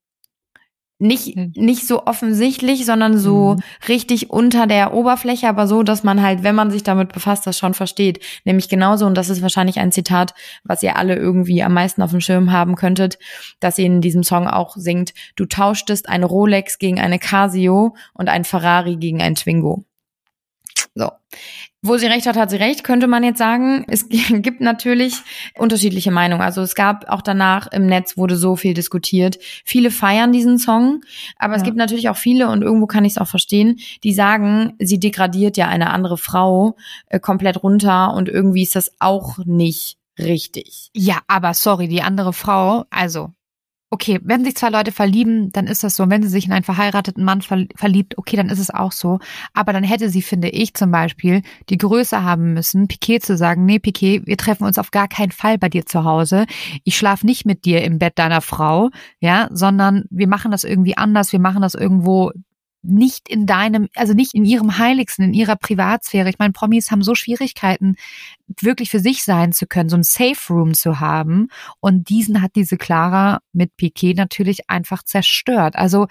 nicht, 1.03 1.37
nicht 1.57 1.87
so 1.87 2.07
offensichtlich, 2.07 2.87
sondern 2.87 3.19
so 3.19 3.55
mhm. 3.55 3.62
richtig 3.88 4.31
unter 4.31 4.67
der 4.67 4.95
Oberfläche, 4.95 5.49
aber 5.49 5.67
so, 5.67 5.83
dass 5.83 6.05
man 6.05 6.23
halt, 6.23 6.43
wenn 6.43 6.55
man 6.55 6.71
sich 6.71 6.83
damit 6.83 7.12
befasst, 7.12 7.47
das 7.47 7.59
schon 7.59 7.75
versteht. 7.75 8.21
Nämlich 8.45 8.69
genauso, 8.69 9.07
und 9.07 9.17
das 9.17 9.29
ist 9.29 9.43
wahrscheinlich 9.43 9.79
ein 9.79 9.93
Zitat, 9.93 10.35
was 10.65 10.83
ihr 10.83 10.97
alle 10.97 11.17
irgendwie 11.17 11.62
am 11.62 11.75
meisten 11.75 12.03
auf 12.03 12.11
dem 12.11 12.21
Schirm 12.21 12.53
haben 12.53 12.77
könntet, 12.77 13.19
dass 13.61 13.77
sie 13.77 13.85
in 13.85 14.01
diesem 14.01 14.23
Song 14.23 14.47
auch 14.47 14.77
singt, 14.77 15.12
du 15.37 15.45
tauschtest 15.45 16.09
eine 16.09 16.27
Rolex 16.27 16.79
gegen 16.79 17.01
eine 17.01 17.19
Casio 17.19 17.95
und 18.15 18.29
ein 18.29 18.45
Ferrari 18.45 18.97
gegen 18.97 19.21
ein 19.21 19.35
Twingo. 19.35 19.85
So. 20.94 21.11
Wo 21.81 21.96
sie 21.96 22.07
recht 22.07 22.26
hat, 22.26 22.37
hat 22.37 22.50
sie 22.50 22.57
recht, 22.57 22.85
könnte 22.85 23.07
man 23.07 23.24
jetzt 23.24 23.38
sagen. 23.38 23.85
Es 23.88 24.09
gibt 24.31 24.61
natürlich 24.61 25.14
unterschiedliche 25.57 26.11
Meinungen. 26.11 26.42
Also 26.42 26.61
es 26.61 26.74
gab 26.74 27.09
auch 27.09 27.22
danach 27.22 27.66
im 27.72 27.87
Netz 27.87 28.16
wurde 28.16 28.37
so 28.37 28.57
viel 28.57 28.74
diskutiert. 28.74 29.38
Viele 29.64 29.90
feiern 29.90 30.33
diesen 30.33 30.59
Song, 30.59 31.00
aber 31.38 31.55
ja. 31.55 31.59
es 31.59 31.64
gibt 31.64 31.76
natürlich 31.76 32.09
auch 32.09 32.16
viele 32.16 32.48
und 32.50 32.62
irgendwo 32.62 32.87
kann 32.87 33.05
ich 33.05 33.12
es 33.12 33.18
auch 33.18 33.26
verstehen, 33.26 33.81
die 34.05 34.12
sagen, 34.12 34.74
sie 34.78 35.00
degradiert 35.00 35.57
ja 35.57 35.68
eine 35.68 35.90
andere 35.90 36.18
Frau 36.18 36.76
äh, 37.09 37.18
komplett 37.18 37.62
runter 37.62 38.12
und 38.14 38.28
irgendwie 38.28 38.62
ist 38.62 38.76
das 38.76 38.92
auch 38.98 39.38
nicht 39.44 39.96
richtig. 40.18 40.90
Ja, 40.94 41.20
aber 41.26 41.55
sorry, 41.55 41.88
die 41.88 42.02
andere 42.02 42.33
Frau, 42.33 42.85
also 42.90 43.33
okay, 43.92 44.18
wenn 44.24 44.42
sich 44.42 44.57
zwei 44.57 44.70
Leute 44.70 44.90
verlieben, 44.90 45.52
dann 45.52 45.66
ist 45.66 45.85
das 45.85 45.96
so. 45.96 46.09
Wenn 46.09 46.22
sie 46.22 46.31
sich 46.31 46.46
in 46.46 46.52
einen 46.52 46.64
verheirateten 46.64 47.24
Mann 47.24 47.42
verliebt, 47.42 48.16
okay, 48.16 48.37
dann 48.37 48.48
ist 48.48 48.59
es 48.59 48.70
auch 48.70 48.90
so. 48.90 49.18
Aber 49.52 49.74
dann 49.74 49.85
hätte 49.85 50.09
sie, 50.09 50.22
finde 50.22 50.48
ich 50.48 50.72
zum 50.72 50.90
Beispiel, 50.90 51.42
die 51.68 51.76
Größe 51.76 52.22
haben 52.22 52.55
müssen, 52.55 52.88
Piquet 52.88 53.20
zu 53.20 53.37
sagen, 53.37 53.66
nee, 53.66 53.78
Piquet, 53.78 54.22
wir 54.24 54.38
treffen 54.38 54.64
uns 54.64 54.78
auf 54.78 54.92
gar 54.92 55.09
keinen 55.09 55.31
Fall 55.31 55.59
bei 55.59 55.68
dir 55.68 55.85
zu 55.85 56.05
Hause. 56.05 56.46
Ich 56.85 56.96
schlafe 56.96 57.26
nicht 57.26 57.44
mit 57.44 57.66
dir 57.66 57.85
im 57.85 57.98
Bett 57.98 58.18
deiner 58.18 58.40
Frau, 58.40 58.88
ja, 59.20 59.48
sondern 59.52 60.05
wir 60.09 60.26
machen 60.26 60.52
das 60.52 60.64
irgendwie 60.64 60.96
anders, 60.96 61.33
wir 61.33 61.40
machen 61.40 61.61
das 61.61 61.74
irgendwo 61.74 62.33
nicht 62.83 63.29
in 63.29 63.47
deinem, 63.47 63.88
also 63.95 64.12
nicht 64.12 64.35
in 64.35 64.45
ihrem 64.45 64.79
Heiligsten, 64.79 65.27
in 65.27 65.35
ihrer 65.35 65.57
Privatsphäre. 65.57 66.29
Ich 66.29 66.38
meine, 66.38 66.53
Promis 66.53 66.90
haben 66.90 67.03
so 67.03 67.14
Schwierigkeiten, 67.14 67.97
wirklich 68.61 68.90
für 68.90 68.99
sich 68.99 69.23
sein 69.23 69.53
zu 69.53 69.66
können, 69.66 69.88
so 69.88 69.97
ein 69.97 70.03
Safe 70.03 70.53
Room 70.53 70.75
zu 70.75 71.01
haben. 71.01 71.49
Und 71.81 72.09
diesen 72.09 72.42
hat 72.42 72.57
diese 72.57 72.77
Clara 72.77 73.40
mit 73.53 73.77
Piquet 73.77 74.14
natürlich 74.14 74.68
einfach 74.68 75.03
zerstört. 75.03 75.77
Also 75.77 76.09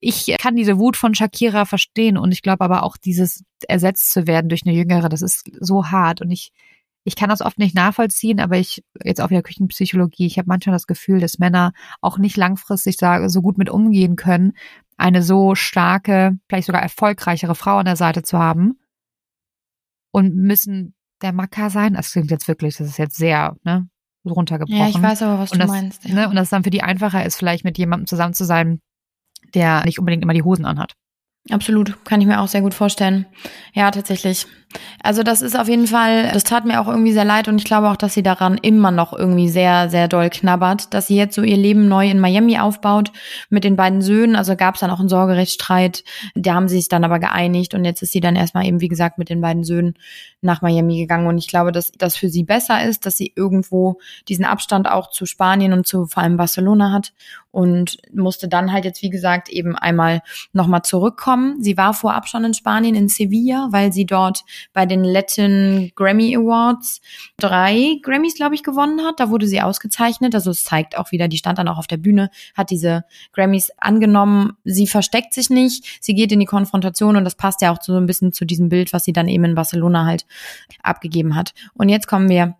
ich 0.00 0.34
kann 0.38 0.56
diese 0.56 0.78
Wut 0.78 0.96
von 0.96 1.14
Shakira 1.14 1.64
verstehen 1.64 2.16
und 2.16 2.32
ich 2.32 2.42
glaube 2.42 2.64
aber 2.64 2.84
auch 2.84 2.96
dieses 2.96 3.44
ersetzt 3.66 4.12
zu 4.12 4.26
werden 4.26 4.48
durch 4.48 4.62
eine 4.64 4.74
Jüngere, 4.74 5.08
das 5.08 5.22
ist 5.22 5.50
so 5.60 5.86
hart 5.86 6.20
und 6.20 6.30
ich 6.30 6.52
ich 7.04 7.16
kann 7.16 7.30
das 7.30 7.40
oft 7.40 7.58
nicht 7.58 7.74
nachvollziehen, 7.74 8.40
aber 8.40 8.58
ich, 8.58 8.84
jetzt 9.02 9.20
auch 9.20 9.30
wieder 9.30 9.42
Küchenpsychologie, 9.42 10.26
ich 10.26 10.38
habe 10.38 10.48
manchmal 10.48 10.74
das 10.74 10.86
Gefühl, 10.86 11.20
dass 11.20 11.38
Männer 11.38 11.72
auch 12.00 12.18
nicht 12.18 12.36
langfristig 12.36 12.96
so 12.98 13.42
gut 13.42 13.56
mit 13.56 13.70
umgehen 13.70 14.16
können, 14.16 14.52
eine 14.96 15.22
so 15.22 15.54
starke, 15.54 16.38
vielleicht 16.48 16.66
sogar 16.66 16.82
erfolgreichere 16.82 17.54
Frau 17.54 17.78
an 17.78 17.86
der 17.86 17.96
Seite 17.96 18.22
zu 18.22 18.38
haben 18.38 18.78
und 20.10 20.34
müssen 20.36 20.94
der 21.22 21.32
Macker 21.32 21.70
sein. 21.70 21.94
Das 21.94 22.12
klingt 22.12 22.30
jetzt 22.30 22.48
wirklich, 22.48 22.76
das 22.76 22.88
ist 22.88 22.98
jetzt 22.98 23.16
sehr, 23.16 23.56
ne, 23.62 23.88
runtergebrochen. 24.24 24.78
Ja, 24.78 24.88
ich 24.88 25.00
weiß 25.00 25.22
aber, 25.22 25.38
was 25.38 25.52
und 25.52 25.58
du 25.58 25.66
das, 25.66 25.70
meinst. 25.70 26.04
Ja. 26.04 26.14
Ne, 26.14 26.28
und 26.28 26.34
dass 26.34 26.44
es 26.44 26.50
dann 26.50 26.64
für 26.64 26.70
die 26.70 26.82
einfacher 26.82 27.24
ist, 27.24 27.36
vielleicht 27.36 27.64
mit 27.64 27.78
jemandem 27.78 28.06
zusammen 28.06 28.34
zu 28.34 28.44
sein, 28.44 28.80
der 29.54 29.84
nicht 29.84 29.98
unbedingt 29.98 30.22
immer 30.22 30.34
die 30.34 30.42
Hosen 30.42 30.64
anhat. 30.64 30.94
Absolut, 31.50 32.04
kann 32.04 32.20
ich 32.20 32.26
mir 32.26 32.40
auch 32.40 32.48
sehr 32.48 32.60
gut 32.60 32.74
vorstellen. 32.74 33.24
Ja, 33.72 33.90
tatsächlich. 33.90 34.46
Also 35.02 35.22
das 35.22 35.42
ist 35.42 35.58
auf 35.58 35.68
jeden 35.68 35.86
Fall, 35.86 36.30
das 36.32 36.44
tat 36.44 36.64
mir 36.64 36.80
auch 36.80 36.88
irgendwie 36.88 37.12
sehr 37.12 37.24
leid 37.24 37.48
und 37.48 37.56
ich 37.58 37.64
glaube 37.64 37.88
auch, 37.88 37.96
dass 37.96 38.14
sie 38.14 38.22
daran 38.22 38.58
immer 38.58 38.90
noch 38.90 39.12
irgendwie 39.12 39.48
sehr, 39.48 39.88
sehr 39.88 40.08
doll 40.08 40.28
knabbert, 40.28 40.92
dass 40.92 41.06
sie 41.06 41.16
jetzt 41.16 41.34
so 41.34 41.42
ihr 41.42 41.56
Leben 41.56 41.88
neu 41.88 42.10
in 42.10 42.20
Miami 42.20 42.58
aufbaut 42.58 43.10
mit 43.48 43.64
den 43.64 43.76
beiden 43.76 44.02
Söhnen. 44.02 44.36
Also 44.36 44.56
gab 44.56 44.74
es 44.74 44.80
dann 44.80 44.90
auch 44.90 45.00
einen 45.00 45.08
Sorgerechtsstreit, 45.08 46.04
da 46.34 46.54
haben 46.54 46.68
sie 46.68 46.76
sich 46.76 46.88
dann 46.88 47.04
aber 47.04 47.18
geeinigt 47.18 47.74
und 47.74 47.84
jetzt 47.84 48.02
ist 48.02 48.12
sie 48.12 48.20
dann 48.20 48.36
erstmal 48.36 48.66
eben, 48.66 48.80
wie 48.80 48.88
gesagt, 48.88 49.18
mit 49.18 49.30
den 49.30 49.40
beiden 49.40 49.64
Söhnen 49.64 49.94
nach 50.42 50.60
Miami 50.60 50.98
gegangen 50.98 51.26
und 51.26 51.38
ich 51.38 51.48
glaube, 51.48 51.72
dass 51.72 51.90
das 51.92 52.16
für 52.16 52.28
sie 52.28 52.44
besser 52.44 52.84
ist, 52.84 53.06
dass 53.06 53.16
sie 53.16 53.32
irgendwo 53.34 53.98
diesen 54.28 54.44
Abstand 54.44 54.90
auch 54.90 55.10
zu 55.10 55.24
Spanien 55.26 55.72
und 55.72 55.86
zu 55.86 56.06
vor 56.06 56.22
allem 56.22 56.36
Barcelona 56.36 56.92
hat 56.92 57.12
und 57.50 57.98
musste 58.12 58.48
dann 58.48 58.72
halt 58.72 58.84
jetzt, 58.84 59.02
wie 59.02 59.10
gesagt, 59.10 59.48
eben 59.48 59.74
einmal 59.74 60.22
nochmal 60.52 60.82
zurückkommen. 60.82 61.62
Sie 61.62 61.76
war 61.76 61.94
vorab 61.94 62.28
schon 62.28 62.44
in 62.44 62.54
Spanien, 62.54 62.94
in 62.94 63.08
Sevilla, 63.08 63.68
weil 63.70 63.92
sie 63.92 64.06
dort 64.06 64.44
bei 64.72 64.86
den 64.86 65.04
Latin 65.04 65.90
Grammy 65.94 66.36
Awards 66.36 67.00
drei 67.36 67.98
Grammys, 68.02 68.34
glaube 68.34 68.54
ich, 68.54 68.62
gewonnen 68.62 69.04
hat. 69.04 69.20
Da 69.20 69.30
wurde 69.30 69.46
sie 69.46 69.60
ausgezeichnet. 69.60 70.34
Also 70.34 70.50
es 70.50 70.64
zeigt 70.64 70.96
auch 70.96 71.12
wieder, 71.12 71.28
die 71.28 71.38
stand 71.38 71.58
dann 71.58 71.68
auch 71.68 71.78
auf 71.78 71.86
der 71.86 71.96
Bühne, 71.96 72.30
hat 72.54 72.70
diese 72.70 73.04
Grammys 73.32 73.70
angenommen. 73.78 74.52
Sie 74.64 74.86
versteckt 74.86 75.34
sich 75.34 75.50
nicht, 75.50 75.84
sie 76.00 76.14
geht 76.14 76.32
in 76.32 76.40
die 76.40 76.46
Konfrontation 76.46 77.16
und 77.16 77.24
das 77.24 77.34
passt 77.34 77.62
ja 77.62 77.72
auch 77.72 77.82
so 77.82 77.96
ein 77.96 78.06
bisschen 78.06 78.32
zu 78.32 78.44
diesem 78.44 78.68
Bild, 78.68 78.92
was 78.92 79.04
sie 79.04 79.12
dann 79.12 79.28
eben 79.28 79.44
in 79.44 79.54
Barcelona 79.54 80.04
halt 80.04 80.26
abgegeben 80.82 81.34
hat. 81.34 81.54
Und 81.74 81.88
jetzt 81.88 82.06
kommen 82.06 82.28
wir 82.28 82.56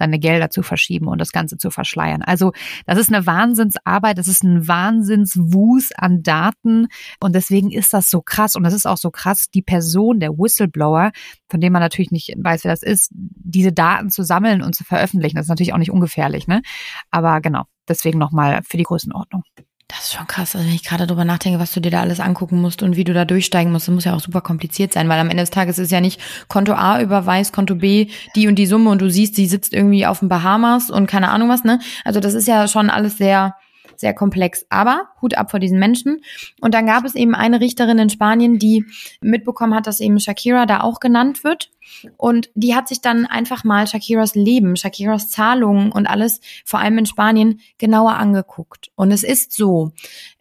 deine 0.00 0.18
Gelder 0.18 0.50
zu 0.50 0.62
verschieben 0.62 1.08
und 1.08 1.20
das 1.20 1.30
Ganze 1.30 1.58
zu 1.58 1.70
verschleiern. 1.70 2.22
Also 2.22 2.52
das 2.86 2.98
ist 2.98 3.12
eine 3.12 3.26
Wahnsinnsarbeit, 3.26 4.18
das 4.18 4.28
ist 4.28 4.42
ein 4.42 4.66
Wahnsinnswus 4.66 5.90
an 5.94 6.22
Daten 6.22 6.88
und 7.20 7.34
deswegen 7.34 7.70
ist 7.70 7.92
das 7.92 8.10
so 8.10 8.22
krass 8.22 8.56
und 8.56 8.64
das 8.64 8.74
ist 8.74 8.86
auch 8.86 8.96
so 8.96 9.10
krass, 9.10 9.48
die 9.52 9.62
Person, 9.62 10.18
der 10.18 10.30
Whistleblower, 10.30 11.12
von 11.48 11.60
dem 11.60 11.72
man 11.72 11.82
natürlich 11.82 12.10
nicht 12.10 12.34
weiß, 12.36 12.64
wer 12.64 12.72
das 12.72 12.82
ist, 12.82 13.10
diese 13.12 13.72
Daten 13.72 14.10
zu 14.10 14.22
sammeln 14.22 14.62
und 14.62 14.74
zu 14.74 14.84
veröffentlichen, 14.84 15.36
das 15.36 15.46
ist 15.46 15.50
natürlich 15.50 15.74
auch 15.74 15.78
nicht 15.78 15.90
ungefährlich, 15.90 16.46
ne? 16.46 16.62
Aber 17.10 17.40
genau, 17.40 17.64
deswegen 17.88 18.18
nochmal 18.18 18.62
für 18.62 18.78
die 18.78 18.84
Größenordnung. 18.84 19.42
Das 19.90 20.04
ist 20.04 20.12
schon 20.14 20.26
krass, 20.28 20.54
also 20.54 20.66
wenn 20.66 20.74
ich 20.74 20.84
gerade 20.84 21.04
darüber 21.04 21.24
nachdenke, 21.24 21.58
was 21.58 21.72
du 21.72 21.80
dir 21.80 21.90
da 21.90 22.00
alles 22.00 22.20
angucken 22.20 22.60
musst 22.60 22.84
und 22.84 22.94
wie 22.94 23.02
du 23.02 23.12
da 23.12 23.24
durchsteigen 23.24 23.72
musst, 23.72 23.88
das 23.88 23.94
muss 23.94 24.04
ja 24.04 24.14
auch 24.14 24.20
super 24.20 24.40
kompliziert 24.40 24.92
sein, 24.92 25.08
weil 25.08 25.18
am 25.18 25.30
Ende 25.30 25.42
des 25.42 25.50
Tages 25.50 25.80
ist 25.80 25.90
ja 25.90 26.00
nicht 26.00 26.20
Konto 26.46 26.74
A 26.74 27.00
überweist, 27.00 27.52
Konto 27.52 27.74
B 27.74 28.06
die 28.36 28.46
und 28.46 28.54
die 28.54 28.66
Summe 28.66 28.90
und 28.90 29.02
du 29.02 29.10
siehst, 29.10 29.34
sie 29.34 29.46
sitzt 29.46 29.74
irgendwie 29.74 30.06
auf 30.06 30.20
den 30.20 30.28
Bahamas 30.28 30.90
und 30.90 31.08
keine 31.08 31.30
Ahnung 31.30 31.48
was, 31.48 31.64
ne? 31.64 31.80
Also 32.04 32.20
das 32.20 32.34
ist 32.34 32.46
ja 32.46 32.68
schon 32.68 32.88
alles 32.88 33.18
sehr 33.18 33.56
sehr 34.00 34.14
komplex. 34.14 34.66
Aber 34.68 35.08
Hut 35.20 35.34
ab 35.34 35.50
vor 35.50 35.60
diesen 35.60 35.78
Menschen. 35.78 36.22
Und 36.60 36.74
dann 36.74 36.86
gab 36.86 37.04
es 37.04 37.14
eben 37.14 37.34
eine 37.34 37.60
Richterin 37.60 37.98
in 37.98 38.10
Spanien, 38.10 38.58
die 38.58 38.84
mitbekommen 39.20 39.74
hat, 39.74 39.86
dass 39.86 40.00
eben 40.00 40.18
Shakira 40.18 40.66
da 40.66 40.80
auch 40.80 41.00
genannt 41.00 41.44
wird. 41.44 41.70
Und 42.16 42.50
die 42.54 42.74
hat 42.74 42.88
sich 42.88 43.00
dann 43.00 43.26
einfach 43.26 43.64
mal 43.64 43.86
Shakiras 43.86 44.34
Leben, 44.34 44.76
Shakiras 44.76 45.28
Zahlungen 45.28 45.92
und 45.92 46.06
alles, 46.06 46.40
vor 46.64 46.80
allem 46.80 46.98
in 46.98 47.06
Spanien, 47.06 47.60
genauer 47.78 48.14
angeguckt. 48.14 48.90
Und 48.94 49.10
es 49.10 49.22
ist 49.22 49.52
so, 49.52 49.92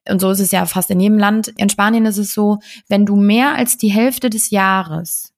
und 0.07 0.19
so 0.19 0.31
ist 0.31 0.39
es 0.39 0.51
ja 0.51 0.65
fast 0.65 0.91
in 0.91 0.99
jedem 0.99 1.17
Land, 1.17 1.49
in 1.57 1.69
Spanien 1.69 2.05
ist 2.05 2.17
es 2.17 2.33
so, 2.33 2.59
wenn 2.87 3.05
du 3.05 3.15
mehr 3.15 3.55
als 3.55 3.77
die 3.77 3.91
Hälfte 3.91 4.29
des 4.29 4.49
Jahres 4.49 5.28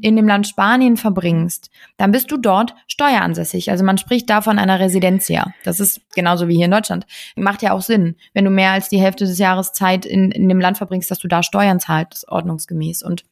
in 0.00 0.16
dem 0.16 0.26
Land 0.26 0.46
Spanien 0.46 0.96
verbringst, 0.96 1.70
dann 1.96 2.12
bist 2.12 2.30
du 2.30 2.36
dort 2.36 2.74
steueransässig. 2.86 3.70
Also 3.70 3.84
man 3.84 3.98
spricht 3.98 4.30
da 4.30 4.40
von 4.40 4.58
einer 4.58 4.80
Residencia. 4.80 5.52
Das 5.64 5.80
ist 5.80 6.00
genauso 6.14 6.48
wie 6.48 6.56
hier 6.56 6.66
in 6.66 6.70
Deutschland. 6.70 7.06
Macht 7.36 7.62
ja 7.62 7.72
auch 7.72 7.82
Sinn, 7.82 8.16
wenn 8.34 8.44
du 8.44 8.50
mehr 8.50 8.72
als 8.72 8.88
die 8.88 9.00
Hälfte 9.00 9.24
des 9.24 9.38
Jahres 9.38 9.72
Zeit 9.72 10.06
in, 10.06 10.30
in 10.30 10.48
dem 10.48 10.60
Land 10.60 10.78
verbringst, 10.78 11.10
dass 11.10 11.18
du 11.18 11.28
da 11.28 11.42
Steuern 11.42 11.80
zahlst, 11.80 12.28
ordnungsgemäß. 12.28 13.02
Und 13.02 13.24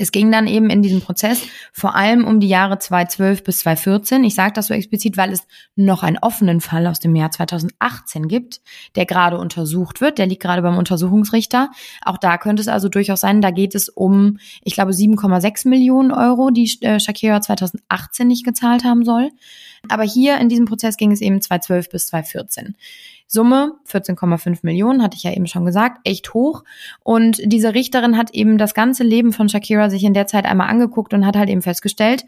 es 0.00 0.12
ging 0.12 0.32
dann 0.32 0.46
eben 0.46 0.70
in 0.70 0.80
diesem 0.80 1.02
Prozess 1.02 1.42
vor 1.72 1.94
allem 1.94 2.24
um 2.24 2.40
die 2.40 2.48
Jahre 2.48 2.78
2012 2.78 3.44
bis 3.44 3.58
2014. 3.58 4.24
Ich 4.24 4.34
sage 4.34 4.54
das 4.54 4.68
so 4.68 4.74
explizit, 4.74 5.18
weil 5.18 5.30
es 5.30 5.46
noch 5.76 6.02
einen 6.02 6.16
offenen 6.16 6.62
Fall 6.62 6.86
aus 6.86 7.00
dem 7.00 7.14
Jahr 7.14 7.30
2018 7.30 8.26
gibt, 8.26 8.62
der 8.96 9.04
gerade 9.04 9.36
untersucht 9.36 10.00
wird. 10.00 10.16
Der 10.16 10.26
liegt 10.26 10.42
gerade 10.42 10.62
beim 10.62 10.78
Untersuchungsrichter. 10.78 11.70
Auch 12.02 12.16
da 12.16 12.38
könnte 12.38 12.62
es 12.62 12.68
also 12.68 12.88
durchaus 12.88 13.20
sein, 13.20 13.42
da 13.42 13.50
geht 13.50 13.74
es 13.74 13.90
um, 13.90 14.38
ich 14.64 14.72
glaube, 14.72 14.92
7,6 14.92 15.68
Millionen 15.68 16.12
Euro, 16.12 16.48
die 16.48 16.78
äh, 16.80 16.98
Shakira 16.98 17.42
2018 17.42 18.26
nicht 18.26 18.46
gezahlt 18.46 18.84
haben 18.84 19.04
soll. 19.04 19.30
Aber 19.90 20.04
hier 20.04 20.38
in 20.38 20.48
diesem 20.48 20.64
Prozess 20.64 20.96
ging 20.96 21.12
es 21.12 21.20
eben 21.20 21.42
2012 21.42 21.90
bis 21.90 22.06
2014. 22.06 22.74
Summe 23.32 23.74
14,5 23.88 24.58
Millionen, 24.62 25.04
hatte 25.04 25.16
ich 25.16 25.22
ja 25.22 25.32
eben 25.32 25.46
schon 25.46 25.64
gesagt, 25.64 26.00
echt 26.02 26.34
hoch. 26.34 26.64
Und 27.04 27.40
diese 27.44 27.74
Richterin 27.74 28.16
hat 28.16 28.34
eben 28.34 28.58
das 28.58 28.74
ganze 28.74 29.04
Leben 29.04 29.32
von 29.32 29.48
Shakira 29.48 29.88
sich 29.88 30.02
in 30.02 30.14
der 30.14 30.26
Zeit 30.26 30.46
einmal 30.46 30.68
angeguckt 30.68 31.14
und 31.14 31.24
hat 31.24 31.36
halt 31.36 31.48
eben 31.48 31.62
festgestellt, 31.62 32.24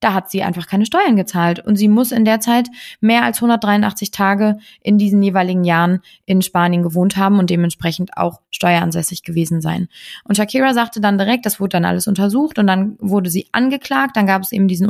da 0.00 0.12
hat 0.12 0.30
sie 0.30 0.42
einfach 0.42 0.66
keine 0.66 0.84
Steuern 0.84 1.16
gezahlt. 1.16 1.60
Und 1.60 1.76
sie 1.76 1.88
muss 1.88 2.12
in 2.12 2.26
der 2.26 2.40
Zeit 2.40 2.68
mehr 3.00 3.22
als 3.22 3.38
183 3.38 4.10
Tage 4.10 4.58
in 4.82 4.98
diesen 4.98 5.22
jeweiligen 5.22 5.64
Jahren 5.64 6.00
in 6.26 6.42
Spanien 6.42 6.82
gewohnt 6.82 7.16
haben 7.16 7.38
und 7.38 7.48
dementsprechend 7.48 8.18
auch 8.18 8.40
steueransässig 8.50 9.22
gewesen 9.22 9.62
sein. 9.62 9.88
Und 10.24 10.36
Shakira 10.36 10.74
sagte 10.74 11.00
dann 11.00 11.16
direkt, 11.16 11.46
das 11.46 11.60
wurde 11.60 11.70
dann 11.70 11.86
alles 11.86 12.08
untersucht 12.08 12.58
und 12.58 12.66
dann 12.66 12.96
wurde 12.98 13.30
sie 13.30 13.46
angeklagt. 13.52 14.16
Dann 14.16 14.26
gab 14.26 14.42
es 14.42 14.52
eben 14.52 14.68
diesen 14.68 14.88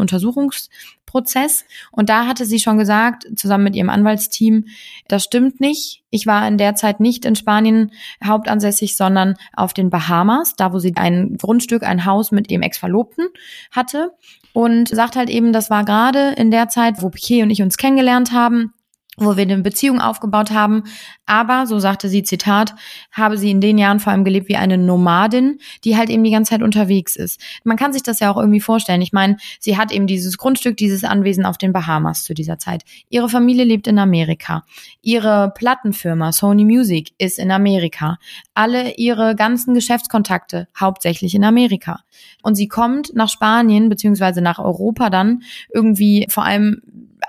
Untersuchungsprozess. 1.12 1.64
Und 1.90 2.08
da 2.08 2.26
hatte 2.26 2.44
sie 2.44 2.58
schon 2.58 2.78
gesagt, 2.78 3.26
zusammen 3.36 3.64
mit 3.64 3.76
ihrem 3.76 3.90
Anwaltsteam, 3.90 4.66
das 5.08 5.24
stimmt 5.24 5.60
nicht. 5.60 6.02
Ich 6.10 6.26
war 6.26 6.46
in 6.46 6.58
der 6.58 6.74
Zeit 6.74 7.00
nicht 7.00 7.24
in 7.24 7.36
Spanien 7.36 7.92
hauptansässig, 8.24 8.96
sondern 8.96 9.36
auf 9.54 9.72
den 9.72 9.90
Bahamas, 9.90 10.54
da 10.56 10.72
wo 10.72 10.78
sie 10.78 10.94
ein 10.96 11.36
Grundstück, 11.36 11.82
ein 11.82 12.04
Haus 12.04 12.32
mit 12.32 12.50
ihrem 12.50 12.62
Ex-Verlobten 12.62 13.28
hatte 13.70 14.12
und 14.52 14.88
sagt 14.88 15.16
halt 15.16 15.30
eben, 15.30 15.52
das 15.52 15.70
war 15.70 15.84
gerade 15.84 16.32
in 16.32 16.50
der 16.50 16.68
Zeit, 16.68 17.02
wo 17.02 17.08
Piquet 17.08 17.42
und 17.42 17.50
ich 17.50 17.62
uns 17.62 17.76
kennengelernt 17.76 18.32
haben, 18.32 18.74
wo 19.18 19.36
wir 19.36 19.42
eine 19.42 19.58
Beziehung 19.58 20.00
aufgebaut 20.00 20.50
haben. 20.52 20.84
Aber, 21.26 21.66
so 21.66 21.78
sagte 21.78 22.08
sie, 22.08 22.22
Zitat, 22.22 22.74
habe 23.12 23.36
sie 23.36 23.50
in 23.50 23.60
den 23.60 23.76
Jahren 23.76 24.00
vor 24.00 24.12
allem 24.12 24.24
gelebt 24.24 24.48
wie 24.48 24.56
eine 24.56 24.78
Nomadin, 24.78 25.58
die 25.84 25.96
halt 25.96 26.08
eben 26.08 26.24
die 26.24 26.30
ganze 26.30 26.50
Zeit 26.50 26.62
unterwegs 26.62 27.16
ist. 27.16 27.40
Man 27.62 27.76
kann 27.76 27.92
sich 27.92 28.02
das 28.02 28.20
ja 28.20 28.32
auch 28.32 28.38
irgendwie 28.38 28.60
vorstellen. 28.60 29.02
Ich 29.02 29.12
meine, 29.12 29.36
sie 29.60 29.76
hat 29.76 29.92
eben 29.92 30.06
dieses 30.06 30.38
Grundstück, 30.38 30.78
dieses 30.78 31.04
Anwesen 31.04 31.44
auf 31.44 31.58
den 31.58 31.74
Bahamas 31.74 32.24
zu 32.24 32.32
dieser 32.32 32.58
Zeit. 32.58 32.84
Ihre 33.10 33.28
Familie 33.28 33.64
lebt 33.64 33.86
in 33.86 33.98
Amerika. 33.98 34.64
Ihre 35.02 35.52
Plattenfirma 35.54 36.32
Sony 36.32 36.64
Music 36.64 37.12
ist 37.18 37.38
in 37.38 37.50
Amerika. 37.50 38.18
Alle 38.54 38.94
ihre 38.94 39.36
ganzen 39.36 39.74
Geschäftskontakte 39.74 40.68
hauptsächlich 40.78 41.34
in 41.34 41.44
Amerika. 41.44 42.00
Und 42.42 42.54
sie 42.54 42.68
kommt 42.68 43.14
nach 43.14 43.28
Spanien 43.28 43.90
beziehungsweise 43.90 44.40
nach 44.40 44.58
Europa 44.58 45.10
dann 45.10 45.42
irgendwie 45.72 46.26
vor 46.30 46.44
allem 46.44 46.82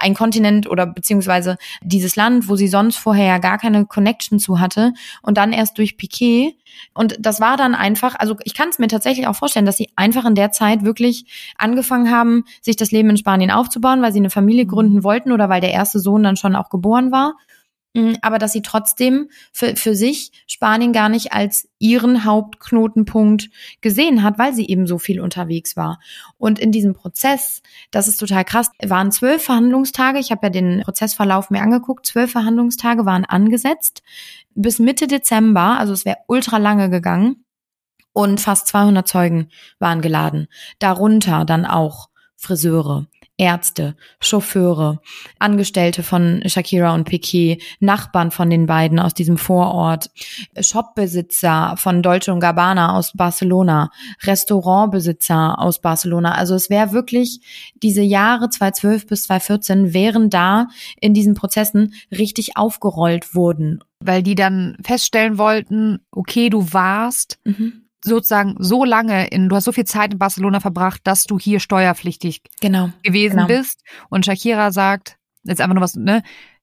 ein 0.04 0.14
Kontinent 0.14 0.70
oder 0.70 0.86
beziehungsweise 0.86 1.58
dieses 1.82 2.16
Land, 2.16 2.48
wo 2.48 2.56
sie 2.56 2.68
sonst 2.68 2.98
vorher 2.98 3.26
ja 3.26 3.38
gar 3.40 3.58
keine 3.58 3.86
Connection 3.86 4.40
zu 4.40 4.60
hatte 4.60 4.94
und 5.22 5.38
dann 5.38 5.54
erst 5.54 5.78
durch 5.78 5.98
Piquet. 5.98 6.56
Und 6.94 7.18
das 7.20 7.40
war 7.40 7.58
dann 7.58 7.76
einfach, 7.76 8.16
also 8.16 8.36
ich 8.44 8.54
kann 8.54 8.70
es 8.70 8.80
mir 8.80 8.88
tatsächlich 8.88 9.28
auch 9.28 9.36
vorstellen, 9.36 9.66
dass 9.66 9.78
sie 9.78 9.90
einfach 9.96 10.26
in 10.26 10.36
der 10.36 10.52
Zeit 10.52 10.84
wirklich 10.84 11.54
angefangen 11.58 12.12
haben, 12.12 12.44
sich 12.62 12.76
das 12.76 12.92
Leben 12.92 13.10
in 13.10 13.18
Spanien 13.18 13.52
aufzubauen, 13.52 14.02
weil 14.02 14.12
sie 14.12 14.20
eine 14.20 14.30
Familie 14.30 14.66
gründen 14.66 15.04
wollten 15.04 15.32
oder 15.32 15.50
weil 15.50 15.62
der 15.62 15.72
erste 15.72 16.00
Sohn 16.00 16.24
dann 16.24 16.36
schon 16.36 16.56
auch 16.56 16.70
geboren 16.70 17.12
war 17.12 17.36
Mhm, 17.36 17.53
aber 18.22 18.40
dass 18.40 18.54
sie 18.54 18.62
trotzdem 18.64 19.30
für, 19.52 19.76
für 19.76 19.96
sich 19.96 20.32
Spanien 20.48 20.94
gar 20.94 21.10
nicht 21.10 21.32
als 21.34 21.70
ihren 21.78 22.26
Hauptknotenpunkt 22.26 23.50
gesehen 23.82 24.24
hat, 24.24 24.40
weil 24.40 24.54
sie 24.54 24.68
eben 24.68 24.88
so 24.88 24.98
viel 24.98 25.22
unterwegs 25.22 25.78
war. 25.78 26.00
Und 26.38 26.58
in 26.60 26.72
diesem 26.72 26.94
Prozess, 26.94 27.62
das 27.92 28.08
ist 28.08 28.18
total 28.18 28.46
krass, 28.46 28.72
waren 28.84 29.12
zwölf 29.12 29.44
Verhandlungstage, 29.44 30.18
ich 30.18 30.32
habe 30.32 30.48
ja 30.48 30.50
den 30.50 30.82
Prozessverlauf 30.82 31.50
mir 31.50 31.62
angeguckt, 31.62 32.06
zwölf 32.06 32.32
Verhandlungstage 32.32 33.06
waren 33.06 33.26
angesetzt 33.26 34.02
bis 34.56 34.80
Mitte 34.80 35.08
Dezember, 35.08 35.78
also 35.80 35.94
es 35.94 36.06
wäre 36.06 36.18
ultra 36.28 36.58
lange 36.58 36.90
gegangen. 36.90 37.46
Und 38.16 38.40
fast 38.40 38.68
200 38.68 39.08
Zeugen 39.08 39.50
waren 39.80 40.02
geladen. 40.02 40.48
Darunter 40.78 41.46
dann 41.46 41.66
auch 41.66 42.10
Friseure, 42.36 43.08
Ärzte, 43.38 43.96
Chauffeure, 44.20 45.00
Angestellte 45.40 46.04
von 46.04 46.44
Shakira 46.46 46.94
und 46.94 47.06
Piquet, 47.06 47.62
Nachbarn 47.80 48.30
von 48.30 48.50
den 48.50 48.68
beiden 48.68 49.00
aus 49.00 49.16
diesem 49.16 49.38
Vorort, 49.38 50.12
Shopbesitzer 50.60 51.76
von 51.78 52.04
Dolce 52.04 52.32
und 52.32 52.40
Gabbana 52.40 52.96
aus 52.96 53.14
Barcelona, 53.14 53.90
Restaurantbesitzer 54.22 55.60
aus 55.60 55.82
Barcelona. 55.82 56.36
Also 56.36 56.54
es 56.54 56.70
wäre 56.70 56.92
wirklich 56.92 57.74
diese 57.82 58.04
Jahre 58.04 58.50
2012 58.50 59.08
bis 59.08 59.24
2014 59.24 59.94
wären 59.94 60.30
da 60.30 60.68
in 61.02 61.16
diesen 61.16 61.34
Prozessen 61.34 61.94
richtig 62.12 62.56
aufgerollt 62.56 63.34
wurden. 63.34 63.80
Weil 64.00 64.22
die 64.22 64.36
dann 64.36 64.78
feststellen 64.84 65.38
wollten, 65.38 66.00
okay, 66.12 66.50
du 66.50 66.74
warst 66.74 67.40
mhm 67.46 67.83
sozusagen 68.04 68.56
so 68.60 68.84
lange 68.84 69.28
in, 69.28 69.50
du 69.50 69.56
hast 69.56 69.66
so 69.66 69.72
viel 69.72 69.86
Zeit 69.86 70.14
in 70.14 70.20
Barcelona 70.20 70.60
verbracht, 70.60 71.02
dass 71.04 71.24
du 71.24 71.40
hier 71.40 71.60
steuerpflichtig 71.60 72.42
genau, 72.62 72.90
gewesen 73.04 73.38
genau. 73.38 73.48
bist. 73.48 73.82
Und 74.10 74.26
Shakira 74.26 74.72
sagt, 74.72 75.18
jetzt 75.44 75.62
einfach 75.62 75.76
nur 75.76 75.84
was, 75.84 75.96
ne? 75.96 76.22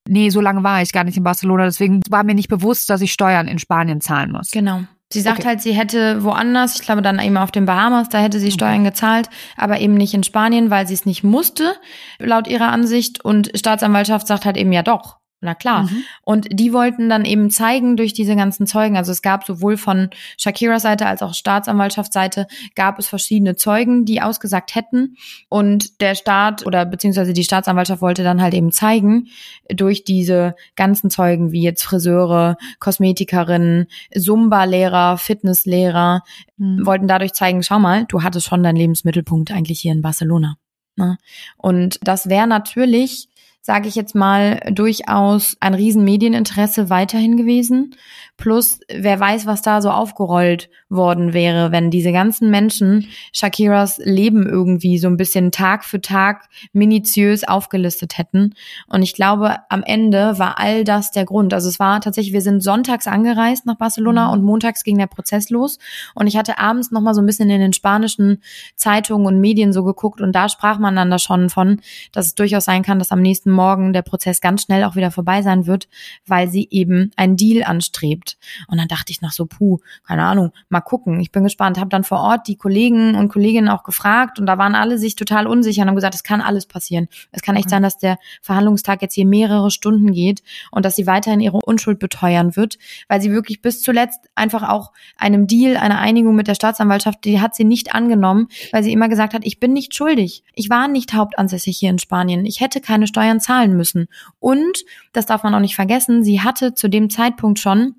Nee, 0.09 0.31
so 0.31 0.41
lange 0.41 0.63
war 0.63 0.81
ich 0.81 0.93
gar 0.93 1.05
nicht 1.05 1.17
in 1.17 1.25
Barcelona, 1.25 1.65
deswegen 1.65 2.01
war 2.09 2.25
mir 2.25 2.35
nicht 2.35 2.49
bewusst, 2.49 2.89
dass 2.89 3.03
ich 3.03 3.13
Steuern 3.13 3.49
in 3.49 3.59
Spanien 3.59 4.01
zahlen 4.01 4.33
muss. 4.33 4.51
Genau. 4.51 4.85
Sie 5.13 5.21
sagt 5.21 5.41
okay. 5.41 5.49
halt, 5.49 5.61
sie 5.61 5.73
hätte 5.73 6.23
woanders, 6.23 6.77
ich 6.77 6.83
glaube 6.83 7.03
dann 7.03 7.19
eben 7.19 7.37
auf 7.37 7.51
den 7.51 7.67
Bahamas, 7.67 8.09
da 8.09 8.19
hätte 8.19 8.39
sie 8.39 8.53
Steuern 8.53 8.81
okay. 8.81 8.91
gezahlt, 8.91 9.29
aber 9.57 9.81
eben 9.81 9.95
nicht 9.95 10.15
in 10.15 10.23
Spanien, 10.23 10.71
weil 10.71 10.87
sie 10.87 10.95
es 10.95 11.05
nicht 11.05 11.25
musste, 11.25 11.75
laut 12.19 12.47
ihrer 12.47 12.69
Ansicht. 12.69 13.25
Und 13.25 13.51
Staatsanwaltschaft 13.55 14.29
sagt 14.29 14.45
halt 14.45 14.57
eben 14.57 14.73
ja 14.73 14.83
doch. 14.83 15.20
Na 15.43 15.55
klar. 15.55 15.85
Mhm. 15.85 16.05
Und 16.23 16.49
die 16.53 16.75
wollten 16.75 17.09
dann 17.09 17.25
eben 17.25 17.51
zeigen 17.51 17.97
durch 17.97 18.13
diese 18.13 18.37
ganzen 18.37 18.67
Zeugen, 18.67 18.99
also 18.99 19.11
es 19.11 19.23
gab 19.23 19.47
sowohl 19.47 19.79
von 19.79 20.11
Shakiras 20.37 20.83
Seite 20.83 21.07
als 21.07 21.23
auch 21.23 21.33
Staatsanwaltschaftsseite 21.33 22.47
gab 22.75 22.99
es 22.99 23.09
verschiedene 23.09 23.57
Zeugen, 23.57 24.05
die 24.05 24.21
ausgesagt 24.21 24.75
hätten. 24.75 25.17
Und 25.49 26.03
der 26.03 26.15
Staat 26.15 26.67
oder 26.67 26.85
beziehungsweise 26.85 27.33
die 27.33 27.45
Staatsanwaltschaft 27.45 28.03
wollte 28.03 28.23
dann 28.23 28.43
halt 28.43 28.53
eben 28.53 28.71
zeigen, 28.71 29.29
durch 29.73 30.05
diese 30.05 30.57
ganzen 30.77 31.09
Zeugen, 31.09 31.53
wie 31.53 31.63
jetzt 31.63 31.85
Friseure, 31.85 32.59
Kosmetikerinnen, 32.79 33.87
Zumba-Lehrer, 34.15 35.17
Fitnesslehrer, 35.17 36.23
mhm. 36.59 36.85
wollten 36.85 37.09
dadurch 37.09 37.33
zeigen, 37.33 37.63
schau 37.63 37.79
mal, 37.79 38.05
du 38.07 38.23
hattest 38.23 38.47
schon 38.47 38.63
deinen 38.63 38.77
Lebensmittelpunkt 38.77 39.53
eigentlich 39.53 39.81
hier 39.81 39.93
in 39.93 40.03
Barcelona. 40.03 40.59
Ne? 40.97 41.17
Und 41.57 41.99
das 42.03 42.29
wäre 42.29 42.47
natürlich 42.47 43.30
sage 43.63 43.89
ich 43.89 43.95
jetzt 43.95 44.15
mal, 44.15 44.61
durchaus 44.73 45.57
ein 45.61 45.75
Riesenmedieninteresse 45.75 46.91
weiterhin 46.91 47.37
gewesen. 47.37 47.95
Plus, 48.41 48.81
wer 48.89 49.21
weiß, 49.21 49.47
was 49.47 49.63
da 49.63 49.83
so 49.83 49.91
aufgerollt 49.91 50.71
worden 50.89 51.33
wäre, 51.33 51.73
wenn 51.73 51.91
diese 51.91 52.13
ganzen 52.13 52.51
Menschen 52.51 53.07
Shakiras 53.33 53.99
Leben 53.99 54.47
irgendwie 54.47 54.99
so 54.99 55.09
ein 55.09 55.17
bisschen 55.17 55.53
Tag 55.53 55.85
für 55.85 56.01
Tag 56.01 56.49
minutiös 56.73 57.45
aufgelistet 57.45 58.19
hätten. 58.19 58.55
Und 58.89 59.03
ich 59.03 59.15
glaube, 59.15 59.57
am 59.69 59.83
Ende 59.83 60.39
war 60.39 60.59
all 60.59 60.85
das 60.85 61.11
der 61.11 61.25
Grund. 61.25 61.53
Also 61.53 61.69
es 61.69 61.79
war 61.79 62.01
tatsächlich, 62.01 62.33
wir 62.33 62.41
sind 62.41 62.63
sonntags 62.63 63.07
angereist 63.07 63.67
nach 63.67 63.77
Barcelona 63.77 64.29
mhm. 64.29 64.33
und 64.33 64.43
montags 64.43 64.85
ging 64.85 64.99
der 64.99 65.07
Prozess 65.07 65.51
los. 65.51 65.79
Und 66.15 66.27
ich 66.27 66.37
hatte 66.37 66.59
abends 66.59 66.91
noch 66.91 67.03
mal 67.03 67.15
so 67.15 67.21
ein 67.21 67.27
bisschen 67.27 67.51
in 67.51 67.61
den 67.61 67.73
spanischen 67.73 68.43
Zeitungen 68.75 69.27
und 69.27 69.41
Medien 69.41 69.73
so 69.73 69.85
geguckt 69.85 70.21
und 70.21 70.33
da 70.33 70.49
sprach 70.49 70.79
man 70.79 70.97
dann 70.97 71.11
da 71.11 71.19
schon 71.19 71.51
von, 71.51 71.81
dass 72.13 72.27
es 72.27 72.35
durchaus 72.35 72.65
sein 72.65 72.83
kann, 72.83 72.99
dass 72.99 73.13
am 73.13 73.21
nächsten 73.21 73.51
nächsten 73.51 73.51
Morgen 73.51 73.93
der 73.93 74.03
Prozess 74.03 74.41
ganz 74.41 74.63
schnell 74.63 74.85
auch 74.85 74.97
wieder 74.97 75.11
vorbei 75.11 75.43
sein 75.43 75.67
wird, 75.67 75.89
weil 76.27 76.49
sie 76.49 76.69
eben 76.71 77.11
einen 77.17 77.37
Deal 77.37 77.65
anstrebt. 77.65 78.30
Und 78.69 78.79
dann 78.79 78.89
dachte 78.89 79.13
ich 79.13 79.23
noch 79.23 79.33
so, 79.33 79.47
puh, 79.47 79.79
keine 80.07 80.25
Ahnung, 80.25 80.53
mal 80.69 80.81
gucken. 80.81 81.21
Ich 81.21 81.33
bin 81.33 81.45
gespannt. 81.45 81.79
Habe 81.79 81.91
dann 81.91 82.05
vor 82.05 82.21
Ort 82.21 82.49
die 82.49 82.57
Kollegen 82.57 83.15
und 83.15 83.29
Kolleginnen 83.29 83.69
auch 83.69 83.83
gefragt 83.83 84.39
und 84.39 84.47
da 84.47 84.59
waren 84.59 84.75
alle 84.75 84.99
sich 84.99 85.17
total 85.17 85.47
unsicher 85.47 85.83
und 85.83 85.89
haben 85.89 85.95
gesagt, 85.95 86.15
es 86.15 86.23
kann 86.23 86.41
alles 86.41 86.67
passieren. 86.67 87.09
Es 87.33 87.43
kann 87.43 87.57
echt 87.57 87.71
sein, 87.71 87.83
dass 87.83 87.99
der 87.99 88.19
Verhandlungstag 88.43 89.03
jetzt 89.03 89.15
hier 89.15 89.27
mehrere 89.27 89.71
Stunden 89.71 90.13
geht 90.13 90.43
und 90.71 90.85
dass 90.85 90.97
sie 90.97 91.07
weiterhin 91.07 91.41
ihre 91.41 91.59
Unschuld 91.59 91.99
beteuern 91.99 92.57
wird, 92.57 92.79
weil 93.09 93.21
sie 93.21 93.33
wirklich 93.33 93.63
bis 93.63 93.83
zuletzt 93.83 94.21
einfach 94.35 94.69
auch 94.69 94.93
einem 95.17 95.47
Deal, 95.47 95.77
einer 95.77 95.99
Einigung 95.99 96.35
mit 96.35 96.49
der 96.49 96.55
Staatsanwaltschaft, 96.55 97.25
die 97.25 97.41
hat 97.41 97.55
sie 97.55 97.65
nicht 97.65 97.95
angenommen, 97.95 98.49
weil 98.73 98.83
sie 98.83 98.93
immer 98.93 99.09
gesagt 99.09 99.35
hat, 99.35 99.45
ich 99.45 99.61
bin 99.61 99.73
nicht 99.73 99.95
schuldig. 99.95 100.45
Ich 100.55 100.71
war 100.71 100.89
nicht 100.89 101.15
hauptansässig 101.15 101.79
hier 101.79 101.91
in 101.91 101.99
Spanien. 101.99 102.45
Ich 102.47 102.61
hätte 102.61 102.81
keine 102.81 103.07
Steuern 103.07 103.41
zahlen 103.41 103.77
müssen. 103.77 104.09
Und, 104.39 104.85
das 105.13 105.27
darf 105.27 105.43
man 105.43 105.55
auch 105.55 105.61
nicht 105.61 105.75
vergessen, 105.75 106.25
sie 106.25 106.41
hatte 106.41 106.75
zu 106.75 106.89
dem 106.89 107.11
Zeitpunkt 107.11 107.59
schon 107.59 107.97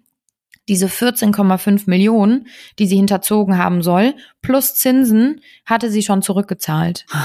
diese 0.72 0.88
14,5 0.88 1.84
Millionen, 1.88 2.48
die 2.80 2.88
sie 2.88 2.96
hinterzogen 2.96 3.58
haben 3.58 3.82
soll, 3.82 4.14
plus 4.42 4.74
Zinsen, 4.76 5.42
hatte 5.66 5.92
sie 5.92 6.02
schon 6.02 6.22
zurückgezahlt. 6.22 7.06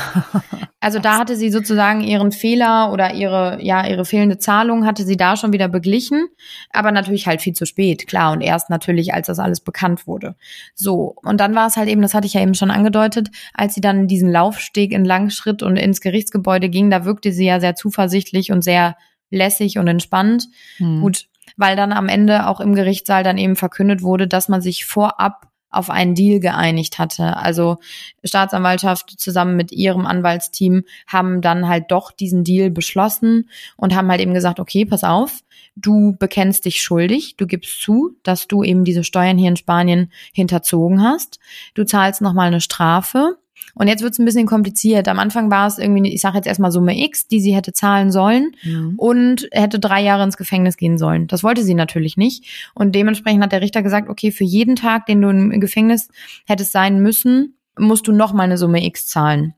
Also 0.79 1.01
da 1.01 1.19
hatte 1.19 1.35
sie 1.35 1.51
sozusagen 1.51 2.03
ihren 2.03 2.31
Fehler 2.31 2.93
oder 2.93 3.13
ihre, 3.13 3.59
ja, 3.61 3.89
ihre 3.89 4.05
fehlende 4.05 4.39
Zahlung 4.39 4.87
hatte 4.87 5.03
sie 5.03 5.17
da 5.17 5.37
schon 5.37 5.53
wieder 5.53 5.67
beglichen, 5.67 6.29
aber 6.71 6.93
natürlich 6.93 7.27
halt 7.27 7.43
viel 7.43 7.55
zu 7.55 7.67
spät, 7.67 8.07
klar, 8.07 8.31
und 8.31 8.41
erst 8.41 8.71
natürlich, 8.71 9.13
als 9.13 9.27
das 9.27 9.41
alles 9.41 9.61
bekannt 9.61 10.07
wurde. 10.07 10.37
So. 10.77 11.17
Und 11.25 11.41
dann 11.41 11.57
war 11.57 11.67
es 11.67 11.77
halt 11.77 11.89
eben, 11.89 12.03
das 12.03 12.15
hatte 12.15 12.29
ich 12.29 12.35
ja 12.35 12.41
eben 12.41 12.55
schon 12.55 12.71
angedeutet, 12.71 13.31
als 13.53 13.75
sie 13.75 13.81
dann 13.81 14.07
diesen 14.07 14.31
Laufsteg 14.31 14.93
entlang 14.93 15.31
schritt 15.31 15.65
und 15.65 15.77
ins 15.77 16.01
Gerichtsgebäude 16.01 16.69
ging, 16.69 16.89
da 16.89 17.05
wirkte 17.05 17.33
sie 17.33 17.47
ja 17.47 17.59
sehr 17.59 17.75
zuversichtlich 17.75 18.53
und 18.53 18.63
sehr 18.63 18.97
lässig 19.31 19.79
und 19.79 19.89
entspannt. 19.89 20.47
Hm. 20.77 21.01
Gut, 21.01 21.27
weil 21.57 21.77
dann 21.77 21.93
am 21.93 22.09
Ende 22.09 22.47
auch 22.47 22.61
im 22.61 22.75
Gerichtssaal 22.75 23.23
dann 23.23 23.39
eben 23.39 23.57
verkündet 23.57 24.03
wurde, 24.03 24.27
dass 24.29 24.49
man 24.49 24.61
sich 24.61 24.85
vorab 24.85 25.49
auf 25.77 25.91
einen 25.91 26.15
Deal 26.15 26.41
geeinigt 26.41 26.99
hatte. 26.99 27.37
Also 27.37 27.79
Staatsanwaltschaft 28.25 29.19
zusammen 29.21 29.57
mit 29.57 29.73
ihrem 29.73 30.07
Anwaltsteam 30.07 30.85
haben 31.07 31.41
dann 31.43 31.69
halt 31.69 31.87
doch 31.91 32.13
diesen 32.13 32.45
Deal 32.45 32.71
beschlossen 32.71 33.51
und 33.77 33.95
haben 33.95 34.09
halt 34.09 34.21
eben 34.21 34.35
gesagt, 34.35 34.59
okay, 34.59 34.85
pass 34.85 35.05
auf, 35.05 35.43
du 35.77 36.17
bekennst 36.19 36.65
dich 36.65 36.81
schuldig, 36.81 37.37
du 37.37 37.47
gibst 37.47 37.83
zu, 37.83 38.17
dass 38.23 38.49
du 38.49 38.63
eben 38.63 38.85
diese 38.85 39.05
Steuern 39.05 39.39
hier 39.39 39.51
in 39.51 39.57
Spanien 39.57 40.11
hinterzogen 40.33 41.03
hast, 41.03 41.39
du 41.75 41.85
zahlst 41.85 42.23
nochmal 42.23 42.49
eine 42.49 42.61
Strafe 42.61 43.37
und 43.75 43.89
jetzt 43.89 44.03
wird 44.03 44.13
es 44.13 44.19
ein 44.19 44.25
bisschen 44.25 44.47
kompliziert. 44.47 45.09
Am 45.09 45.19
Anfang 45.19 45.51
war 45.51 45.67
es 45.67 45.79
irgendwie, 45.79 46.13
ich 46.13 46.21
sage 46.21 46.37
jetzt 46.37 46.47
erstmal 46.47 46.73
Summe 46.73 46.99
X, 46.99 47.29
die 47.29 47.41
sie 47.41 47.55
hätte 47.55 47.73
zahlen 47.73 48.11
sollen 48.11 48.53
mhm. 48.63 48.95
und 48.97 49.49
hätte 49.53 49.79
drei 49.79 50.03
Jahre 50.03 50.25
ins 50.25 50.37
Gefängnis 50.37 50.77
gehen 50.77 50.99
sollen. 50.99 51.27
Das 51.27 51.43
wollte 51.43 51.63
sie 51.63 51.75
natürlich 51.75 52.17
nicht. 52.17 52.71
Und 52.75 52.95
dementsprechend 52.95 53.43
hat 53.43 53.53
der 53.53 53.61
Richter 53.63 53.83
gesagt, 53.83 54.09
okay, 54.09 54.31
für 54.31 54.45
jeden 54.45 54.77
Tag, 54.77 55.07
den 55.07 55.21
du 55.21 55.29
im 55.29 55.61
Gefängnis 55.61 56.09
hättest 56.47 56.73
sein 56.73 57.01
müssen, 57.01 57.57
musst 57.79 58.09
du 58.09 58.13
noch 58.13 58.33
mal 58.33 58.45
eine 58.45 58.59
Summe 58.59 58.85
X 58.85 59.07
zahlen. 59.09 59.55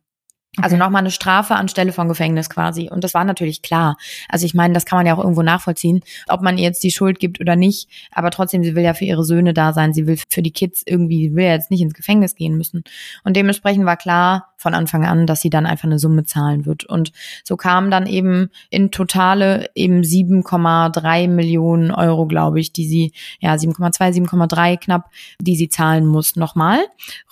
Also 0.56 0.74
okay. 0.74 0.84
nochmal 0.84 1.00
eine 1.02 1.10
Strafe 1.10 1.54
anstelle 1.54 1.92
von 1.92 2.08
Gefängnis 2.08 2.50
quasi. 2.50 2.88
Und 2.90 3.04
das 3.04 3.14
war 3.14 3.24
natürlich 3.24 3.62
klar. 3.62 3.96
Also 4.28 4.46
ich 4.46 4.54
meine, 4.54 4.74
das 4.74 4.86
kann 4.86 4.98
man 4.98 5.06
ja 5.06 5.14
auch 5.14 5.18
irgendwo 5.18 5.42
nachvollziehen, 5.42 6.00
ob 6.26 6.42
man 6.42 6.58
ihr 6.58 6.64
jetzt 6.64 6.82
die 6.82 6.90
Schuld 6.90 7.20
gibt 7.20 7.40
oder 7.40 7.54
nicht. 7.54 7.88
Aber 8.10 8.30
trotzdem, 8.30 8.64
sie 8.64 8.74
will 8.74 8.82
ja 8.82 8.94
für 8.94 9.04
ihre 9.04 9.24
Söhne 9.24 9.54
da 9.54 9.72
sein. 9.72 9.92
Sie 9.92 10.06
will 10.06 10.18
für 10.28 10.42
die 10.42 10.50
Kids 10.50 10.82
irgendwie, 10.84 11.34
will 11.34 11.44
ja 11.44 11.52
jetzt 11.52 11.70
nicht 11.70 11.82
ins 11.82 11.94
Gefängnis 11.94 12.34
gehen 12.34 12.56
müssen. 12.56 12.82
Und 13.24 13.36
dementsprechend 13.36 13.84
war 13.84 13.96
klar 13.96 14.52
von 14.58 14.74
Anfang 14.74 15.06
an, 15.06 15.26
dass 15.26 15.40
sie 15.40 15.50
dann 15.50 15.64
einfach 15.64 15.84
eine 15.84 15.98
Summe 15.98 16.24
zahlen 16.24 16.66
wird. 16.66 16.84
Und 16.84 17.12
so 17.44 17.56
kamen 17.56 17.90
dann 17.90 18.06
eben 18.06 18.50
in 18.70 18.90
totale 18.90 19.70
eben 19.74 20.02
7,3 20.02 21.28
Millionen 21.28 21.92
Euro, 21.92 22.26
glaube 22.26 22.60
ich, 22.60 22.72
die 22.72 22.86
sie, 22.86 23.12
ja, 23.40 23.54
7,2, 23.54 24.26
7,3 24.26 24.76
knapp, 24.76 25.10
die 25.40 25.56
sie 25.56 25.68
zahlen 25.68 26.06
muss. 26.06 26.36
Nochmal, 26.36 26.80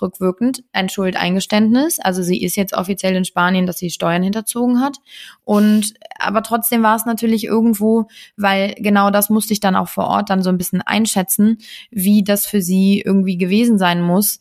rückwirkend 0.01 0.63
ein 0.73 0.89
Schuldeingeständnis. 0.89 1.99
Also 1.99 2.23
sie 2.23 2.43
ist 2.43 2.57
jetzt 2.57 2.75
offiziell 2.75 3.17
in 3.17 3.25
Spanien, 3.25 3.67
dass 3.67 3.79
sie 3.79 3.91
Steuern 3.91 4.23
hinterzogen 4.23 4.81
hat. 4.81 4.99
Und 5.45 5.95
aber 6.19 6.43
trotzdem 6.43 6.83
war 6.83 6.97
es 6.97 7.07
natürlich 7.07 7.45
irgendwo, 7.45 8.07
weil 8.37 8.75
genau 8.79 9.11
das 9.11 9.31
musste 9.31 9.53
ich 9.53 9.61
dann 9.61 9.77
auch 9.77 9.89
vor 9.89 10.07
Ort 10.07 10.31
dann 10.31 10.43
so 10.43 10.51
ein 10.51 10.59
bisschen 10.59 10.81
einschätzen, 10.81 11.59
wie 11.91 12.23
das 12.23 12.47
für 12.47 12.63
sie 12.63 13.03
irgendwie 13.05 13.37
gewesen 13.37 13.79
sein 13.79 14.01
muss, 14.01 14.39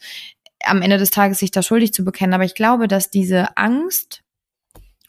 am 0.66 0.82
Ende 0.82 0.98
des 0.98 1.12
Tages 1.12 1.40
sich 1.40 1.52
da 1.52 1.62
schuldig 1.62 1.94
zu 1.94 2.04
bekennen. 2.04 2.34
Aber 2.34 2.44
ich 2.44 2.56
glaube, 2.56 2.88
dass 2.88 3.10
diese 3.10 3.58
Angst 3.58 4.22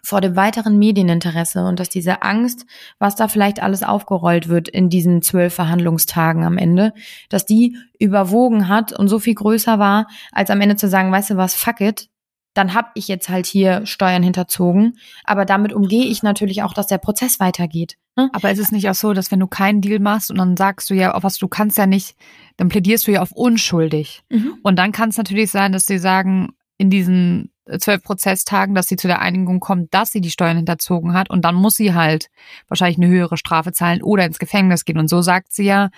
vor 0.06 0.20
dem 0.20 0.36
weiteren 0.36 0.78
Medieninteresse 0.78 1.66
und 1.66 1.80
dass 1.80 1.88
diese 1.88 2.22
Angst, 2.22 2.64
was 3.00 3.16
da 3.16 3.26
vielleicht 3.26 3.60
alles 3.60 3.82
aufgerollt 3.82 4.46
wird 4.46 4.68
in 4.68 4.88
diesen 4.88 5.20
zwölf 5.20 5.54
Verhandlungstagen 5.54 6.44
am 6.44 6.58
Ende, 6.58 6.92
dass 7.28 7.44
die 7.44 7.76
überwogen 7.98 8.68
hat 8.68 8.92
und 8.92 9.08
so 9.08 9.18
viel 9.18 9.34
größer 9.34 9.80
war, 9.80 10.06
als 10.30 10.50
am 10.50 10.60
Ende 10.60 10.76
zu 10.76 10.88
sagen, 10.88 11.10
weißt 11.10 11.30
du 11.30 11.36
was, 11.36 11.56
fuck 11.56 11.80
it, 11.80 12.08
dann 12.54 12.72
habe 12.72 12.88
ich 12.94 13.08
jetzt 13.08 13.28
halt 13.28 13.46
hier 13.46 13.84
Steuern 13.84 14.22
hinterzogen. 14.22 14.96
Aber 15.24 15.44
damit 15.44 15.72
umgehe 15.72 16.06
ich 16.06 16.22
natürlich 16.22 16.62
auch, 16.62 16.72
dass 16.72 16.86
der 16.86 16.98
Prozess 16.98 17.40
weitergeht. 17.40 17.96
Ne? 18.16 18.30
Aber 18.32 18.50
ist 18.50 18.58
es 18.58 18.72
nicht 18.72 18.88
auch 18.88 18.94
so, 18.94 19.12
dass 19.12 19.30
wenn 19.30 19.40
du 19.40 19.46
keinen 19.46 19.80
Deal 19.80 20.00
machst 20.00 20.30
und 20.30 20.38
dann 20.38 20.56
sagst 20.56 20.90
du 20.90 20.94
ja, 20.94 21.12
auf 21.12 21.22
was 21.22 21.38
du 21.38 21.48
kannst 21.48 21.76
ja 21.76 21.86
nicht, 21.86 22.16
dann 22.56 22.68
plädierst 22.68 23.06
du 23.06 23.12
ja 23.12 23.22
auf 23.22 23.32
unschuldig. 23.32 24.22
Mhm. 24.30 24.54
Und 24.62 24.76
dann 24.76 24.92
kann 24.92 25.10
es 25.10 25.18
natürlich 25.18 25.50
sein, 25.50 25.72
dass 25.72 25.86
sie 25.86 25.98
sagen, 25.98 26.50
in 26.78 26.90
diesen 26.90 27.50
zwölf 27.78 28.02
Prozesstagen, 28.02 28.74
dass 28.74 28.86
sie 28.86 28.96
zu 28.96 29.08
der 29.08 29.20
Einigung 29.20 29.60
kommt, 29.60 29.92
dass 29.92 30.12
sie 30.12 30.20
die 30.20 30.30
Steuern 30.30 30.56
hinterzogen 30.56 31.14
hat 31.14 31.30
und 31.30 31.44
dann 31.44 31.54
muss 31.54 31.74
sie 31.74 31.94
halt 31.94 32.28
wahrscheinlich 32.68 32.98
eine 32.98 33.08
höhere 33.08 33.36
Strafe 33.36 33.72
zahlen 33.72 34.02
oder 34.02 34.24
ins 34.24 34.38
Gefängnis 34.38 34.84
gehen. 34.84 34.98
Und 34.98 35.08
so 35.08 35.20
sagt 35.20 35.52
sie 35.52 35.64
ja, 35.64 35.90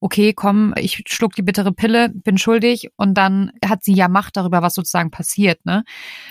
okay, 0.00 0.34
komm, 0.34 0.74
ich 0.76 1.02
schluck 1.08 1.34
die 1.34 1.42
bittere 1.42 1.72
Pille, 1.72 2.10
bin 2.10 2.36
schuldig 2.36 2.90
und 2.96 3.14
dann 3.14 3.50
hat 3.64 3.82
sie 3.82 3.94
ja 3.94 4.08
Macht 4.08 4.36
darüber, 4.36 4.60
was 4.60 4.74
sozusagen 4.74 5.10
passiert, 5.10 5.64
ne? 5.64 5.84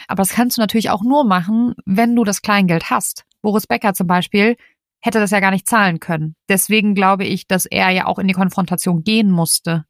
Aber 0.08 0.22
das 0.22 0.30
kannst 0.30 0.58
du 0.58 0.62
natürlich 0.62 0.92
auch 0.92 1.02
nur 1.02 1.26
machen, 1.26 1.74
wenn 1.86 2.16
du 2.16 2.24
das 2.24 2.44
Kleingeld 2.44 2.92
hast. 2.92 3.26
Boris 3.42 3.66
Becker 3.68 3.94
zum 3.94 4.08
Beispiel 4.08 4.56
hätte 5.06 5.20
das 5.20 5.32
ja 5.32 5.40
gar 5.40 5.52
nicht 5.52 5.70
zahlen 5.70 6.00
können. 6.00 6.36
Deswegen 6.50 6.96
glaube 6.96 7.26
ich, 7.26 7.48
dass 7.48 7.66
er 7.66 7.92
ja 7.92 8.06
auch 8.08 8.18
in 8.18 8.28
die 8.28 8.34
Konfrontation 8.34 9.04
gehen 9.04 9.30
musste, 9.30 9.86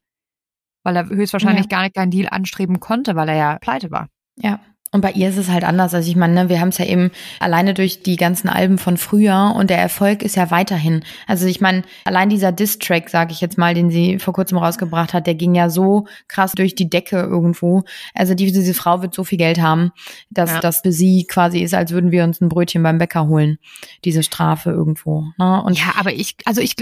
weil 0.84 0.94
er 0.94 1.08
höchstwahrscheinlich 1.08 1.64
ja. 1.64 1.68
gar 1.68 1.82
nicht 1.82 1.94
keinen 1.94 2.10
Deal 2.10 2.28
anstreben 2.30 2.80
konnte, 2.80 3.16
weil 3.16 3.30
er 3.30 3.36
ja 3.36 3.58
pleite 3.58 3.90
war. 3.90 4.08
Ja. 4.36 4.60
Und 4.92 5.00
bei 5.00 5.12
ihr 5.12 5.28
ist 5.28 5.36
es 5.36 5.50
halt 5.50 5.64
anders. 5.64 5.94
Also 5.94 6.08
ich 6.08 6.16
meine, 6.16 6.34
ne, 6.34 6.48
wir 6.48 6.60
haben 6.60 6.68
es 6.68 6.78
ja 6.78 6.84
eben 6.84 7.10
alleine 7.40 7.74
durch 7.74 8.02
die 8.02 8.16
ganzen 8.16 8.48
Alben 8.48 8.78
von 8.78 8.96
früher 8.96 9.54
und 9.56 9.68
der 9.68 9.78
Erfolg 9.78 10.22
ist 10.22 10.36
ja 10.36 10.50
weiterhin. 10.50 11.04
Also 11.26 11.46
ich 11.46 11.60
meine, 11.60 11.82
allein 12.04 12.28
dieser 12.28 12.52
Diss-Track, 12.52 13.10
sage 13.10 13.32
ich 13.32 13.40
jetzt 13.40 13.58
mal, 13.58 13.74
den 13.74 13.90
sie 13.90 14.18
vor 14.18 14.32
kurzem 14.32 14.58
rausgebracht 14.58 15.12
hat, 15.12 15.26
der 15.26 15.34
ging 15.34 15.54
ja 15.54 15.70
so 15.70 16.06
krass 16.28 16.52
durch 16.52 16.74
die 16.74 16.88
Decke 16.88 17.18
irgendwo. 17.18 17.82
Also 18.14 18.34
die, 18.34 18.52
diese 18.52 18.74
Frau 18.74 19.02
wird 19.02 19.14
so 19.14 19.24
viel 19.24 19.38
Geld 19.38 19.60
haben, 19.60 19.92
dass 20.30 20.50
ja. 20.50 20.60
das 20.60 20.80
für 20.80 20.92
sie 20.92 21.26
quasi 21.28 21.60
ist, 21.60 21.74
als 21.74 21.90
würden 21.90 22.12
wir 22.12 22.24
uns 22.24 22.40
ein 22.40 22.48
Brötchen 22.48 22.82
beim 22.82 22.98
Bäcker 22.98 23.26
holen, 23.26 23.58
diese 24.04 24.22
Strafe 24.22 24.70
irgendwo. 24.70 25.24
Ne? 25.36 25.62
Und 25.62 25.78
ja, 25.78 25.94
aber 25.98 26.12
ich, 26.12 26.36
also 26.44 26.60
ich, 26.60 26.74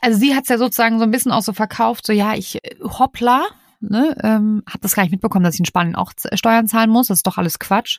also 0.00 0.18
sie 0.18 0.34
hat's 0.34 0.48
ja 0.48 0.58
sozusagen 0.58 0.98
so 0.98 1.04
ein 1.04 1.10
bisschen 1.10 1.32
auch 1.32 1.42
so 1.42 1.52
verkauft, 1.52 2.06
so 2.06 2.12
ja, 2.12 2.34
ich 2.34 2.60
hoppla, 2.82 3.46
ne, 3.80 4.16
ähm, 4.22 4.62
habe 4.68 4.80
das 4.80 4.94
gar 4.94 5.02
nicht 5.02 5.12
mitbekommen, 5.12 5.44
dass 5.44 5.54
ich 5.54 5.60
in 5.60 5.66
Spanien 5.66 5.96
auch 5.96 6.12
Steuern 6.34 6.66
zahlen 6.66 6.90
muss. 6.90 7.08
Das 7.08 7.18
ist 7.18 7.26
doch 7.26 7.38
alles 7.38 7.58
Quatsch. 7.58 7.98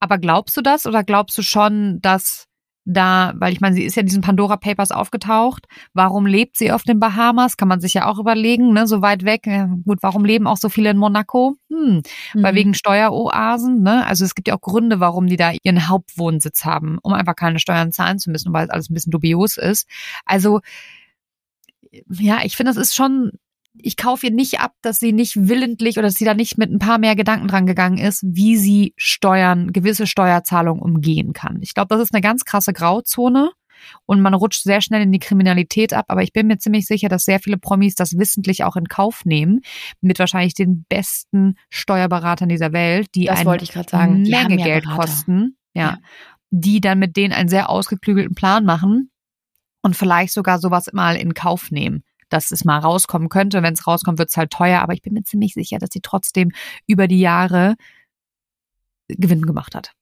Aber 0.00 0.18
glaubst 0.18 0.56
du 0.56 0.62
das 0.62 0.86
oder 0.86 1.04
glaubst 1.04 1.38
du 1.38 1.42
schon, 1.42 2.00
dass 2.00 2.48
da, 2.84 3.32
weil 3.36 3.52
ich 3.52 3.60
meine, 3.60 3.76
sie 3.76 3.84
ist 3.84 3.94
ja 3.94 4.00
in 4.00 4.06
diesen 4.06 4.22
Pandora 4.22 4.56
Papers 4.56 4.90
aufgetaucht. 4.90 5.66
Warum 5.94 6.26
lebt 6.26 6.56
sie 6.56 6.72
auf 6.72 6.82
den 6.82 6.98
Bahamas? 6.98 7.56
Kann 7.56 7.68
man 7.68 7.80
sich 7.80 7.94
ja 7.94 8.06
auch 8.06 8.18
überlegen, 8.18 8.72
ne, 8.72 8.86
so 8.88 9.02
weit 9.02 9.24
weg. 9.24 9.46
Ja, 9.46 9.68
gut, 9.84 9.98
warum 10.02 10.24
leben 10.24 10.48
auch 10.48 10.56
so 10.56 10.68
viele 10.68 10.90
in 10.90 10.96
Monaco? 10.96 11.54
Hm, 11.70 12.02
mhm. 12.34 12.42
weil 12.42 12.54
wegen 12.54 12.74
Steueroasen, 12.74 13.82
ne? 13.82 14.04
Also 14.06 14.24
es 14.24 14.34
gibt 14.34 14.48
ja 14.48 14.56
auch 14.56 14.60
Gründe, 14.60 14.98
warum 14.98 15.28
die 15.28 15.36
da 15.36 15.52
ihren 15.62 15.88
Hauptwohnsitz 15.88 16.64
haben, 16.64 16.98
um 17.02 17.12
einfach 17.12 17.36
keine 17.36 17.60
Steuern 17.60 17.92
zahlen 17.92 18.18
zu 18.18 18.30
müssen, 18.30 18.52
weil 18.52 18.64
es 18.64 18.70
alles 18.70 18.90
ein 18.90 18.94
bisschen 18.94 19.12
dubios 19.12 19.56
ist. 19.56 19.86
Also 20.24 20.60
ja, 22.08 22.40
ich 22.42 22.56
finde, 22.56 22.72
das 22.72 22.82
ist 22.82 22.94
schon 22.94 23.32
ich 23.74 23.96
kaufe 23.96 24.26
ihr 24.26 24.32
nicht 24.32 24.60
ab, 24.60 24.74
dass 24.82 24.98
sie 24.98 25.12
nicht 25.12 25.48
willentlich 25.48 25.96
oder 25.96 26.08
dass 26.08 26.14
sie 26.14 26.24
da 26.24 26.34
nicht 26.34 26.58
mit 26.58 26.70
ein 26.70 26.78
paar 26.78 26.98
mehr 26.98 27.16
Gedanken 27.16 27.48
dran 27.48 27.66
gegangen 27.66 27.98
ist, 27.98 28.22
wie 28.24 28.56
sie 28.56 28.94
Steuern, 28.96 29.72
gewisse 29.72 30.06
Steuerzahlungen 30.06 30.82
umgehen 30.82 31.32
kann. 31.32 31.60
Ich 31.62 31.74
glaube, 31.74 31.94
das 31.94 32.02
ist 32.02 32.14
eine 32.14 32.20
ganz 32.20 32.44
krasse 32.44 32.72
Grauzone 32.72 33.50
und 34.06 34.20
man 34.20 34.34
rutscht 34.34 34.62
sehr 34.62 34.80
schnell 34.80 35.02
in 35.02 35.12
die 35.12 35.18
Kriminalität 35.18 35.94
ab. 35.94 36.06
Aber 36.08 36.22
ich 36.22 36.32
bin 36.32 36.46
mir 36.46 36.58
ziemlich 36.58 36.86
sicher, 36.86 37.08
dass 37.08 37.24
sehr 37.24 37.40
viele 37.40 37.58
Promis 37.58 37.94
das 37.94 38.18
wissentlich 38.18 38.64
auch 38.64 38.76
in 38.76 38.88
Kauf 38.88 39.24
nehmen, 39.24 39.60
mit 40.00 40.18
wahrscheinlich 40.18 40.54
den 40.54 40.84
besten 40.88 41.56
Steuerberatern 41.70 42.48
dieser 42.48 42.72
Welt, 42.72 43.08
die 43.14 43.24
das 43.24 43.44
wollte 43.44 43.64
ich 43.64 43.72
sagen. 43.88 44.22
Menge 44.22 44.56
Geld 44.56 44.84
Berater. 44.84 45.00
kosten, 45.00 45.56
ja, 45.74 45.82
ja, 45.82 45.98
die 46.50 46.80
dann 46.80 46.98
mit 46.98 47.16
denen 47.16 47.32
einen 47.32 47.48
sehr 47.48 47.70
ausgeklügelten 47.70 48.34
Plan 48.34 48.64
machen 48.64 49.10
und 49.80 49.96
vielleicht 49.96 50.32
sogar 50.32 50.58
sowas 50.58 50.90
mal 50.92 51.16
in 51.16 51.34
Kauf 51.34 51.70
nehmen 51.70 52.04
dass 52.32 52.50
es 52.50 52.64
mal 52.64 52.78
rauskommen 52.78 53.28
könnte. 53.28 53.62
Wenn 53.62 53.74
es 53.74 53.86
rauskommt, 53.86 54.18
wird 54.18 54.30
es 54.30 54.36
halt 54.36 54.50
teuer, 54.50 54.80
aber 54.80 54.94
ich 54.94 55.02
bin 55.02 55.14
mir 55.14 55.22
ziemlich 55.22 55.54
sicher, 55.54 55.78
dass 55.78 55.90
sie 55.92 56.00
trotzdem 56.00 56.52
über 56.86 57.08
die 57.08 57.20
Jahre 57.20 57.74
Gewinn 59.08 59.42
gemacht 59.42 59.74
hat. 59.74 59.92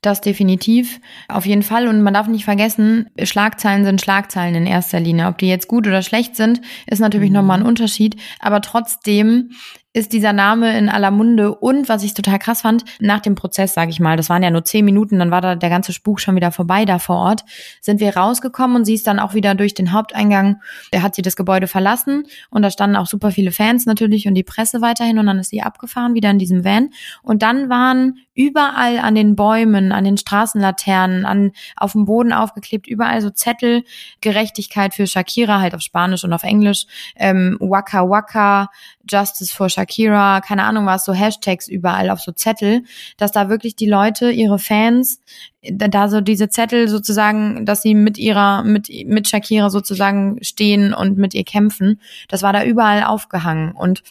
Das 0.00 0.20
definitiv, 0.20 1.00
auf 1.28 1.44
jeden 1.44 1.62
Fall. 1.62 1.86
Und 1.86 2.02
man 2.02 2.14
darf 2.14 2.26
nicht 2.26 2.44
vergessen, 2.44 3.10
Schlagzeilen 3.22 3.84
sind 3.84 4.00
Schlagzeilen 4.00 4.54
in 4.54 4.66
erster 4.66 5.00
Linie. 5.00 5.26
Ob 5.26 5.38
die 5.38 5.48
jetzt 5.48 5.68
gut 5.68 5.86
oder 5.86 6.02
schlecht 6.02 6.34
sind, 6.34 6.60
ist 6.86 7.00
natürlich 7.00 7.28
mhm. 7.30 7.36
nochmal 7.36 7.60
ein 7.60 7.66
Unterschied. 7.66 8.16
Aber 8.40 8.62
trotzdem 8.62 9.50
ist 9.92 10.12
dieser 10.12 10.32
Name 10.32 10.78
in 10.78 10.88
aller 10.88 11.10
Munde. 11.10 11.54
Und 11.54 11.88
was 11.88 12.04
ich 12.04 12.14
total 12.14 12.38
krass 12.38 12.60
fand, 12.62 12.84
nach 13.00 13.18
dem 13.20 13.34
Prozess, 13.34 13.74
sage 13.74 13.90
ich 13.90 13.98
mal, 13.98 14.16
das 14.16 14.30
waren 14.30 14.42
ja 14.42 14.50
nur 14.50 14.64
zehn 14.64 14.84
Minuten, 14.84 15.18
dann 15.18 15.32
war 15.32 15.40
da 15.40 15.56
der 15.56 15.68
ganze 15.68 15.92
Spuk 15.92 16.20
schon 16.20 16.36
wieder 16.36 16.52
vorbei 16.52 16.84
da 16.84 17.00
vor 17.00 17.16
Ort, 17.16 17.44
sind 17.80 17.98
wir 17.98 18.16
rausgekommen 18.16 18.76
und 18.76 18.84
sie 18.84 18.94
ist 18.94 19.08
dann 19.08 19.18
auch 19.18 19.34
wieder 19.34 19.56
durch 19.56 19.74
den 19.74 19.92
Haupteingang, 19.92 20.60
der 20.92 21.02
hat 21.02 21.16
sie 21.16 21.22
das 21.22 21.34
Gebäude 21.34 21.66
verlassen 21.66 22.24
und 22.50 22.62
da 22.62 22.70
standen 22.70 22.94
auch 22.94 23.06
super 23.06 23.32
viele 23.32 23.50
Fans 23.50 23.84
natürlich 23.84 24.28
und 24.28 24.34
die 24.34 24.44
Presse 24.44 24.80
weiterhin 24.80 25.18
und 25.18 25.26
dann 25.26 25.40
ist 25.40 25.50
sie 25.50 25.62
abgefahren 25.62 26.14
wieder 26.14 26.30
in 26.30 26.38
diesem 26.38 26.64
Van. 26.64 26.90
Und 27.22 27.42
dann 27.42 27.68
waren 27.68 28.18
überall 28.34 28.98
an 28.98 29.16
den 29.16 29.34
Bäumen, 29.34 29.90
an 29.90 30.04
den 30.04 30.16
Straßenlaternen, 30.16 31.26
an 31.26 31.50
auf 31.76 31.92
dem 31.92 32.04
Boden 32.04 32.32
aufgeklebt, 32.32 32.86
überall 32.86 33.20
so 33.20 33.30
Zettel, 33.30 33.82
Gerechtigkeit 34.20 34.94
für 34.94 35.06
Shakira 35.06 35.60
halt 35.60 35.74
auf 35.74 35.80
Spanisch 35.80 36.22
und 36.22 36.32
auf 36.32 36.44
Englisch, 36.44 36.86
ähm, 37.16 37.56
Waka 37.60 38.08
Waka, 38.08 38.68
Justice 39.10 39.52
for 39.54 39.68
Shakira, 39.68 40.40
keine 40.40 40.64
Ahnung 40.64 40.86
was, 40.86 41.04
so 41.04 41.12
Hashtags 41.12 41.68
überall 41.68 42.10
auf 42.10 42.20
so 42.20 42.32
Zettel, 42.32 42.84
dass 43.16 43.32
da 43.32 43.48
wirklich 43.48 43.76
die 43.76 43.88
Leute, 43.88 44.30
ihre 44.30 44.58
Fans, 44.58 45.20
da 45.62 46.08
so 46.08 46.20
diese 46.20 46.48
Zettel 46.48 46.88
sozusagen, 46.88 47.66
dass 47.66 47.82
sie 47.82 47.94
mit 47.94 48.18
ihrer, 48.18 48.62
mit, 48.62 48.88
mit 49.06 49.28
Shakira 49.28 49.70
sozusagen 49.70 50.38
stehen 50.42 50.94
und 50.94 51.18
mit 51.18 51.34
ihr 51.34 51.44
kämpfen, 51.44 52.00
das 52.28 52.42
war 52.42 52.52
da 52.52 52.64
überall 52.64 53.04
aufgehangen. 53.04 53.72
Und 53.72 54.02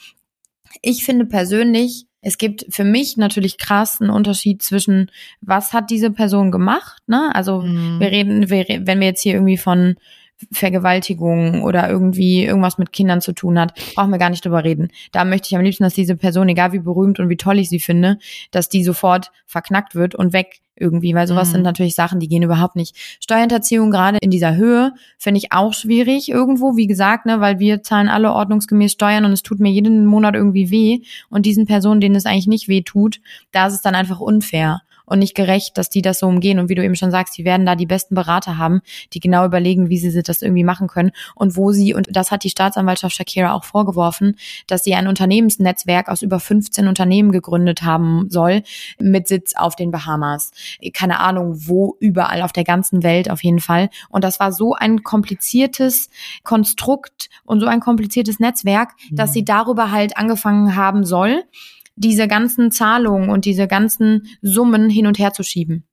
ich 0.81 1.03
finde 1.03 1.25
persönlich, 1.25 2.05
es 2.21 2.37
gibt 2.37 2.65
für 2.69 2.83
mich 2.83 3.17
natürlich 3.17 3.57
krass 3.57 4.01
einen 4.01 4.09
Unterschied 4.09 4.61
zwischen, 4.61 5.09
was 5.41 5.71
hat 5.71 5.89
diese 5.89 6.11
Person 6.11 6.51
gemacht, 6.51 7.01
ne? 7.07 7.33
Also 7.33 7.61
mhm. 7.61 7.99
wir 7.99 8.11
reden, 8.11 8.49
wir, 8.49 8.65
wenn 8.67 8.99
wir 8.99 9.07
jetzt 9.07 9.23
hier 9.23 9.35
irgendwie 9.35 9.57
von 9.57 9.95
Vergewaltigung 10.51 11.63
oder 11.63 11.89
irgendwie 11.89 12.45
irgendwas 12.45 12.77
mit 12.77 12.91
Kindern 12.93 13.21
zu 13.21 13.33
tun 13.33 13.59
hat, 13.59 13.73
brauchen 13.95 14.11
wir 14.11 14.17
gar 14.17 14.29
nicht 14.29 14.45
drüber 14.45 14.63
reden. 14.63 14.89
Da 15.11 15.25
möchte 15.25 15.47
ich 15.47 15.55
am 15.55 15.63
liebsten, 15.63 15.83
dass 15.83 15.93
diese 15.93 16.15
Person, 16.15 16.49
egal 16.49 16.71
wie 16.71 16.79
berühmt 16.79 17.19
und 17.19 17.29
wie 17.29 17.37
toll 17.37 17.59
ich 17.59 17.69
sie 17.69 17.79
finde, 17.79 18.17
dass 18.51 18.69
die 18.69 18.83
sofort 18.83 19.31
verknackt 19.45 19.95
wird 19.95 20.15
und 20.15 20.33
weg 20.33 20.61
irgendwie, 20.79 21.13
weil 21.13 21.27
sowas 21.27 21.49
mhm. 21.49 21.53
sind 21.53 21.61
natürlich 21.63 21.95
Sachen, 21.95 22.19
die 22.19 22.27
gehen 22.27 22.41
überhaupt 22.41 22.75
nicht. 22.75 22.95
Steuerhinterziehung 23.21 23.91
gerade 23.91 24.17
in 24.21 24.31
dieser 24.31 24.55
Höhe 24.55 24.93
finde 25.17 25.39
ich 25.39 25.51
auch 25.51 25.73
schwierig 25.73 26.29
irgendwo, 26.29 26.77
wie 26.77 26.87
gesagt, 26.87 27.25
ne, 27.25 27.41
weil 27.41 27.59
wir 27.59 27.83
zahlen 27.83 28.07
alle 28.07 28.31
ordnungsgemäß 28.31 28.93
Steuern 28.93 29.25
und 29.25 29.33
es 29.33 29.43
tut 29.43 29.59
mir 29.59 29.71
jeden 29.71 30.05
Monat 30.05 30.35
irgendwie 30.35 30.71
weh 30.71 31.01
und 31.29 31.45
diesen 31.45 31.65
Personen, 31.65 32.01
denen 32.01 32.15
es 32.15 32.25
eigentlich 32.25 32.47
nicht 32.47 32.67
weh 32.69 32.81
tut, 32.81 33.19
da 33.51 33.67
ist 33.67 33.73
es 33.73 33.81
dann 33.81 33.95
einfach 33.95 34.19
unfair 34.19 34.81
und 35.09 35.19
nicht 35.19 35.35
gerecht, 35.35 35.77
dass 35.77 35.89
die 35.89 36.01
das 36.01 36.19
so 36.19 36.27
umgehen. 36.27 36.59
Und 36.59 36.69
wie 36.69 36.75
du 36.75 36.83
eben 36.83 36.95
schon 36.95 37.11
sagst, 37.11 37.37
die 37.37 37.45
werden 37.45 37.65
da 37.65 37.75
die 37.75 37.85
besten 37.85 38.15
Berater 38.15 38.57
haben, 38.57 38.81
die 39.13 39.19
genau 39.19 39.45
überlegen, 39.45 39.89
wie 39.89 39.97
sie 39.97 40.21
das 40.21 40.41
irgendwie 40.41 40.63
machen 40.63 40.87
können 40.87 41.11
und 41.35 41.55
wo 41.57 41.71
sie, 41.71 41.93
und 41.93 42.07
das 42.11 42.31
hat 42.31 42.43
die 42.43 42.49
Staatsanwaltschaft 42.49 43.15
Shakira 43.15 43.53
auch 43.53 43.63
vorgeworfen, 43.63 44.35
dass 44.67 44.83
sie 44.83 44.93
ein 44.93 45.07
Unternehmensnetzwerk 45.07 46.09
aus 46.09 46.21
über 46.21 46.39
15 46.39 46.87
Unternehmen 46.87 47.31
gegründet 47.31 47.81
haben 47.81 48.29
soll, 48.29 48.61
mit 48.99 49.27
Sitz 49.27 49.55
auf 49.55 49.75
den 49.75 49.91
Bahamas. 49.91 50.51
Keine 50.93 51.19
Ahnung, 51.19 51.55
wo 51.67 51.97
überall 51.99 52.41
auf 52.41 52.53
der 52.53 52.63
ganzen 52.63 53.03
Welt 53.03 53.31
auf 53.31 53.43
jeden 53.43 53.59
Fall. 53.59 53.89
Und 54.09 54.23
das 54.23 54.39
war 54.39 54.51
so 54.51 54.73
ein 54.73 55.03
kompliziertes 55.03 56.09
Konstrukt 56.43 57.29
und 57.45 57.59
so 57.59 57.65
ein 57.65 57.79
kompliziertes 57.79 58.39
Netzwerk, 58.39 58.91
dass 59.11 59.31
mhm. 59.31 59.33
sie 59.33 59.45
darüber 59.45 59.91
halt 59.91 60.17
angefangen 60.17 60.75
haben 60.75 61.03
soll, 61.03 61.43
diese 61.99 62.27
ganzen 62.27 62.71
Zahlungen 62.71 63.29
und 63.29 63.45
diese 63.45 63.67
ganzen 63.67 64.27
Summen 64.41 64.89
hin 64.89 65.05
und 65.05 65.19
her 65.19 65.33
zu 65.33 65.43
schieben. 65.43 65.83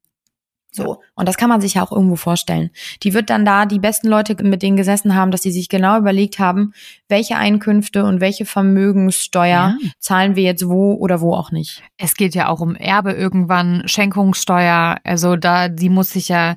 So. 0.77 1.01
Und 1.15 1.27
das 1.27 1.39
kann 1.39 1.49
man 1.49 1.63
sich 1.63 1.75
ja 1.75 1.83
auch 1.83 1.91
irgendwo 1.91 2.17
vorstellen. 2.17 2.71
Die 3.03 3.15
wird 3.15 3.31
dann 3.31 3.47
da 3.47 3.65
die 3.65 3.79
besten 3.79 4.09
Leute 4.09 4.37
mit 4.45 4.63
denen 4.63 4.77
gesessen 4.77 5.15
haben, 5.15 5.31
dass 5.31 5.43
sie 5.43 5.51
sich 5.51 5.71
genau 5.71 5.97
überlegt 5.99 6.39
haben, 6.39 6.75
welche 7.09 7.37
Einkünfte 7.37 8.05
und 8.05 8.21
welche 8.21 8.45
Vermögenssteuer 8.45 9.79
ja. 9.81 9.91
zahlen 9.99 10.37
wir 10.37 10.43
jetzt 10.43 10.69
wo 10.69 10.93
oder 10.93 11.23
wo 11.23 11.33
auch 11.33 11.51
nicht. 11.51 11.83
Es 11.97 12.15
geht 12.15 12.35
ja 12.35 12.49
auch 12.49 12.61
um 12.61 12.77
Erbe 12.77 13.13
irgendwann, 13.13 13.89
Schenkungssteuer. 13.89 14.99
Also 15.03 15.37
da, 15.37 15.69
die 15.69 15.89
muss 15.89 16.11
sich 16.11 16.29
ja, 16.29 16.57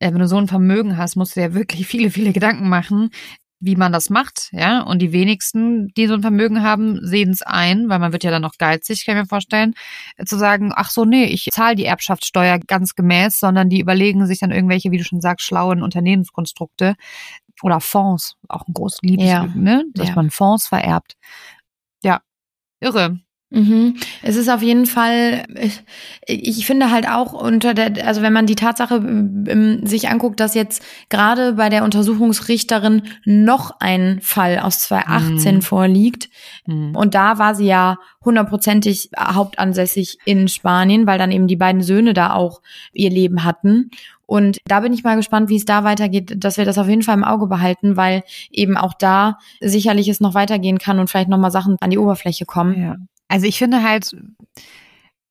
äh, 0.00 0.12
wenn 0.12 0.18
du 0.18 0.26
so 0.26 0.36
ein 0.36 0.48
Vermögen 0.48 0.96
hast, 0.96 1.14
musst 1.14 1.36
du 1.36 1.40
ja 1.40 1.54
wirklich 1.54 1.86
viele, 1.86 2.10
viele 2.10 2.32
Gedanken 2.32 2.68
machen, 2.68 3.10
wie 3.60 3.76
man 3.76 3.92
das 3.92 4.08
macht, 4.08 4.48
ja. 4.52 4.80
Und 4.80 5.00
die 5.00 5.12
wenigsten, 5.12 5.88
die 5.88 6.06
so 6.06 6.14
ein 6.14 6.22
Vermögen 6.22 6.62
haben, 6.62 6.98
sehen 7.06 7.30
es 7.30 7.42
ein, 7.42 7.88
weil 7.90 7.98
man 7.98 8.12
wird 8.12 8.24
ja 8.24 8.30
dann 8.30 8.42
noch 8.42 8.56
geizig, 8.58 9.04
kann 9.04 9.16
ich 9.16 9.22
mir 9.22 9.28
vorstellen, 9.28 9.74
zu 10.24 10.38
sagen, 10.38 10.72
ach 10.74 10.90
so, 10.90 11.04
nee, 11.04 11.26
ich 11.26 11.48
zahle 11.52 11.76
die 11.76 11.84
Erbschaftssteuer 11.84 12.58
ganz 12.58 12.94
gemäß, 12.94 13.38
sondern 13.38 13.68
die 13.68 13.80
überlegen 13.80 14.26
sich 14.26 14.40
dann 14.40 14.50
irgendwelche, 14.50 14.90
wie 14.90 14.98
du 14.98 15.04
schon 15.04 15.20
sagst, 15.20 15.46
schlauen 15.46 15.82
Unternehmenskonstrukte 15.82 16.96
oder 17.62 17.80
Fonds, 17.80 18.36
auch 18.48 18.66
ein 18.66 18.72
großes 18.72 19.00
Liebes, 19.02 19.26
ja. 19.26 19.46
ne, 19.54 19.84
dass 19.92 20.08
ja. 20.08 20.14
man 20.14 20.30
Fonds 20.30 20.66
vererbt. 20.66 21.16
Ja, 22.02 22.20
irre. 22.80 23.20
Mhm. 23.50 23.96
Es 24.22 24.36
ist 24.36 24.48
auf 24.48 24.62
jeden 24.62 24.86
Fall, 24.86 25.44
ich, 25.56 25.82
ich, 26.26 26.66
finde 26.66 26.92
halt 26.92 27.08
auch 27.08 27.32
unter 27.32 27.74
der, 27.74 28.06
also 28.06 28.22
wenn 28.22 28.32
man 28.32 28.46
die 28.46 28.54
Tatsache 28.54 28.96
ähm, 28.96 29.80
sich 29.84 30.08
anguckt, 30.08 30.38
dass 30.38 30.54
jetzt 30.54 30.84
gerade 31.08 31.54
bei 31.54 31.68
der 31.68 31.82
Untersuchungsrichterin 31.82 33.02
noch 33.24 33.72
ein 33.80 34.20
Fall 34.22 34.60
aus 34.60 34.78
2018 34.80 35.56
mhm. 35.56 35.62
vorliegt 35.62 36.28
mhm. 36.66 36.94
und 36.94 37.16
da 37.16 37.38
war 37.38 37.56
sie 37.56 37.66
ja 37.66 37.98
hundertprozentig 38.24 39.10
hauptansässig 39.18 40.18
in 40.24 40.46
Spanien, 40.46 41.08
weil 41.08 41.18
dann 41.18 41.32
eben 41.32 41.48
die 41.48 41.56
beiden 41.56 41.82
Söhne 41.82 42.14
da 42.14 42.34
auch 42.34 42.60
ihr 42.92 43.10
Leben 43.10 43.42
hatten. 43.42 43.90
Und 44.26 44.58
da 44.64 44.78
bin 44.78 44.92
ich 44.92 45.02
mal 45.02 45.16
gespannt, 45.16 45.48
wie 45.48 45.56
es 45.56 45.64
da 45.64 45.82
weitergeht, 45.82 46.34
dass 46.44 46.56
wir 46.56 46.64
das 46.64 46.78
auf 46.78 46.88
jeden 46.88 47.02
Fall 47.02 47.16
im 47.16 47.24
Auge 47.24 47.48
behalten, 47.48 47.96
weil 47.96 48.22
eben 48.52 48.76
auch 48.76 48.94
da 48.94 49.38
sicherlich 49.60 50.06
es 50.06 50.20
noch 50.20 50.34
weitergehen 50.34 50.78
kann 50.78 51.00
und 51.00 51.10
vielleicht 51.10 51.28
nochmal 51.28 51.50
Sachen 51.50 51.76
an 51.80 51.90
die 51.90 51.98
Oberfläche 51.98 52.46
kommen. 52.46 52.80
Ja. 52.80 52.96
Also 53.30 53.46
ich 53.46 53.58
finde 53.58 53.84
halt, 53.84 54.16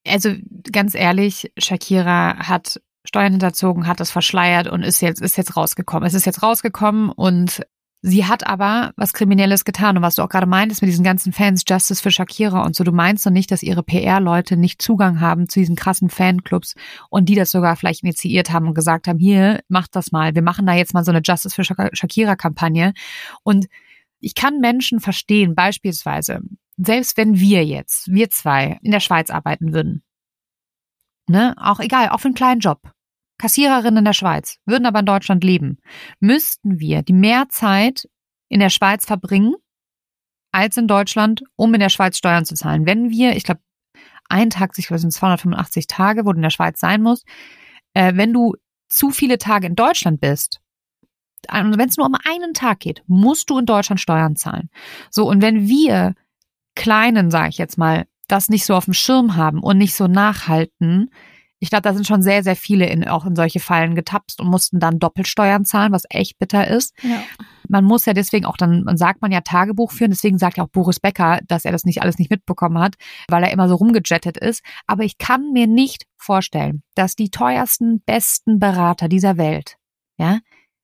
also 0.08 0.34
ganz 0.72 0.96
ehrlich, 0.96 1.52
Shakira 1.58 2.48
hat 2.48 2.80
Steuern 3.04 3.34
hinterzogen, 3.34 3.88
hat 3.88 4.00
das 4.00 4.10
verschleiert 4.10 4.68
und 4.70 4.84
ist 4.84 5.02
jetzt, 5.02 5.22
ist 5.22 5.36
jetzt 5.36 5.58
rausgekommen. 5.58 6.08
Es 6.08 6.14
ist 6.14 6.26
jetzt 6.26 6.42
rausgekommen 6.42 7.10
und 7.10 7.62
sie 8.02 8.26
hat 8.26 8.48
aber 8.48 8.94
was 8.96 9.12
Kriminelles 9.12 9.66
getan. 9.66 9.98
Und 9.98 10.04
was 10.04 10.16
du 10.16 10.22
auch 10.22 10.30
gerade 10.30 10.48
meintest 10.48 10.82
mit 10.82 10.90
diesen 10.90 11.04
ganzen 11.04 11.34
Fans, 11.34 11.64
Justice 11.68 12.02
für 12.02 12.10
Shakira 12.10 12.64
und 12.64 12.74
so, 12.74 12.86
du 12.86 12.94
meinst 12.94 13.26
doch 13.26 13.32
nicht, 13.32 13.52
dass 13.52 13.64
ihre 13.64 13.84
PR-Leute 13.84 14.56
nicht 14.56 14.82
Zugang 14.82 15.20
haben 15.20 15.50
zu 15.50 15.60
diesen 15.60 15.76
krassen 15.76 16.10
Fanclubs 16.10 16.76
und 17.10 17.28
die 17.28 17.36
das 17.36 17.52
sogar 17.52 17.76
vielleicht 17.76 18.04
initiiert 18.04 18.50
haben 18.50 18.70
und 18.70 18.76
gesagt 18.76 19.10
haben, 19.10 19.20
hier, 19.20 19.60
macht 19.68 19.94
das 19.98 20.14
mal. 20.14 20.36
Wir 20.36 20.42
machen 20.42 20.66
da 20.66 20.74
jetzt 20.74 20.94
mal 20.94 21.04
so 21.04 21.12
eine 21.12 21.22
Justice 21.22 21.54
für 21.54 21.66
Shakira-Kampagne. 21.66 22.94
Und 23.44 23.66
ich 24.22 24.36
kann 24.36 24.62
Menschen 24.62 25.02
verstehen, 25.02 25.54
beispielsweise, 25.54 26.40
selbst 26.86 27.18
wenn 27.18 27.40
wir 27.40 27.66
jetzt, 27.66 28.12
wir 28.12 28.30
zwei, 28.30 28.78
in 28.82 28.92
der 28.92 29.00
Schweiz 29.00 29.30
arbeiten 29.30 29.74
würden, 29.74 30.04
ne, 31.28 31.56
auch 31.58 31.80
egal, 31.80 32.10
auch 32.10 32.20
für 32.20 32.30
einen 32.30 32.36
kleinen 32.36 32.62
Job, 32.62 32.92
Kassiererin 33.38 33.98
in 33.98 34.06
der 34.06 34.14
Schweiz, 34.14 34.58
würden 34.66 34.86
aber 34.86 35.00
in 35.00 35.06
Deutschland 35.06 35.44
leben, 35.44 35.78
müssten 36.20 36.80
wir 36.80 37.04
die 37.04 37.14
mehr 37.14 37.50
Zeit 37.50 38.08
in 38.50 38.60
der 38.60 38.70
Schweiz 38.70 39.06
verbringen 39.06 39.56
als 40.52 40.78
in 40.78 40.88
Deutschland, 40.88 41.44
um 41.56 41.74
in 41.74 41.80
der 41.80 41.90
Schweiz 41.90 42.18
Steuern 42.18 42.46
zu 42.46 42.56
zahlen. 42.56 42.86
Wenn 42.86 43.10
wir, 43.10 43.36
ich 43.36 43.44
glaube, 43.44 43.62
ein 44.30 44.50
Tag, 44.50 44.72
ich 44.78 44.88
glaube, 44.88 45.00
sind 45.00 45.12
285 45.14 45.88
Tage, 45.88 46.26
wo 46.26 46.32
du 46.32 46.38
in 46.38 46.44
der 46.44 46.50
Schweiz 46.50 46.80
sein 46.80 47.02
musst, 47.02 47.26
äh, 47.94 48.14
wenn 48.16 48.34
du 48.34 48.56
zu 48.88 49.12
viele 49.12 49.38
Tage 49.38 49.68
in 49.68 49.76
Deutschland 49.76 50.20
bist, 50.20 50.60
wenn 51.50 51.80
es 51.80 51.98
nur 51.98 52.06
um 52.06 52.16
einen 52.26 52.54
Tag 52.54 52.80
geht, 52.80 53.04
musst 53.08 53.50
du 53.50 53.58
in 53.58 53.66
Deutschland 53.66 54.02
Steuern 54.02 54.36
zahlen. 54.36 54.70
So, 55.10 55.28
und 55.28 55.42
wenn 55.42 55.68
wir 55.68 56.16
Kleinen, 56.80 57.30
sage 57.30 57.50
ich 57.50 57.58
jetzt 57.58 57.78
mal, 57.78 58.06
das 58.28 58.50
nicht 58.50 58.66
so 58.66 58.74
auf 58.76 58.86
dem 58.86 58.94
Schirm 58.94 59.36
haben 59.36 59.62
und 59.62 59.78
nicht 59.78 59.96
so 59.96 60.08
nachhalten, 60.08 61.10
ich 61.60 61.70
glaube, 61.70 61.82
da 61.82 61.94
sind 61.94 62.08
schon 62.08 62.22
sehr, 62.22 62.42
sehr 62.42 62.56
viele 62.56 62.86
in, 62.86 63.08
auch 63.08 63.26
in 63.26 63.36
solche 63.36 63.60
Fallen 63.60 63.94
getapst 63.94 64.40
und 64.40 64.48
mussten 64.48 64.80
dann 64.80 64.98
Doppelsteuern 64.98 65.66
zahlen, 65.66 65.92
was 65.92 66.04
echt 66.10 66.40
bitter 66.40 66.68
ist. 66.68 66.94
Ja. 67.04 67.22
Man 67.68 67.84
muss 67.84 68.06
ja 68.06 68.14
deswegen 68.14 68.46
auch 68.46 68.56
dann, 68.56 68.84
man 68.84 68.98
sagt 68.98 69.22
man 69.22 69.32
ja 69.32 69.42
Tagebuch 69.42 69.92
führen, 69.92 70.12
deswegen 70.12 70.38
sagt 70.38 70.58
ja 70.58 70.64
auch 70.64 70.70
Boris 70.70 71.02
Becker, 71.02 71.40
dass 71.48 71.66
er 71.66 71.74
das 71.74 71.84
nicht 71.84 72.02
alles 72.02 72.18
nicht 72.18 72.32
mitbekommen 72.32 72.80
hat, 72.80 72.96
weil 73.28 73.44
er 73.44 73.52
immer 73.52 73.68
so 73.68 73.76
rumgejettet 73.76 74.38
ist. 74.38 74.64
Aber 74.88 75.04
ich 75.04 75.18
kann 75.18 75.52
mir 75.52 75.68
nicht 75.68 76.06
vorstellen, 76.18 76.82
dass 76.96 77.16
die 77.16 77.30
teuersten, 77.30 78.02
besten 78.06 78.60
Berater 78.60 79.10
dieser 79.10 79.38
Welt, 79.38 79.76
ja, 80.18 80.40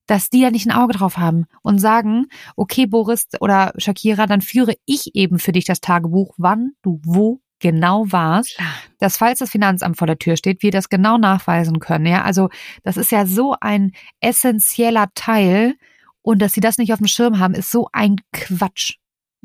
dass 0.08 0.30
die 0.30 0.42
da 0.42 0.52
nicht 0.52 0.68
ein 0.68 0.72
Auge 0.72 0.94
drauf 0.94 1.18
haben 1.18 1.46
und 1.62 1.80
sagen, 1.80 2.28
okay, 2.56 2.86
Boris 2.86 3.28
oder 3.40 3.74
Shakira, 3.78 4.28
dann 4.28 4.42
führe 4.42 4.76
ich 4.86 5.16
eben 5.16 5.40
für 5.40 5.52
dich 5.52 5.66
das 5.66 5.82
Tagebuch, 5.82 6.34
wann 6.38 6.72
du 6.82 7.00
wo 7.04 7.42
genau 7.60 8.06
warst, 8.12 8.60
dass 9.00 9.18
falls 9.18 9.40
das 9.40 9.50
Finanzamt 9.50 9.98
vor 9.98 10.08
der 10.08 10.20
Tür 10.20 10.38
steht, 10.38 10.62
wir 10.62 10.72
das 10.72 10.90
genau 10.90 11.18
nachweisen 11.18 11.80
können. 11.80 12.06
Ja, 12.06 12.24
also 12.24 12.50
das 12.84 12.98
ist 12.98 13.12
ja 13.12 13.26
so 13.26 13.56
ein 13.60 13.92
essentieller 14.20 15.08
Teil 15.16 15.76
und 16.22 16.42
dass 16.42 16.54
sie 16.54 16.62
das 16.62 16.78
nicht 16.78 16.92
auf 16.92 17.00
dem 17.00 17.08
Schirm 17.08 17.40
haben, 17.40 17.54
ist 17.54 17.72
so 17.72 17.88
ein 17.94 18.18
Quatsch. 18.34 18.96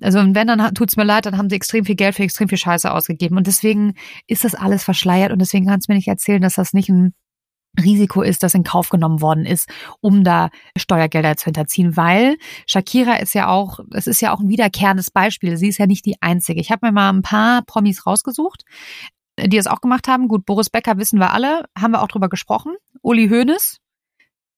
Also 0.02 0.18
und 0.18 0.34
wenn, 0.34 0.46
dann 0.46 0.74
tut's 0.74 0.96
mir 0.96 1.04
leid, 1.04 1.26
dann 1.26 1.36
haben 1.36 1.50
sie 1.50 1.56
extrem 1.56 1.84
viel 1.84 1.94
Geld 1.94 2.14
für 2.14 2.22
extrem 2.22 2.48
viel 2.48 2.58
Scheiße 2.58 2.90
ausgegeben. 2.90 3.36
Und 3.36 3.46
deswegen 3.46 3.94
ist 4.26 4.44
das 4.44 4.54
alles 4.54 4.82
verschleiert 4.82 5.30
und 5.30 5.40
deswegen 5.40 5.66
kannst 5.66 5.88
du 5.88 5.92
mir 5.92 5.96
nicht 5.96 6.08
erzählen, 6.08 6.40
dass 6.40 6.54
das 6.54 6.72
nicht 6.72 6.88
ein 6.88 7.12
Risiko 7.78 8.22
ist, 8.22 8.42
das 8.42 8.54
in 8.54 8.64
Kauf 8.64 8.88
genommen 8.88 9.20
worden 9.20 9.46
ist, 9.46 9.68
um 10.00 10.24
da 10.24 10.50
Steuergelder 10.76 11.36
zu 11.36 11.46
hinterziehen, 11.46 11.96
weil 11.96 12.36
Shakira 12.66 13.16
ist 13.16 13.34
ja 13.34 13.48
auch, 13.48 13.80
es 13.92 14.06
ist 14.06 14.20
ja 14.20 14.32
auch 14.32 14.40
ein 14.40 14.48
wiederkehrendes 14.48 15.10
Beispiel. 15.10 15.56
Sie 15.56 15.68
ist 15.68 15.78
ja 15.78 15.86
nicht 15.86 16.04
die 16.04 16.20
einzige. 16.20 16.60
Ich 16.60 16.70
habe 16.70 16.86
mir 16.86 16.92
mal 16.92 17.10
ein 17.10 17.22
paar 17.22 17.62
Promis 17.62 18.06
rausgesucht, 18.06 18.64
die 19.38 19.56
es 19.56 19.66
auch 19.66 19.80
gemacht 19.80 20.08
haben. 20.08 20.28
Gut, 20.28 20.44
Boris 20.46 20.70
Becker 20.70 20.98
wissen 20.98 21.18
wir 21.18 21.32
alle, 21.32 21.64
haben 21.78 21.92
wir 21.92 22.02
auch 22.02 22.08
drüber 22.08 22.28
gesprochen. 22.28 22.74
Uli 23.02 23.28
Hoeneß 23.28 23.78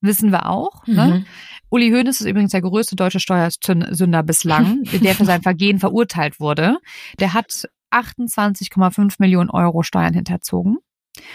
wissen 0.01 0.31
wir 0.33 0.49
auch. 0.49 0.87
Ne? 0.87 1.07
Mhm. 1.07 1.27
Uli 1.71 1.91
Hoeneß 1.91 2.21
ist 2.21 2.27
übrigens 2.27 2.53
der 2.53 2.63
größte 2.63 2.97
deutsche 2.97 3.21
Steuersünder 3.21 4.23
bislang, 4.23 4.83
der 5.03 5.15
für 5.15 5.25
sein 5.25 5.43
Vergehen 5.43 5.79
verurteilt 5.79 6.41
wurde. 6.41 6.79
Der 7.21 7.35
hat 7.35 7.69
28,5 7.91 9.17
Millionen 9.19 9.51
Euro 9.51 9.83
Steuern 9.83 10.15
hinterzogen. 10.15 10.79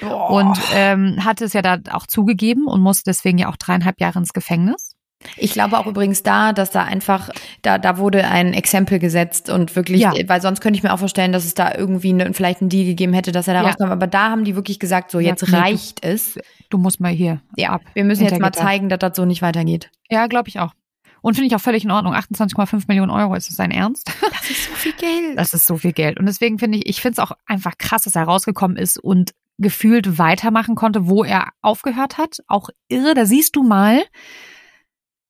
Oh. 0.04 0.38
Und 0.38 0.60
ähm, 0.74 1.24
hat 1.24 1.42
es 1.42 1.54
ja 1.54 1.62
da 1.62 1.78
auch 1.92 2.08
zugegeben 2.08 2.68
und 2.68 2.82
muss 2.82 3.04
deswegen 3.04 3.38
ja 3.38 3.50
auch 3.50 3.58
dreieinhalb 3.58 4.00
Jahre 4.00 4.20
ins 4.20 4.34
Gefängnis. 4.34 4.98
Ich 5.36 5.54
glaube 5.54 5.78
auch 5.80 5.88
übrigens 5.88 6.22
da, 6.22 6.54
dass 6.54 6.70
da 6.70 6.84
einfach, 6.84 7.30
da, 7.64 7.80
da 7.80 7.98
wurde 7.98 8.28
ein 8.28 8.54
Exempel 8.54 9.00
gesetzt 9.00 9.50
und 9.50 9.76
wirklich, 9.76 10.02
ja. 10.02 10.14
weil 10.28 10.42
sonst 10.42 10.62
könnte 10.62 10.78
ich 10.78 10.84
mir 10.84 10.94
auch 10.94 11.00
vorstellen, 11.00 11.32
dass 11.32 11.44
es 11.44 11.56
da 11.56 11.74
irgendwie 11.74 12.14
ne, 12.14 12.34
vielleicht 12.34 12.62
einen 12.62 12.70
Deal 12.70 12.86
gegeben 12.86 13.14
hätte, 13.14 13.32
dass 13.32 13.48
er 13.48 13.56
da 13.56 13.62
ja. 13.62 13.68
rauskommt. 13.68 13.92
Aber 13.92 14.08
da 14.08 14.30
haben 14.30 14.44
die 14.44 14.56
wirklich 14.56 14.80
gesagt, 14.80 15.10
so 15.12 15.20
jetzt 15.20 15.48
ja, 15.48 15.60
reicht 15.60 16.04
du, 16.04 16.10
es. 16.10 16.40
Du 16.70 16.78
musst 16.78 17.00
mal 17.00 17.12
hier. 17.12 17.42
Ja, 17.56 17.72
ab. 17.72 17.82
wir 17.94 18.04
müssen 18.04 18.26
jetzt 18.26 18.40
mal 18.40 18.52
zeigen, 18.52 18.90
dass 18.90 19.00
das 19.00 19.16
so 19.16 19.26
nicht 19.26 19.42
weitergeht. 19.42 19.90
Ja, 20.10 20.28
glaube 20.28 20.50
ich 20.50 20.60
auch. 20.60 20.74
Und 21.22 21.34
finde 21.34 21.48
ich 21.48 21.56
auch 21.56 21.62
völlig 21.62 21.84
in 21.84 21.92
Ordnung. 21.92 22.14
28,5 22.14 22.84
Millionen 22.88 23.12
Euro, 23.12 23.34
ist 23.36 23.50
das 23.50 23.56
sein 23.56 23.72
Ernst? 23.72 24.12
Das 24.32 24.50
ist 24.52 24.66
so 24.66 24.76
viel 24.76 24.94
Geld. 24.94 25.38
Das 25.38 25.54
ist 25.54 25.66
so 25.66 25.78
viel 25.78 25.92
Geld. 25.94 26.20
Und 26.20 26.26
deswegen 26.26 26.60
finde 26.60 26.78
ich, 26.78 26.88
ich 26.88 27.02
finde 27.02 27.14
es 27.14 27.20
auch 27.20 27.36
einfach 27.46 27.78
krass, 27.78 28.04
dass 28.04 28.16
er 28.16 28.24
rausgekommen 28.24 28.78
ist 28.78 28.98
und 28.98 29.32
gefühlt 29.58 30.18
weitermachen 30.18 30.76
konnte, 30.76 31.08
wo 31.08 31.24
er 31.24 31.50
aufgehört 31.62 32.18
hat. 32.18 32.40
Auch 32.48 32.70
irre, 32.88 33.14
da 33.14 33.26
siehst 33.26 33.56
du 33.56 33.64
mal, 33.64 34.04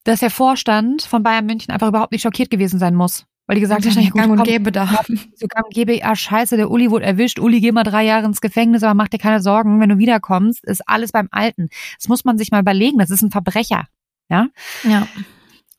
dass 0.04 0.20
der 0.20 0.30
Vorstand 0.30 1.04
von 1.04 1.24
Bayern 1.24 1.46
München 1.46 1.72
einfach 1.72 1.90
überhaupt 1.90 2.12
nicht 2.12 2.22
schockiert 2.22 2.50
gewesen 2.50 2.80
sein 2.80 2.96
muss. 2.96 3.26
Weil 3.46 3.56
die 3.56 3.62
gesagt 3.62 3.86
haben, 3.86 4.10
gang 4.10 4.32
und 4.32 4.44
gäbe 4.44 4.74
da. 4.74 4.88
So 5.36 5.48
gang 5.48 5.66
und 5.66 5.74
gäbe, 5.74 6.04
ah 6.04 6.16
scheiße, 6.16 6.58
der 6.58 6.70
Uli 6.70 6.92
wurde 6.92 7.06
erwischt, 7.06 7.40
Uli, 7.40 7.62
geh 7.62 7.72
mal 7.72 7.84
drei 7.84 8.04
Jahre 8.04 8.26
ins 8.26 8.42
Gefängnis, 8.42 8.84
aber 8.84 8.94
mach 8.94 9.08
dir 9.08 9.20
keine 9.20 9.42
Sorgen, 9.42 9.80
wenn 9.80 9.88
du 9.88 9.98
wiederkommst, 9.98 10.66
ist 10.66 10.82
alles 10.86 11.14
beim 11.14 11.30
Alten. 11.32 11.70
Das 11.98 12.10
muss 12.10 12.26
man 12.26 12.38
sich 12.38 12.52
mal 12.52 12.60
überlegen, 12.60 12.98
das 12.98 13.10
ist 13.10 13.22
ein 13.22 13.32
Verbrecher. 13.32 13.86
Ja? 14.30 14.48
Ja. 14.84 15.08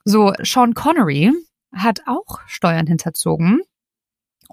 So, 0.05 0.32
Sean 0.42 0.72
Connery 0.72 1.32
hat 1.74 2.01
auch 2.07 2.40
Steuern 2.46 2.86
hinterzogen. 2.86 3.61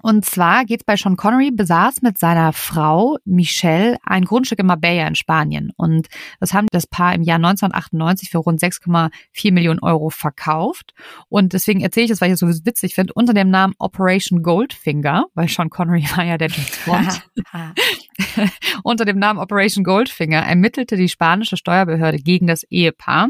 Und 0.02 0.24
zwar 0.24 0.64
geht's 0.64 0.84
bei 0.84 0.96
Sean 0.96 1.16
Connery, 1.16 1.50
besaß 1.50 2.02
mit 2.02 2.18
seiner 2.18 2.52
Frau 2.52 3.16
Michelle 3.24 3.96
ein 4.04 4.24
Grundstück 4.24 4.58
in 4.58 4.66
Marbella 4.66 5.06
in 5.08 5.14
Spanien. 5.14 5.72
Und 5.76 6.08
das 6.38 6.52
haben 6.52 6.66
das 6.70 6.86
Paar 6.86 7.14
im 7.14 7.22
Jahr 7.22 7.36
1998 7.36 8.30
für 8.30 8.38
rund 8.38 8.60
6,4 8.60 9.52
Millionen 9.52 9.80
Euro 9.80 10.10
verkauft. 10.10 10.92
Und 11.28 11.54
deswegen 11.54 11.80
erzähle 11.80 12.04
ich 12.04 12.10
das, 12.10 12.20
weil 12.20 12.28
ich 12.28 12.34
es 12.34 12.40
so 12.40 12.48
witzig 12.48 12.94
finde, 12.94 13.14
unter 13.14 13.32
dem 13.32 13.50
Namen 13.50 13.74
Operation 13.78 14.42
Goldfinger, 14.42 15.26
weil 15.34 15.48
Sean 15.48 15.70
Connery 15.70 16.04
war 16.14 16.24
ja 16.24 16.36
der 16.36 16.48
James 16.48 16.78
Bond. 16.84 17.22
unter 18.82 19.04
dem 19.04 19.18
Namen 19.18 19.38
Operation 19.38 19.84
Goldfinger 19.84 20.40
ermittelte 20.40 20.96
die 20.96 21.08
spanische 21.08 21.56
Steuerbehörde 21.56 22.18
gegen 22.18 22.46
das 22.46 22.64
Ehepaar, 22.64 23.28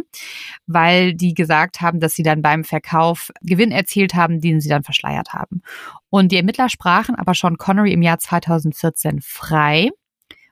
weil 0.67 1.15
die 1.15 1.35
gesagt 1.35 1.81
haben, 1.81 2.01
dass 2.01 2.15
sie 2.15 2.23
dann 2.23 2.43
beim 2.43 2.65
Verkauf 2.65 3.31
Gewinn 3.43 3.71
erzielt 3.71 4.15
haben, 4.15 4.41
den 4.41 4.61
sie 4.61 4.69
dann 4.69 4.83
verschleiert 4.83 5.33
haben. 5.33 5.63
Und 6.11 6.33
die 6.33 6.37
Ermittler 6.37 6.69
sprachen 6.69 7.15
aber 7.15 7.35
schon 7.35 7.59
Connery 7.59 7.93
im 7.93 8.03
Jahr 8.03 8.19
2014 8.19 9.21
frei, 9.21 9.91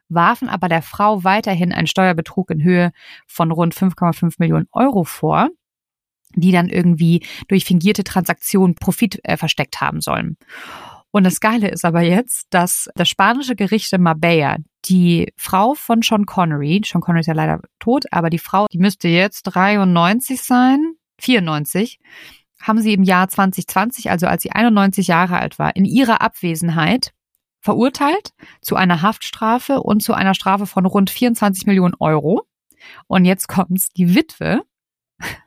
warfen 0.09 0.49
aber 0.49 0.69
der 0.69 0.81
Frau 0.81 1.23
weiterhin 1.23 1.71
einen 1.71 1.87
Steuerbetrug 1.87 2.51
in 2.51 2.63
Höhe 2.63 2.91
von 3.27 3.51
rund 3.51 3.73
5,5 3.73 4.35
Millionen 4.37 4.67
Euro 4.71 5.03
vor, 5.03 5.49
die 6.35 6.51
dann 6.51 6.69
irgendwie 6.69 7.25
durch 7.47 7.65
fingierte 7.65 8.03
Transaktionen 8.03 8.75
Profit 8.75 9.19
äh, 9.23 9.37
versteckt 9.37 9.81
haben 9.81 10.01
sollen. 10.01 10.37
Und 11.11 11.23
das 11.23 11.39
Geile 11.39 11.69
ist 11.69 11.85
aber 11.85 12.01
jetzt, 12.01 12.47
dass 12.49 12.89
das 12.95 13.07
spanische 13.07 13.55
Gericht 13.55 13.93
in 13.93 14.01
Marbella 14.01 14.57
die 14.83 15.31
Frau 15.37 15.73
von 15.73 16.01
Sean 16.01 16.25
Connery, 16.25 16.81
Sean 16.85 17.01
Connery 17.01 17.21
ist 17.21 17.27
ja 17.27 17.33
leider 17.33 17.61
tot, 17.79 18.03
aber 18.11 18.29
die 18.29 18.37
Frau, 18.37 18.65
die 18.71 18.79
müsste 18.79 19.07
jetzt 19.07 19.43
93 19.43 20.41
sein, 20.41 20.95
94, 21.21 21.99
haben 22.65 22.81
sie 22.81 22.93
im 22.93 23.03
Jahr 23.03 23.27
2020, 23.27 24.09
also 24.09 24.27
als 24.27 24.43
sie 24.43 24.51
91 24.51 25.07
Jahre 25.07 25.39
alt 25.39 25.59
war, 25.59 25.75
in 25.75 25.85
ihrer 25.85 26.21
Abwesenheit 26.21 27.11
verurteilt 27.59 28.31
zu 28.61 28.75
einer 28.75 29.01
Haftstrafe 29.01 29.81
und 29.81 30.03
zu 30.03 30.13
einer 30.13 30.33
Strafe 30.33 30.65
von 30.65 30.85
rund 30.85 31.09
24 31.09 31.65
Millionen 31.65 31.95
Euro. 31.99 32.47
Und 33.07 33.25
jetzt 33.25 33.47
kommt's, 33.47 33.89
die 33.89 34.15
Witwe 34.15 34.61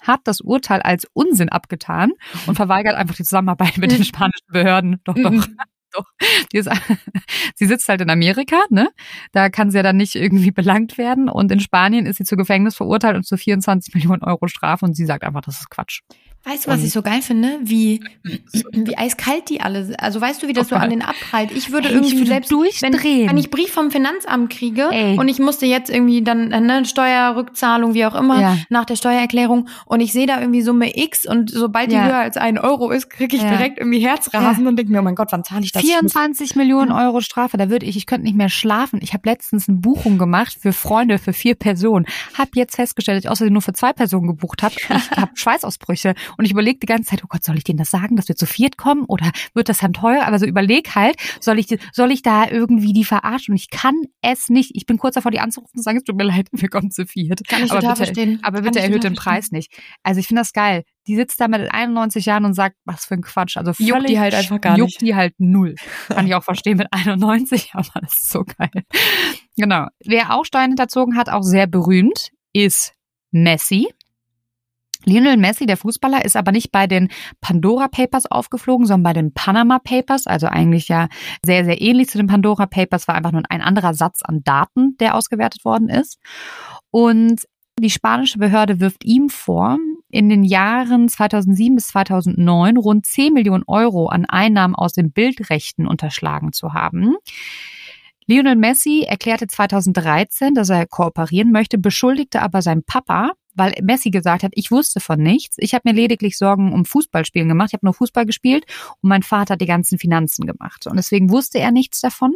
hat 0.03 0.21
das 0.25 0.41
Urteil 0.41 0.81
als 0.81 1.07
Unsinn 1.13 1.49
abgetan 1.49 2.13
und 2.47 2.57
verweigert 2.57 2.95
einfach 2.97 3.15
die 3.15 3.25
Zusammenarbeit 3.25 3.79
mit 3.79 3.93
den 3.93 4.05
spanischen 4.05 4.47
Behörden. 4.51 5.01
Doch, 5.05 5.15
doch. 5.15 5.47
Doch. 5.93 6.05
Ist, 6.53 6.69
sie 7.55 7.65
sitzt 7.65 7.89
halt 7.89 8.03
in 8.03 8.11
Amerika, 8.11 8.59
ne? 8.69 8.91
Da 9.33 9.49
kann 9.49 9.71
sie 9.71 9.79
ja 9.79 9.83
dann 9.83 9.97
nicht 9.97 10.17
irgendwie 10.17 10.51
belangt 10.51 10.99
werden. 10.99 11.31
Und 11.31 11.51
in 11.51 11.61
Spanien 11.61 12.05
ist 12.05 12.19
sie 12.19 12.25
zu 12.25 12.37
Gefängnis 12.37 12.77
verurteilt 12.77 13.17
und 13.17 13.25
zu 13.25 13.39
24 13.39 13.95
Millionen 13.95 14.23
Euro 14.23 14.49
Strafe. 14.49 14.85
Und 14.85 14.95
sie 14.95 15.07
sagt 15.07 15.25
einfach, 15.25 15.41
das 15.41 15.61
ist 15.61 15.71
Quatsch. 15.71 16.03
Weißt 16.45 16.67
du, 16.67 16.71
was 16.71 16.83
ich 16.83 16.93
so 16.93 17.03
geil 17.03 17.21
finde? 17.21 17.59
Wie, 17.63 18.01
wie 18.73 18.97
eiskalt 18.97 19.51
die 19.51 19.61
alle 19.61 19.85
sind. 19.85 20.01
Also 20.01 20.19
weißt 20.19 20.43
du, 20.43 20.49
wie 20.49 20.55
das 20.55 20.73
okay. 20.73 20.77
so 20.77 20.81
an 20.81 20.89
den 20.89 21.03
abprallt? 21.03 21.51
Ich 21.51 21.73
würde 21.73 21.89
Ey, 21.89 21.95
irgendwie 21.95 22.15
ich 22.15 22.19
würde 22.19 22.31
selbst 22.31 22.51
durchdrehen. 22.51 22.95
Wenn, 22.95 23.29
wenn 23.29 23.37
ich 23.37 23.51
Brief 23.51 23.71
vom 23.71 23.91
Finanzamt 23.91 24.51
kriege 24.51 24.89
Ey. 24.91 25.19
und 25.19 25.29
ich 25.29 25.41
musste 25.41 25.67
jetzt 25.67 25.91
irgendwie 25.91 26.23
dann 26.23 26.53
eine 26.55 26.87
Steuerrückzahlung, 26.87 27.93
wie 27.93 28.07
auch 28.07 28.15
immer, 28.15 28.41
ja. 28.41 28.57
nach 28.71 28.87
der 28.87 28.97
Steuererklärung 28.97 29.69
und 29.85 30.01
ich 30.01 30.13
sehe 30.13 30.27
da 30.27 30.41
irgendwie 30.41 30.63
Summe 30.63 30.97
X 30.97 31.27
und 31.27 31.51
sobald 31.51 31.91
die 31.91 31.97
ja. 31.97 32.07
höher 32.07 32.17
als 32.17 32.39
ein 32.39 32.57
Euro 32.57 32.91
ist, 32.91 33.11
kriege 33.11 33.37
ich 33.37 33.43
ja. 33.43 33.51
direkt 33.51 33.79
irgendwie 33.79 34.01
Herzrasen 34.01 34.67
und 34.67 34.77
denke 34.77 34.91
mir, 34.91 35.01
oh 35.01 35.03
mein 35.03 35.17
Gott, 35.17 35.29
wann 35.33 35.45
zahle 35.45 35.65
ich 35.65 35.73
das? 35.73 35.83
24 35.83 36.57
Millionen 36.57 36.93
Euro 36.93 37.21
Strafe, 37.21 37.59
da 37.59 37.69
würde 37.69 37.85
ich, 37.85 37.97
ich 37.97 38.07
könnte 38.07 38.25
nicht 38.25 38.37
mehr 38.37 38.49
schlafen. 38.49 39.01
Ich 39.03 39.13
habe 39.13 39.29
letztens 39.29 39.69
eine 39.69 39.79
Buchung 39.79 40.17
gemacht 40.17 40.57
für 40.59 40.73
Freunde, 40.73 41.19
für 41.19 41.35
vier 41.35 41.57
Personen. 41.57 42.07
Hab 42.39 42.57
jetzt 42.57 42.77
festgestellt, 42.77 43.19
dass 43.19 43.25
ich 43.25 43.31
außerdem 43.31 43.53
nur 43.53 43.63
für 43.63 43.75
zwei 43.75 43.93
Personen 43.93 44.29
gebucht 44.29 44.63
habe. 44.63 44.75
Ich 44.79 44.89
habe 44.89 45.31
Schweißausbrüche 45.35 46.15
und 46.37 46.45
ich 46.45 46.53
überlege 46.53 46.79
die 46.79 46.87
ganze 46.87 47.11
Zeit, 47.11 47.25
oh 47.25 47.29
Gott, 47.29 47.45
soll 47.45 47.57
ich 47.57 47.65
denen 47.65 47.79
das 47.79 47.91
sagen, 47.91 48.17
dass 48.17 48.29
wir 48.29 48.37
zu 48.37 48.47
viert 48.47 48.77
kommen 48.77 49.05
oder 49.05 49.31
wird 49.55 49.69
das 49.69 49.79
dann 49.79 49.93
teuer? 49.93 50.25
Aber 50.27 50.39
so 50.39 50.47
überleg 50.47 50.95
halt, 50.95 51.17
soll 51.41 51.59
ich, 51.59 51.67
soll 51.93 52.11
ich 52.13 52.23
da 52.23 52.49
irgendwie 52.49 52.93
die 52.93 53.05
verarschen? 53.05 53.53
Und 53.53 53.61
ich 53.61 53.71
kann 53.71 53.95
es 54.23 54.49
nicht. 54.49 54.73
Ich 54.75 54.87
bin 54.87 54.99
kurz 54.99 55.15
davor, 55.15 55.31
die 55.31 55.41
anzurufen 55.41 55.79
und 55.79 55.83
sagen, 55.83 55.99
es 55.99 56.05
tut 56.05 56.17
mir 56.17 56.25
leid, 56.25 56.49
wir 56.53 56.69
kommen 56.69 56.91
zu 56.91 57.07
viert. 57.07 57.47
Kann 57.49 57.65
ich 57.65 57.71
aber 57.71 57.81
bitte, 57.81 57.97
verstehen. 57.97 58.41
Aber 58.43 58.63
bitte 58.63 58.81
erhöht 58.81 59.05
den 59.05 59.15
Preis 59.15 59.51
nicht. 59.51 59.73
Also 60.03 60.21
ich 60.21 60.27
finde 60.27 60.41
das 60.41 60.53
geil. 60.53 60.85
Die 61.07 61.17
sitzt 61.17 61.41
da 61.41 61.49
mit 61.49 61.73
91 61.73 62.27
Jahren 62.27 62.45
und 62.45 62.53
sagt, 62.53 62.77
was 62.85 63.07
für 63.07 63.15
ein 63.15 63.23
Quatsch. 63.23 63.57
Also 63.57 63.73
völlig 63.73 63.89
juckt 63.89 64.09
die 64.11 64.21
halt 64.21 64.35
einfach 64.35 64.61
gar 64.61 64.77
juckt 64.77 64.91
nicht. 64.91 65.01
die 65.01 65.15
halt 65.15 65.35
null. 65.39 65.75
Kann 66.09 66.27
ich 66.27 66.35
auch 66.35 66.45
verstehen 66.45 66.77
mit 66.77 66.89
91, 66.91 67.71
aber 67.73 68.01
das 68.01 68.13
ist 68.13 68.31
so 68.31 68.45
geil. 68.45 68.85
Genau. 69.57 69.87
Wer 70.05 70.35
auch 70.35 70.45
Steuern 70.45 70.71
hinterzogen 70.71 71.17
hat, 71.17 71.31
auch 71.31 71.43
sehr 71.43 71.67
berühmt, 71.67 72.31
ist 72.53 72.93
Messi. 73.31 73.89
Lionel 75.05 75.37
Messi, 75.37 75.67
der 75.67 75.77
Fußballer, 75.77 76.25
ist 76.25 76.37
aber 76.37 76.53
nicht 76.53 76.73
bei 76.73 76.87
den 76.87 77.09
Pandora 77.41 77.89
Papers 77.89 78.27
aufgeflogen, 78.27 78.87
sondern 78.87 79.05
bei 79.05 79.13
den 79.13 79.33
Panama 79.33 79.79
Papers, 79.79 80.27
also 80.27 80.47
eigentlich 80.49 80.89
ja 80.89 81.09
sehr, 81.45 81.65
sehr 81.65 81.81
ähnlich 81.81 82.09
zu 82.09 82.19
den 82.19 82.27
Pandora 82.27 82.67
Papers, 82.67 83.07
war 83.09 83.15
einfach 83.15 83.33
nur 83.33 83.43
ein 83.49 83.63
anderer 83.63 83.95
Satz 83.95 84.23
an 84.23 84.43
Daten, 84.43 84.97
der 84.99 85.15
ausgewertet 85.15 85.65
worden 85.65 85.89
ist. 85.89 86.19
Und 86.91 87.43
die 87.79 87.91
spanische 87.91 88.39
Behörde 88.39 88.81
wirft 88.81 89.05
ihm 89.05 89.29
vor, 89.29 89.79
in 90.11 90.29
den 90.29 90.43
Jahren 90.43 91.09
2007 91.09 91.77
bis 91.77 91.89
2009 91.89 92.77
rund 92.77 93.07
10 93.07 93.33
Millionen 93.35 93.65
Euro 93.67 94.07
an 94.09 94.25
Einnahmen 94.25 94.75
aus 94.75 94.95
den 94.95 95.13
Bildrechten 95.13 95.87
unterschlagen 95.87 96.53
zu 96.53 96.73
haben. 96.73 97.17
Lionel 98.27 98.57
Messi 98.57 99.05
erklärte 99.09 99.47
2013, 99.47 100.55
dass 100.55 100.71
er 100.71 100.87
kooperieren 100.87 101.53
möchte, 101.53 101.79
beschuldigte 101.79 102.43
aber 102.43 102.63
seinen 102.63 102.85
Papa, 102.85 103.33
weil 103.59 103.75
Messi 103.83 104.11
gesagt 104.11 104.43
hat, 104.43 104.53
ich 104.55 104.71
wusste 104.71 105.01
von 105.01 105.19
nichts. 105.21 105.57
Ich 105.59 105.75
habe 105.75 105.83
mir 105.85 105.95
lediglich 105.95 106.39
Sorgen 106.39 106.73
um 106.73 106.85
Fußballspielen 106.85 107.49
gemacht. 107.49 107.71
Ich 107.71 107.75
habe 107.75 107.87
nur 107.87 107.95
Fußball 107.95 108.27
gespielt 108.27 108.65
und 109.01 109.09
mein 109.09 109.23
Vater 109.23 109.55
hat 109.55 109.61
die 109.61 109.67
ganzen 109.67 109.99
Finanzen 109.99 110.47
gemacht. 110.47 110.87
Und 110.87 110.97
deswegen 110.97 111.31
wusste 111.31 111.59
er 111.59 111.73
nichts 111.73 112.01
davon. 112.01 112.35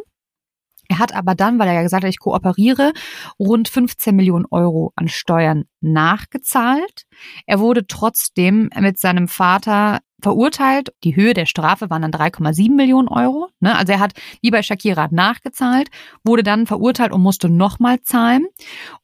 Er 0.88 0.98
hat 0.98 1.14
aber 1.14 1.34
dann, 1.34 1.58
weil 1.58 1.68
er 1.68 1.74
ja 1.74 1.82
gesagt 1.82 2.04
hat, 2.04 2.10
ich 2.10 2.18
kooperiere, 2.18 2.92
rund 3.38 3.68
15 3.68 4.14
Millionen 4.14 4.44
Euro 4.50 4.92
an 4.96 5.08
Steuern 5.08 5.64
nachgezahlt. 5.80 7.04
Er 7.46 7.60
wurde 7.60 7.86
trotzdem 7.86 8.68
mit 8.78 8.98
seinem 8.98 9.28
Vater 9.28 10.00
verurteilt. 10.22 10.92
Die 11.04 11.16
Höhe 11.16 11.34
der 11.34 11.46
Strafe 11.46 11.90
waren 11.90 12.02
dann 12.02 12.12
3,7 12.12 12.74
Millionen 12.74 13.08
Euro. 13.08 13.48
Ne? 13.60 13.76
Also 13.76 13.92
er 13.92 14.00
hat 14.00 14.14
wie 14.40 14.50
bei 14.50 14.62
Shakira 14.62 15.08
nachgezahlt, 15.10 15.88
wurde 16.24 16.42
dann 16.42 16.66
verurteilt 16.66 17.12
und 17.12 17.22
musste 17.22 17.48
nochmal 17.48 18.00
zahlen. 18.02 18.46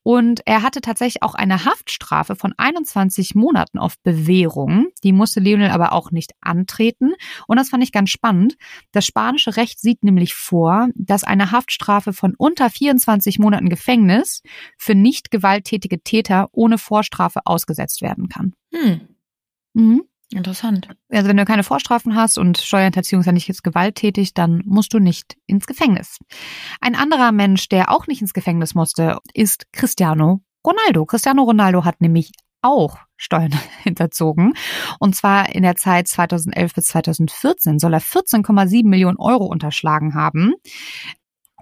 Und 0.03 0.41
er 0.47 0.63
hatte 0.63 0.81
tatsächlich 0.81 1.23
auch 1.23 1.35
eine 1.35 1.65
Haftstrafe 1.65 2.37
von 2.37 2.55
21 2.57 3.35
Monaten 3.35 3.79
auf 3.79 3.99
Bewährung. 4.03 4.87
Die 5.03 5.13
musste 5.13 5.41
Lionel 5.41 5.71
aber 5.71 5.93
auch 5.93 6.11
nicht 6.11 6.33
antreten. 6.41 7.13
Und 7.47 7.59
das 7.59 7.69
fand 7.69 7.83
ich 7.83 7.93
ganz 7.93 8.11
spannend. 8.11 8.57
Das 8.93 9.05
spanische 9.05 9.57
Recht 9.57 9.81
sieht 9.81 10.03
nämlich 10.03 10.35
vor, 10.35 10.89
dass 10.95 11.25
eine 11.25 11.51
Haftstrafe 11.51 12.13
von 12.13 12.35
unter 12.37 12.71
24 12.71 13.39
Monaten 13.39 13.69
Gefängnis 13.69 14.43
für 14.77 14.95
nicht 14.95 15.31
gewalttätige 15.31 16.01
Täter 16.01 16.49
ohne 16.53 16.79
Vorstrafe 16.79 17.41
ausgesetzt 17.45 18.03
werden 18.03 18.29
kann. 18.29 18.55
Hm. 18.73 19.01
Mhm. 19.75 20.05
Interessant. 20.31 20.89
Also 21.11 21.29
wenn 21.29 21.39
du 21.39 21.45
keine 21.47 21.65
Vorstrafen 21.65 22.15
hast 22.15 22.37
und 22.37 22.59
Steuerhinterziehung 22.59 23.21
ist 23.21 23.27
ja 23.27 23.33
nicht 23.33 23.49
jetzt 23.49 23.65
gewalttätig, 23.65 24.35
dann 24.35 24.63
musst 24.67 24.93
du 24.93 24.99
nicht 24.99 25.37
ins 25.47 25.67
Gefängnis. 25.67 26.19
Ein 26.81 26.95
anderer 26.95 27.33
Mensch, 27.33 27.69
der 27.69 27.91
auch 27.91 28.07
nicht 28.07 28.21
ins 28.21 28.35
Gefängnis 28.35 28.75
musste, 28.75 29.19
ist 29.33 29.73
Cristiano 29.73 30.43
Ronaldo. 30.67 31.07
Cristiano 31.07 31.43
Ronaldo 31.43 31.85
hat 31.85 32.03
nämlich 32.03 32.33
auch 32.61 32.99
Steuern 33.17 33.53
hinterzogen. 33.83 34.53
Und 34.99 35.17
zwar 35.17 35.55
in 35.55 35.63
der 35.63 35.77
Zeit 35.77 36.09
2011 36.09 36.75
bis 36.75 36.85
2014 36.87 37.79
soll 37.79 37.95
er 37.95 38.03
14,7 38.03 38.87
Millionen 38.87 39.19
Euro 39.19 39.47
unterschlagen 39.47 40.15
haben. 40.15 40.55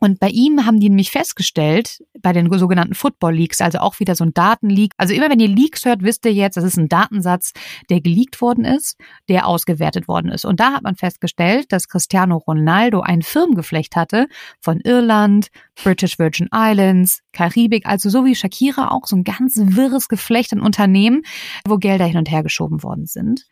Und 0.01 0.21
bei 0.21 0.29
ihm 0.29 0.67
haben 0.67 0.79
die 0.79 0.89
nämlich 0.89 1.11
festgestellt, 1.11 2.03
bei 2.21 2.33
den 2.33 2.51
sogenannten 2.59 2.95
Football 2.95 3.35
Leaks, 3.35 3.61
also 3.61 3.79
auch 3.79 3.99
wieder 3.99 4.15
so 4.15 4.25
ein 4.25 4.35
Datenleak. 4.35 4.93
Also 4.97 5.15
immer 5.15 5.31
wenn 5.31 5.41
ihr 5.41 5.49
Leaks 5.49 5.85
hört, 5.85 6.03
wisst 6.03 6.25
ihr 6.27 6.33
jetzt, 6.33 6.57
das 6.57 6.65
ist 6.65 6.77
ein 6.77 6.89
Datensatz, 6.89 7.53
der 7.89 8.01
geleakt 8.01 8.41
worden 8.41 8.65
ist, 8.65 8.99
der 9.29 9.47
ausgewertet 9.47 10.07
worden 10.07 10.31
ist. 10.31 10.45
Und 10.45 10.61
da 10.61 10.73
hat 10.73 10.83
man 10.83 10.97
festgestellt, 10.97 11.73
dass 11.73 11.89
Cristiano 11.89 12.37
Ronaldo 12.37 13.01
ein 13.01 13.23
Firmengeflecht 13.23 13.97
hatte 13.97 14.27
von 14.61 14.81
Irland, 14.81 15.49
British 15.83 16.19
Virgin 16.19 16.49
Islands, 16.53 17.23
Karibik, 17.33 17.87
also 17.87 18.11
so 18.11 18.25
wie 18.25 18.35
Shakira 18.35 18.91
auch 18.91 19.07
so 19.07 19.17
ein 19.17 19.25
ganz 19.25 19.57
wirres 19.57 20.09
Geflecht 20.09 20.53
an 20.53 20.61
Unternehmen, 20.61 21.23
wo 21.67 21.79
Gelder 21.79 22.05
hin 22.05 22.19
und 22.19 22.31
her 22.31 22.43
geschoben 22.43 22.83
worden 22.83 23.07
sind. 23.07 23.47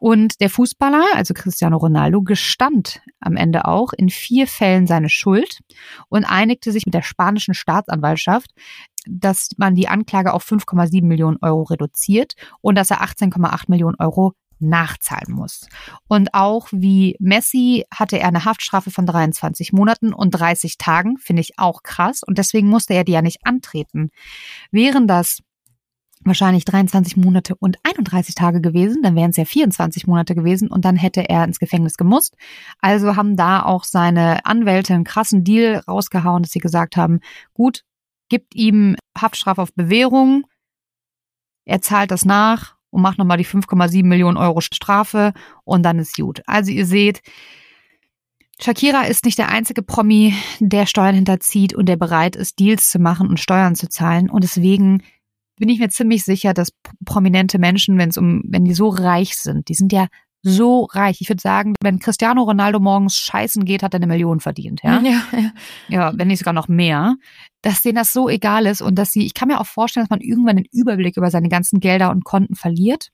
Und 0.00 0.40
der 0.40 0.50
Fußballer, 0.50 1.04
also 1.14 1.34
Cristiano 1.34 1.76
Ronaldo, 1.76 2.22
gestand 2.22 3.00
am 3.20 3.36
Ende 3.36 3.66
auch 3.66 3.92
in 3.92 4.08
vier 4.08 4.46
Fällen 4.46 4.86
seine 4.86 5.10
Schuld 5.10 5.60
und 6.08 6.24
einigte 6.24 6.72
sich 6.72 6.86
mit 6.86 6.94
der 6.94 7.02
spanischen 7.02 7.54
Staatsanwaltschaft, 7.54 8.50
dass 9.06 9.50
man 9.58 9.74
die 9.74 9.88
Anklage 9.88 10.32
auf 10.32 10.44
5,7 10.44 11.04
Millionen 11.04 11.38
Euro 11.42 11.62
reduziert 11.62 12.34
und 12.60 12.76
dass 12.76 12.90
er 12.90 13.02
18,8 13.02 13.64
Millionen 13.68 13.96
Euro 13.98 14.32
nachzahlen 14.60 15.32
muss. 15.32 15.66
Und 16.06 16.34
auch 16.34 16.68
wie 16.70 17.16
Messi 17.18 17.84
hatte 17.92 18.18
er 18.18 18.28
eine 18.28 18.44
Haftstrafe 18.44 18.90
von 18.90 19.06
23 19.06 19.72
Monaten 19.72 20.12
und 20.12 20.30
30 20.30 20.76
Tagen, 20.78 21.16
finde 21.18 21.40
ich 21.40 21.58
auch 21.58 21.82
krass. 21.82 22.22
Und 22.22 22.38
deswegen 22.38 22.68
musste 22.68 22.94
er 22.94 23.04
die 23.04 23.12
ja 23.12 23.22
nicht 23.22 23.40
antreten. 23.44 24.10
Wären 24.70 25.06
das 25.06 25.40
wahrscheinlich 26.24 26.64
23 26.64 27.16
Monate 27.16 27.54
und 27.56 27.78
31 27.82 28.34
Tage 28.34 28.60
gewesen, 28.60 29.02
dann 29.02 29.16
wären 29.16 29.30
es 29.30 29.36
ja 29.36 29.44
24 29.44 30.06
Monate 30.06 30.34
gewesen 30.34 30.68
und 30.68 30.84
dann 30.84 30.96
hätte 30.96 31.28
er 31.28 31.44
ins 31.44 31.58
Gefängnis 31.58 31.96
gemusst. 31.96 32.36
Also 32.80 33.16
haben 33.16 33.36
da 33.36 33.62
auch 33.62 33.84
seine 33.84 34.44
Anwälte 34.44 34.94
einen 34.94 35.04
krassen 35.04 35.44
Deal 35.44 35.76
rausgehauen, 35.88 36.42
dass 36.42 36.52
sie 36.52 36.58
gesagt 36.58 36.96
haben, 36.96 37.20
gut, 37.54 37.84
gibt 38.28 38.54
ihm 38.54 38.96
Haftstrafe 39.18 39.62
auf 39.62 39.74
Bewährung, 39.74 40.44
er 41.64 41.80
zahlt 41.80 42.10
das 42.10 42.24
nach 42.24 42.76
und 42.90 43.02
macht 43.02 43.18
nochmal 43.18 43.38
die 43.38 43.46
5,7 43.46 44.04
Millionen 44.04 44.36
Euro 44.36 44.60
Strafe 44.60 45.32
und 45.64 45.82
dann 45.82 45.98
ist 45.98 46.16
gut. 46.16 46.42
Also 46.46 46.70
ihr 46.70 46.86
seht, 46.86 47.22
Shakira 48.60 49.02
ist 49.02 49.24
nicht 49.24 49.38
der 49.38 49.48
einzige 49.48 49.82
Promi, 49.82 50.34
der 50.58 50.86
Steuern 50.86 51.14
hinterzieht 51.14 51.74
und 51.74 51.86
der 51.86 51.96
bereit 51.96 52.36
ist, 52.36 52.58
Deals 52.58 52.90
zu 52.90 52.98
machen 52.98 53.28
und 53.28 53.40
Steuern 53.40 53.74
zu 53.74 53.88
zahlen. 53.88 54.28
Und 54.28 54.44
deswegen 54.44 55.02
bin 55.60 55.68
ich 55.68 55.78
mir 55.78 55.90
ziemlich 55.90 56.24
sicher, 56.24 56.54
dass 56.54 56.72
prominente 57.04 57.58
Menschen, 57.58 57.98
wenn 57.98 58.08
es 58.08 58.16
um, 58.16 58.42
wenn 58.46 58.64
die 58.64 58.74
so 58.74 58.88
reich 58.88 59.36
sind, 59.36 59.68
die 59.68 59.74
sind 59.74 59.92
ja 59.92 60.08
so 60.42 60.84
reich. 60.84 61.20
Ich 61.20 61.28
würde 61.28 61.42
sagen, 61.42 61.74
wenn 61.82 61.98
Cristiano 61.98 62.42
Ronaldo 62.42 62.80
morgens 62.80 63.14
scheißen 63.16 63.66
geht, 63.66 63.82
hat 63.82 63.92
er 63.92 63.98
eine 63.98 64.06
Million 64.06 64.40
verdient, 64.40 64.80
ja? 64.82 65.00
Ja, 65.04 65.22
ja. 65.32 65.52
ja 65.88 66.12
wenn 66.16 66.28
nicht 66.28 66.38
sogar 66.38 66.54
noch 66.54 66.68
mehr. 66.68 67.16
Dass 67.60 67.82
denen 67.82 67.96
das 67.96 68.12
so 68.12 68.30
egal 68.30 68.64
ist 68.64 68.80
und 68.80 68.94
dass 68.94 69.12
sie, 69.12 69.26
ich 69.26 69.34
kann 69.34 69.48
mir 69.48 69.60
auch 69.60 69.66
vorstellen, 69.66 70.06
dass 70.06 70.10
man 70.10 70.22
irgendwann 70.22 70.56
den 70.56 70.66
Überblick 70.72 71.18
über 71.18 71.30
seine 71.30 71.50
ganzen 71.50 71.78
Gelder 71.78 72.10
und 72.10 72.24
Konten 72.24 72.54
verliert. 72.54 73.10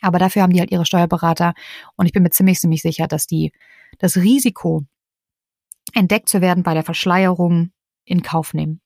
Aber 0.00 0.20
dafür 0.20 0.42
haben 0.42 0.52
die 0.52 0.60
halt 0.60 0.70
ihre 0.70 0.86
Steuerberater 0.86 1.54
und 1.96 2.06
ich 2.06 2.12
bin 2.12 2.22
mir 2.22 2.30
ziemlich, 2.30 2.60
ziemlich 2.60 2.82
sicher, 2.82 3.08
dass 3.08 3.26
die 3.26 3.50
das 3.98 4.16
Risiko, 4.16 4.84
entdeckt 5.92 6.28
zu 6.28 6.40
werden 6.40 6.62
bei 6.62 6.74
der 6.74 6.84
Verschleierung, 6.84 7.72
in 8.04 8.22
Kauf 8.22 8.54
nehmen. 8.54 8.80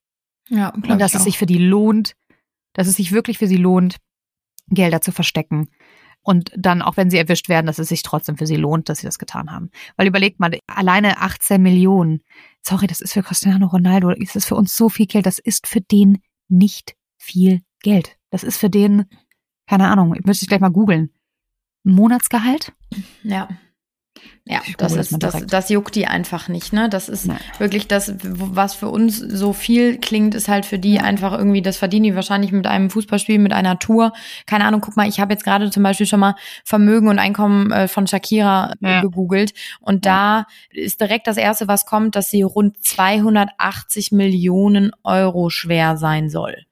Ja, 0.49 0.71
und 0.71 1.01
dass 1.01 1.15
es 1.15 1.25
sich 1.25 1.39
für 1.39 1.47
die 1.47 1.59
lohnt, 1.59 2.15
dass 2.73 2.87
es 2.87 2.97
sich 2.97 3.13
wirklich 3.13 3.39
für 3.39 3.47
sie 3.47 3.57
lohnt, 3.57 3.97
Gelder 4.69 5.01
zu 5.01 5.13
verstecken. 5.13 5.69
Und 6.23 6.53
dann, 6.57 6.83
auch 6.83 6.97
wenn 6.97 7.11
sie 7.11 7.19
erwischt 7.19 7.49
werden, 7.49 7.67
dass 7.67 7.81
es 7.81 7.89
sich 7.89 8.03
trotzdem 8.03 8.37
für 8.37 8.47
sie 8.47 8.57
lohnt, 8.57 8.89
dass 8.89 8.99
sie 8.99 9.07
das 9.07 9.19
getan 9.19 9.51
haben. 9.51 9.71
Weil 9.97 10.07
überlegt 10.07 10.39
mal, 10.39 10.57
alleine 10.69 11.21
18 11.21 11.61
Millionen. 11.61 12.23
Sorry, 12.63 12.87
das 12.87 13.01
ist 13.01 13.13
für 13.13 13.25
Cristiano 13.25 13.67
Ronaldo, 13.67 14.13
das 14.15 14.37
ist 14.37 14.45
für 14.45 14.55
uns 14.55 14.77
so 14.77 14.89
viel 14.89 15.07
Geld. 15.07 15.27
Das 15.27 15.39
ist 15.39 15.67
für 15.67 15.81
den 15.81 16.23
nicht 16.49 16.95
viel 17.19 17.63
Geld. 17.81 18.17
Das 18.31 18.45
ist 18.45 18.57
für 18.57 18.71
den, 18.71 19.07
keine 19.67 19.89
Ahnung, 19.89 20.15
ich 20.15 20.25
müsste 20.25 20.45
ich 20.45 20.49
gleich 20.49 20.61
mal 20.61 20.71
googeln. 20.71 21.11
Monatsgehalt? 21.83 22.73
Ja. 23.25 23.49
Ja, 24.45 24.61
das 24.77 24.97
ist 24.97 25.23
das, 25.23 25.47
das 25.47 25.69
juckt 25.69 25.95
die 25.95 26.09
einfach 26.09 26.49
nicht, 26.49 26.73
ne? 26.73 26.89
Das 26.89 27.09
ist 27.09 27.27
Nein. 27.27 27.39
wirklich 27.59 27.87
das, 27.87 28.13
was 28.23 28.75
für 28.75 28.89
uns 28.89 29.19
so 29.19 29.53
viel 29.53 29.99
klingt, 29.99 30.35
ist 30.35 30.49
halt 30.49 30.67
für 30.67 30.81
die 30.81 30.99
einfach 30.99 31.33
irgendwie, 31.33 31.63
das 31.63 31.77
verdienen 31.77 32.05
die 32.05 32.17
wahrscheinlich 32.17 32.51
mit 32.51 32.67
einem 32.67 32.91
Fußballspiel, 32.91 33.39
mit 33.39 33.53
einer 33.53 33.79
Tour. 33.79 34.13
Keine 34.47 34.65
Ahnung, 34.65 34.81
guck 34.81 34.97
mal, 34.97 35.09
ich 35.09 35.21
habe 35.21 35.33
jetzt 35.33 35.45
gerade 35.45 35.71
zum 35.71 35.85
Beispiel 35.85 36.07
schon 36.07 36.19
mal 36.19 36.35
Vermögen 36.65 37.07
und 37.07 37.21
Einkommen 37.21 37.71
äh, 37.71 37.87
von 37.87 38.09
Shakira 38.09 38.75
ja. 38.81 39.01
gegoogelt 39.01 39.55
und 39.81 40.05
ja. 40.07 40.45
da 40.45 40.47
ist 40.71 41.01
direkt 41.01 41.29
das 41.29 41.37
erste, 41.37 41.69
was 41.69 41.87
kommt, 41.87 42.17
dass 42.17 42.29
sie 42.29 42.43
rund 42.43 42.83
280 42.83 44.11
Millionen 44.11 44.91
Euro 45.05 45.51
schwer 45.51 45.97
sein 45.97 46.31
soll. 46.31 46.67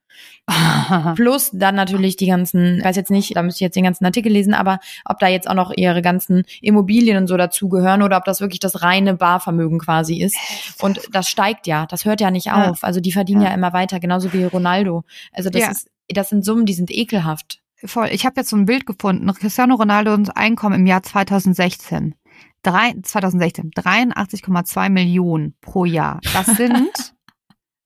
Plus 1.14 1.51
dann 1.53 1.74
natürlich 1.74 2.16
die 2.16 2.26
ganzen, 2.26 2.78
ich 2.78 2.84
weiß 2.84 2.97
jetzt 2.97 3.11
nicht, 3.11 3.36
da 3.36 3.43
müsste 3.43 3.59
ich 3.59 3.66
jetzt 3.66 3.76
den 3.76 3.84
ganzen 3.84 4.05
Artikel 4.05 4.32
lesen, 4.32 4.55
aber 4.55 4.80
ob 5.05 5.18
da 5.18 5.28
jetzt 5.28 5.49
auch 5.49 5.55
noch 5.55 5.72
ihre 5.76 6.03
ganzen 6.03 6.45
Immobilien 6.61 7.16
und 7.16 7.26
so 7.26 7.36
dazugehören 7.36 8.03
oder 8.03 8.16
ob 8.16 8.24
das 8.24 8.41
wirklich 8.41 8.61
das 8.61 8.82
reine 8.82 9.14
Barvermögen 9.14 9.78
quasi 9.78 10.20
ist. 10.20 10.36
Und 10.80 11.01
das 11.12 11.28
steigt 11.28 11.66
ja, 11.66 11.86
das 11.86 12.05
hört 12.05 12.20
ja 12.20 12.30
nicht 12.30 12.51
auf. 12.53 12.84
Also 12.84 13.01
die 13.01 13.12
verdienen 13.12 13.43
ja, 13.43 13.49
ja 13.49 13.55
immer 13.55 13.72
weiter, 13.72 14.01
genauso 14.01 14.32
wie 14.32 14.45
Ronaldo. 14.45 15.05
Also 15.32 15.51
das 15.51 15.62
ja. 15.62 15.70
ist, 15.70 15.91
das 16.09 16.28
sind 16.28 16.45
Summen, 16.45 16.66
die 16.66 16.74
sind 16.74 16.91
ekelhaft. 16.91 17.61
Voll. 17.84 18.09
Ich 18.12 18.26
habe 18.26 18.34
jetzt 18.38 18.51
so 18.51 18.57
ein 18.57 18.66
Bild 18.66 18.86
gefunden. 18.86 19.32
Cristiano 19.32 19.74
Ronaldos 19.74 20.28
Einkommen 20.30 20.80
im 20.80 20.86
Jahr 20.86 21.03
2016. 21.03 22.14
Drei, 22.62 22.95
2016 23.03 23.70
83,2 23.70 24.91
Millionen 24.91 25.55
pro 25.62 25.86
Jahr. 25.86 26.20
Das 26.34 26.47
sind 26.47 27.14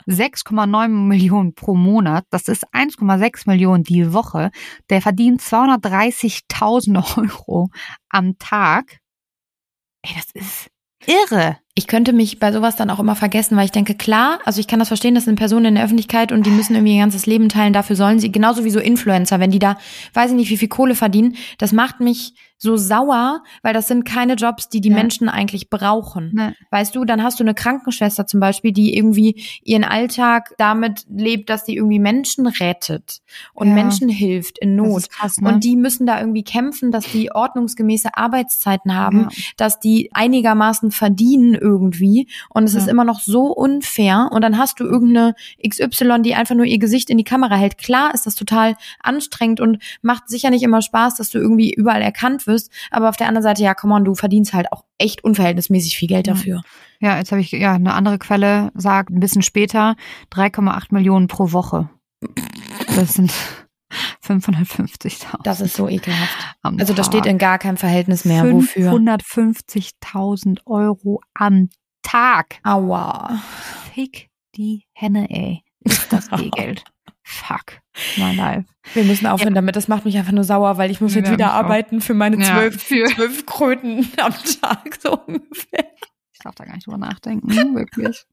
6,9 0.06 0.88
Millionen 0.88 1.54
pro 1.54 1.74
Monat. 1.74 2.24
Das 2.30 2.48
ist 2.48 2.66
1,6 2.74 3.42
Millionen 3.46 3.84
die 3.84 4.12
Woche. 4.12 4.50
Der 4.90 5.02
verdient 5.02 5.40
230.000 5.40 7.18
Euro 7.18 7.70
am 8.08 8.38
Tag. 8.38 8.98
Ey, 10.02 10.14
das 10.14 10.26
ist 10.34 10.70
irre. 11.06 11.58
Ich 11.74 11.86
könnte 11.86 12.12
mich 12.12 12.38
bei 12.38 12.52
sowas 12.52 12.76
dann 12.76 12.90
auch 12.90 13.00
immer 13.00 13.16
vergessen, 13.16 13.56
weil 13.56 13.64
ich 13.64 13.72
denke, 13.72 13.94
klar, 13.94 14.38
also 14.44 14.60
ich 14.60 14.68
kann 14.68 14.78
das 14.78 14.88
verstehen, 14.88 15.14
das 15.14 15.24
sind 15.24 15.36
Personen 15.36 15.66
in 15.66 15.74
der 15.74 15.84
Öffentlichkeit 15.84 16.30
und 16.30 16.46
die 16.46 16.50
müssen 16.50 16.74
irgendwie 16.74 16.94
ihr 16.94 17.00
ganzes 17.00 17.26
Leben 17.26 17.48
teilen, 17.48 17.72
dafür 17.72 17.96
sollen 17.96 18.20
sie, 18.20 18.30
genauso 18.30 18.64
wie 18.64 18.70
so 18.70 18.78
Influencer, 18.78 19.40
wenn 19.40 19.50
die 19.50 19.58
da, 19.58 19.76
weiß 20.12 20.30
ich 20.30 20.36
nicht, 20.36 20.50
wie 20.50 20.56
viel 20.56 20.68
Kohle 20.68 20.94
verdienen, 20.94 21.36
das 21.58 21.72
macht 21.72 22.00
mich 22.00 22.34
so 22.64 22.76
sauer, 22.76 23.42
weil 23.62 23.74
das 23.74 23.86
sind 23.86 24.04
keine 24.04 24.34
Jobs, 24.34 24.68
die 24.68 24.80
die 24.80 24.88
ja. 24.88 24.96
Menschen 24.96 25.28
eigentlich 25.28 25.70
brauchen. 25.70 26.32
Nee. 26.34 26.52
Weißt 26.70 26.96
du, 26.96 27.04
dann 27.04 27.22
hast 27.22 27.38
du 27.38 27.44
eine 27.44 27.54
Krankenschwester 27.54 28.26
zum 28.26 28.40
Beispiel, 28.40 28.72
die 28.72 28.96
irgendwie 28.96 29.44
ihren 29.62 29.84
Alltag 29.84 30.54
damit 30.58 31.04
lebt, 31.08 31.50
dass 31.50 31.64
die 31.64 31.76
irgendwie 31.76 31.98
Menschen 31.98 32.46
rettet 32.46 33.20
und 33.52 33.68
ja. 33.68 33.74
Menschen 33.74 34.08
hilft 34.08 34.58
in 34.58 34.76
Not. 34.76 35.10
Krass, 35.10 35.36
ne? 35.38 35.48
Und 35.48 35.62
die 35.62 35.76
müssen 35.76 36.06
da 36.06 36.18
irgendwie 36.18 36.42
kämpfen, 36.42 36.90
dass 36.90 37.04
die 37.04 37.30
ordnungsgemäße 37.30 38.16
Arbeitszeiten 38.16 38.94
haben, 38.94 39.20
ja. 39.20 39.28
dass 39.58 39.78
die 39.78 40.10
einigermaßen 40.14 40.90
verdienen 40.90 41.54
irgendwie. 41.54 42.28
Und 42.48 42.64
es 42.64 42.74
ist 42.74 42.88
immer 42.88 43.04
noch 43.04 43.20
so 43.20 43.52
unfair. 43.52 44.30
Und 44.32 44.42
dann 44.42 44.56
hast 44.56 44.80
du 44.80 44.84
irgendeine 44.84 45.34
XY, 45.68 46.22
die 46.22 46.34
einfach 46.34 46.54
nur 46.54 46.64
ihr 46.64 46.78
Gesicht 46.78 47.10
in 47.10 47.18
die 47.18 47.24
Kamera 47.24 47.56
hält. 47.56 47.76
Klar 47.76 48.14
ist 48.14 48.24
das 48.24 48.34
total 48.34 48.74
anstrengend 49.02 49.60
und 49.60 49.78
macht 50.00 50.30
sicher 50.30 50.48
nicht 50.48 50.62
immer 50.62 50.80
Spaß, 50.80 51.16
dass 51.16 51.28
du 51.28 51.38
irgendwie 51.38 51.74
überall 51.74 52.00
erkannt 52.00 52.46
wirst 52.46 52.53
wirst. 52.54 52.70
Aber 52.90 53.08
auf 53.08 53.16
der 53.16 53.28
anderen 53.28 53.42
Seite, 53.42 53.62
ja, 53.62 53.74
come 53.74 53.94
on, 53.94 54.04
du 54.04 54.14
verdienst 54.14 54.52
halt 54.54 54.72
auch 54.72 54.84
echt 54.98 55.22
unverhältnismäßig 55.24 55.96
viel 55.98 56.08
Geld 56.08 56.26
dafür. 56.28 56.62
Ja, 57.00 57.18
jetzt 57.18 57.32
habe 57.32 57.40
ich, 57.40 57.50
ja, 57.52 57.74
eine 57.74 57.92
andere 57.94 58.18
Quelle 58.18 58.70
sagt, 58.74 59.10
ein 59.10 59.20
bisschen 59.20 59.42
später 59.42 59.96
3,8 60.32 60.86
Millionen 60.90 61.26
pro 61.28 61.52
Woche. 61.52 61.90
Das 62.96 63.14
sind 63.14 63.32
550.000. 64.24 65.26
Das 65.44 65.60
ist 65.60 65.74
so 65.76 65.88
ekelhaft. 65.88 66.36
also 66.62 66.94
das 66.94 67.06
steht 67.06 67.26
in 67.26 67.38
gar 67.38 67.58
keinem 67.58 67.76
Verhältnis 67.76 68.24
mehr. 68.24 68.50
Wofür? 68.50 68.92
550.000 68.92 70.60
Euro 70.66 71.20
am 71.34 71.68
Tag. 72.02 72.58
Aua. 72.62 73.40
Fick 73.92 74.30
die 74.56 74.84
Henne, 74.92 75.28
ey. 75.30 75.62
Ist 75.80 76.12
das 76.12 76.28
Geld. 76.56 76.84
Fuck. 77.26 77.80
My 78.16 78.34
life. 78.34 78.68
Wir 78.92 79.04
müssen 79.04 79.26
aufhören 79.26 79.54
ja. 79.54 79.60
damit. 79.60 79.76
Das 79.76 79.88
macht 79.88 80.04
mich 80.04 80.16
einfach 80.18 80.32
nur 80.32 80.44
sauer, 80.44 80.76
weil 80.76 80.90
ich 80.90 81.00
muss 81.00 81.14
jetzt 81.14 81.28
ja, 81.28 81.32
wieder 81.32 81.52
arbeiten 81.52 82.02
für 82.02 82.12
meine 82.12 82.38
zwölf, 82.38 82.82
für 82.82 83.04
zwölf 83.14 83.46
Kröten 83.46 84.06
am 84.18 84.34
Tag, 84.60 84.98
so 85.00 85.18
ungefähr. 85.26 85.86
Ich 86.32 86.40
darf 86.40 86.54
da 86.54 86.64
gar 86.64 86.74
nicht 86.74 86.86
drüber 86.86 86.98
nachdenken, 86.98 87.48
wirklich. 87.74 88.26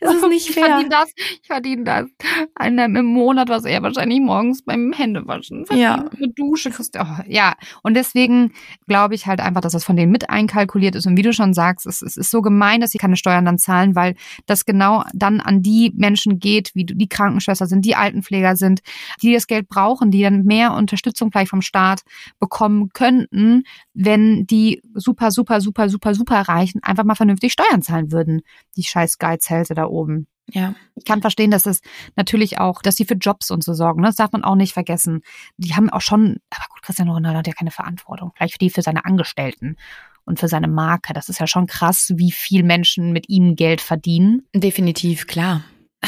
Das 0.00 0.14
ist 0.14 0.28
nicht 0.28 0.50
fair. 0.50 0.64
Ich 0.64 0.70
verdiene 0.70 0.88
das, 0.88 1.12
ich 1.16 1.46
verdiene 1.46 1.84
das. 1.84 2.06
Einmal 2.54 2.94
im 2.96 3.06
Monat, 3.06 3.48
was 3.48 3.64
er 3.64 3.82
wahrscheinlich 3.82 4.20
morgens 4.20 4.62
beim 4.62 4.92
Händewaschen 4.92 5.66
verdient. 5.66 5.88
Ja. 5.88 5.94
Eine 6.16 6.28
Dusche 6.32 6.70
kriegst 6.70 6.94
du. 6.94 7.00
Oh, 7.00 7.22
ja. 7.26 7.54
Und 7.82 7.94
deswegen 7.94 8.52
glaube 8.86 9.14
ich 9.14 9.26
halt 9.26 9.40
einfach, 9.40 9.60
dass 9.60 9.72
das 9.72 9.84
von 9.84 9.96
denen 9.96 10.12
mit 10.12 10.30
einkalkuliert 10.30 10.94
ist. 10.94 11.06
Und 11.06 11.16
wie 11.16 11.22
du 11.22 11.32
schon 11.32 11.54
sagst, 11.54 11.86
es, 11.86 12.02
es 12.02 12.16
ist 12.16 12.30
so 12.30 12.42
gemein, 12.42 12.80
dass 12.80 12.92
sie 12.92 12.98
keine 12.98 13.16
Steuern 13.16 13.44
dann 13.44 13.58
zahlen, 13.58 13.94
weil 13.94 14.14
das 14.46 14.64
genau 14.64 15.04
dann 15.14 15.40
an 15.40 15.62
die 15.62 15.92
Menschen 15.96 16.38
geht, 16.38 16.74
wie 16.74 16.84
die 16.84 17.08
Krankenschwester 17.08 17.66
sind, 17.66 17.84
die 17.84 17.96
Altenpfleger 17.96 18.56
sind, 18.56 18.80
die 19.22 19.32
das 19.32 19.46
Geld 19.46 19.68
brauchen, 19.68 20.10
die 20.10 20.22
dann 20.22 20.44
mehr 20.44 20.72
Unterstützung 20.74 21.30
vielleicht 21.30 21.50
vom 21.50 21.62
Staat 21.62 22.02
bekommen 22.38 22.90
könnten, 22.92 23.64
wenn 23.94 24.46
die 24.46 24.80
super, 24.94 25.30
super, 25.30 25.60
super, 25.60 25.88
super, 25.88 26.14
super 26.14 26.40
Reichen 26.42 26.82
einfach 26.82 27.04
mal 27.04 27.14
vernünftig 27.14 27.52
Steuern 27.52 27.82
zahlen 27.82 28.12
würden. 28.12 28.42
Die 28.76 28.84
scheiß 28.84 29.18
Geizhälse 29.18 29.74
da 29.74 29.87
oben. 29.90 30.26
Ja. 30.50 30.74
Ich 30.94 31.04
kann 31.04 31.20
verstehen, 31.20 31.50
dass 31.50 31.66
es 31.66 31.80
natürlich 32.16 32.58
auch, 32.58 32.80
dass 32.80 32.96
sie 32.96 33.04
für 33.04 33.14
Jobs 33.14 33.50
und 33.50 33.62
so 33.62 33.74
sorgen. 33.74 34.00
Ne? 34.00 34.06
Das 34.06 34.16
darf 34.16 34.32
man 34.32 34.44
auch 34.44 34.54
nicht 34.54 34.72
vergessen. 34.72 35.20
Die 35.58 35.74
haben 35.74 35.90
auch 35.90 36.00
schon, 36.00 36.38
aber 36.50 36.64
gut, 36.70 36.82
Cristiano 36.82 37.12
Ronaldo 37.12 37.38
hat 37.38 37.46
ja 37.46 37.52
keine 37.52 37.70
Verantwortung. 37.70 38.32
Vielleicht 38.34 38.54
für 38.54 38.58
die 38.58 38.70
für 38.70 38.82
seine 38.82 39.04
Angestellten 39.04 39.76
und 40.24 40.38
für 40.38 40.48
seine 40.48 40.68
Marke. 40.68 41.12
Das 41.12 41.28
ist 41.28 41.40
ja 41.40 41.46
schon 41.46 41.66
krass, 41.66 42.12
wie 42.16 42.32
viel 42.32 42.62
Menschen 42.62 43.12
mit 43.12 43.28
ihm 43.28 43.56
Geld 43.56 43.80
verdienen. 43.80 44.46
Definitiv, 44.54 45.26
klar. 45.26 45.64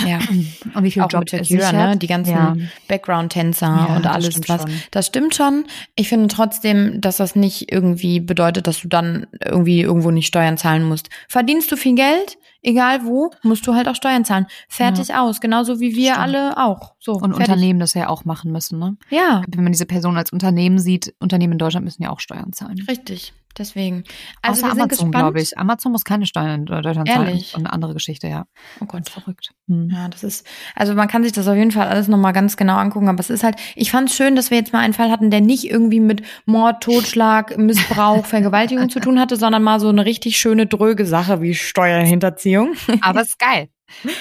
Ja. 0.07 0.19
Und 0.75 0.85
wie 0.85 0.91
viel 0.91 1.03
auch 1.03 1.11
Job 1.11 1.21
mit 1.23 1.31
Shakira, 1.31 1.73
ne? 1.73 1.97
Die 1.97 2.07
ganzen 2.07 2.33
ja. 2.33 2.57
Background-Tänzer 2.89 3.67
ja, 3.67 3.97
und 3.97 4.07
alles 4.07 4.41
das 4.41 4.49
was. 4.49 4.63
Schon. 4.63 4.71
Das 4.91 5.07
stimmt 5.07 5.35
schon. 5.35 5.65
Ich 5.97 6.09
finde 6.09 6.29
trotzdem, 6.29 7.01
dass 7.01 7.17
das 7.17 7.35
nicht 7.35 7.73
irgendwie 7.73 8.21
bedeutet, 8.21 8.67
dass 8.67 8.81
du 8.83 8.89
dann 8.89 9.27
irgendwie 9.45 9.81
irgendwo 9.81 10.11
nicht 10.11 10.29
Steuern 10.29 10.57
zahlen 10.57 10.85
musst. 10.85 11.09
Verdienst 11.29 11.73
du 11.73 11.77
viel 11.77 11.97
Geld, 11.97 12.39
egal 12.63 13.05
wo, 13.05 13.31
musst 13.43 13.67
du 13.67 13.75
halt 13.75 13.89
auch 13.89 13.97
Steuern 13.97 14.25
zahlen. 14.25 14.47
Fertig 14.69 15.09
ja. 15.09 15.23
aus. 15.23 15.41
Genauso 15.41 15.81
wie 15.81 15.97
wir 15.97 16.13
stimmt. 16.13 16.19
alle 16.19 16.57
auch. 16.57 16.95
So. 17.01 17.13
Und 17.13 17.33
fertig. 17.33 17.49
Unternehmen 17.49 17.81
das 17.81 17.95
ja 17.95 18.09
auch 18.09 18.25
machen 18.25 18.53
müssen, 18.53 18.79
ne? 18.79 18.97
Ja. 19.11 19.43
Wenn 19.49 19.65
man 19.65 19.73
diese 19.73 19.87
Person 19.87 20.17
als 20.17 20.33
Unternehmen 20.33 20.79
sieht, 20.79 21.15
Unternehmen 21.19 21.55
in 21.55 21.59
Deutschland 21.59 21.85
müssen 21.85 22.03
ja 22.03 22.11
auch 22.11 22.21
Steuern 22.21 22.53
zahlen. 22.53 22.81
Richtig. 22.89 23.33
Deswegen. 23.59 24.05
Also 24.43 24.65
Außer 24.65 24.73
Amazon, 24.73 25.11
glaube 25.11 25.41
ich. 25.41 25.59
Amazon 25.59 25.93
muss 25.93 26.05
keine 26.05 26.27
Steuern 26.27 26.61
in 26.61 26.67
Deutschland 26.67 27.09
Ehrlich? 27.09 27.51
zahlen. 27.51 27.61
Und 27.61 27.67
eine 27.67 27.73
andere 27.73 27.95
Geschichte, 27.95 28.29
ja. 28.29 28.47
Oh 28.81 28.87
Gott. 28.87 29.09
verrückt. 29.09 29.51
Hm. 29.69 29.91
Ja, 29.93 30.09
das 30.09 30.23
ist, 30.23 30.47
also 30.77 30.95
man 30.95 31.09
kann 31.09 31.23
sich 31.25 31.33
das 31.33 31.49
auf 31.49 31.57
jeden 31.57 31.73
Fall 31.73 31.89
alles 31.89 32.09
nochmal 32.09 32.33
ganz 32.33 32.57
genau 32.57 32.77
angucken, 32.77 33.09
aber 33.09 33.21
es 33.21 33.31
ist 33.31 33.43
halt, 33.43 33.57
ich 33.75 33.91
fand 33.91 34.09
es 34.09 34.17
schön, 34.17 34.37
dass 34.37 34.51
wir 34.51 34.59
jetzt 34.59 34.73
mal 34.73 34.81
einen 34.81 34.95
Fall 34.95 35.11
hatten, 35.11 35.31
der 35.31 35.41
nicht 35.41 35.69
irgendwie 35.69 36.01
mit 36.01 36.23
Mord, 36.47 36.83
Totschlag, 36.83 37.59
Missbrauch, 37.59 38.25
Vergewaltigung 38.31 38.89
zu 38.89 39.01
tun 39.01 39.19
hatte, 39.19 39.37
sondern 39.37 39.63
mal 39.63 39.81
so 39.81 39.89
eine 39.89 40.05
richtig 40.05 40.37
schöne, 40.37 40.67
dröge 40.67 41.05
Sache 41.05 41.41
wie 41.43 41.55
Steuerhinterziehung. 41.55 42.75
Aber 43.01 43.23
es 43.23 43.31
ist 43.31 43.39
geil. 43.39 43.69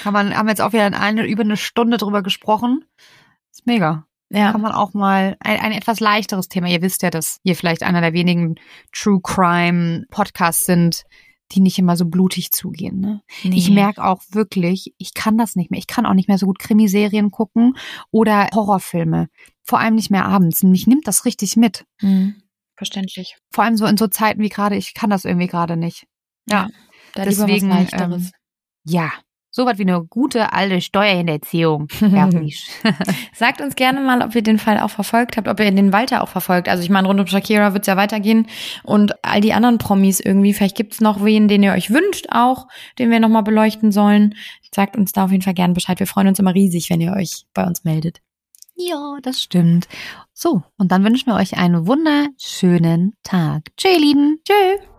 Kann 0.04 0.14
man, 0.14 0.36
haben 0.36 0.50
jetzt 0.50 0.62
auch 0.62 0.74
wieder 0.74 0.86
eine, 0.86 1.28
über 1.28 1.44
eine 1.44 1.58
Stunde 1.58 1.98
drüber 1.98 2.24
gesprochen. 2.24 2.84
Ist 3.52 3.68
mega. 3.68 4.06
Ja. 4.30 4.52
Kann 4.52 4.62
man 4.62 4.72
auch 4.72 4.94
mal 4.94 5.36
ein, 5.40 5.60
ein 5.60 5.72
etwas 5.72 6.00
leichteres 6.00 6.48
Thema. 6.48 6.68
Ihr 6.68 6.82
wisst 6.82 7.02
ja, 7.02 7.10
dass 7.10 7.40
ihr 7.44 7.56
vielleicht 7.56 7.84
einer 7.84 8.02
der 8.02 8.14
wenigen 8.14 8.56
True 8.92 9.20
Crime 9.24 10.06
Podcasts 10.12 10.66
sind, 10.66 11.04
die 11.52 11.62
nicht 11.62 11.80
immer 11.80 11.98
so 11.98 12.06
blutig 12.06 12.52
zugehen. 12.52 13.00
Ne? 13.00 13.22
Nee. 13.44 13.58
Ich 13.58 13.72
merke 13.72 14.04
auch 14.04 14.22
wirklich, 14.32 14.94
ich 14.98 15.16
kann 15.16 15.38
das 15.38 15.56
nicht 15.56 15.72
mehr. 15.72 15.80
Ich 15.80 15.88
kann 15.88 16.06
auch 16.06 16.14
nicht 16.14 16.28
mehr 16.28 16.38
so 16.38 16.46
gut 16.46 16.60
Krimiserien 16.60 17.32
gucken 17.32 17.74
oder 18.12 18.50
Horrorfilme. 18.54 19.30
Vor 19.64 19.80
allem 19.80 19.96
nicht 19.96 20.12
mehr 20.12 20.26
abends. 20.26 20.62
Mich 20.64 20.86
nimmt 20.86 21.08
das 21.08 21.26
richtig 21.26 21.56
mit. 21.56 21.86
Mhm. 22.02 22.36
Verständlich. 22.76 23.36
Vor 23.52 23.64
allem 23.64 23.78
so 23.78 23.86
in 23.88 23.98
so 23.98 24.08
Zeiten 24.08 24.42
wie 24.42 24.50
gerade, 24.50 24.76
ich 24.76 24.94
kann 24.94 25.10
das 25.10 25.26
irgendwie 25.26 25.48
gerade 25.48 25.76
nicht. 25.76 26.06
Ja. 26.48 26.64
ja 26.64 26.70
da 27.16 27.26
Deswegen, 27.26 27.72
ähm, 27.72 28.30
ja, 28.86 29.12
so 29.60 29.66
was 29.66 29.78
wie 29.78 29.84
eine 29.84 30.02
gute 30.06 30.54
alte 30.54 30.80
Steuerhinterziehung. 30.80 31.90
Sagt 33.34 33.60
uns 33.60 33.76
gerne 33.76 34.00
mal, 34.00 34.22
ob 34.22 34.34
ihr 34.34 34.42
den 34.42 34.58
Fall 34.58 34.80
auch 34.80 34.90
verfolgt 34.90 35.36
habt, 35.36 35.50
ob 35.50 35.60
ihr 35.60 35.70
den 35.70 35.92
weiter 35.92 36.24
auch 36.24 36.30
verfolgt. 36.30 36.70
Also 36.70 36.82
ich 36.82 36.90
meine, 36.90 37.10
rund 37.10 37.20
um 37.20 37.28
Shakira 37.28 37.74
wird 37.74 37.84
es 37.84 37.88
ja 37.88 37.98
weitergehen 37.98 38.48
und 38.84 39.14
all 39.22 39.42
die 39.42 39.52
anderen 39.52 39.78
Promis 39.78 40.22
irgendwie. 40.22 40.54
Vielleicht 40.54 40.78
gibt 40.78 40.94
es 40.94 41.02
noch 41.02 41.26
wen, 41.26 41.50
den 41.50 41.62
ihr 41.62 41.74
euch 41.74 41.92
wünscht 41.92 42.28
auch, 42.32 42.68
den 43.00 43.12
wir 43.12 43.20
nochmal 43.20 43.44
beleuchten 43.44 43.92
sollen. 43.92 44.34
Sagt 44.74 44.96
uns 44.96 45.12
da 45.12 45.26
auf 45.26 45.32
jeden 45.32 45.44
Fall 45.44 45.56
gerne 45.56 45.74
Bescheid. 45.74 46.00
Wir 46.00 46.08
freuen 46.08 46.30
uns 46.30 46.40
immer 46.40 46.56
riesig, 46.56 46.90
wenn 46.90 47.02
ihr 47.02 47.12
euch 47.12 47.44
bei 47.54 47.66
uns 47.66 47.84
meldet. 47.84 48.22
Ja, 48.76 49.18
das 49.22 49.42
stimmt. 49.42 49.90
So, 50.32 50.64
und 50.78 50.94
dann 50.94 51.04
wünschen 51.04 51.28
wir 51.28 51.36
euch 51.36 51.58
einen 51.58 51.86
wunderschönen 51.86 53.14
Tag. 53.24 53.76
Tschö, 53.76 53.90
ihr 53.90 54.00
Lieben. 54.00 54.40
Tschö. 54.48 54.99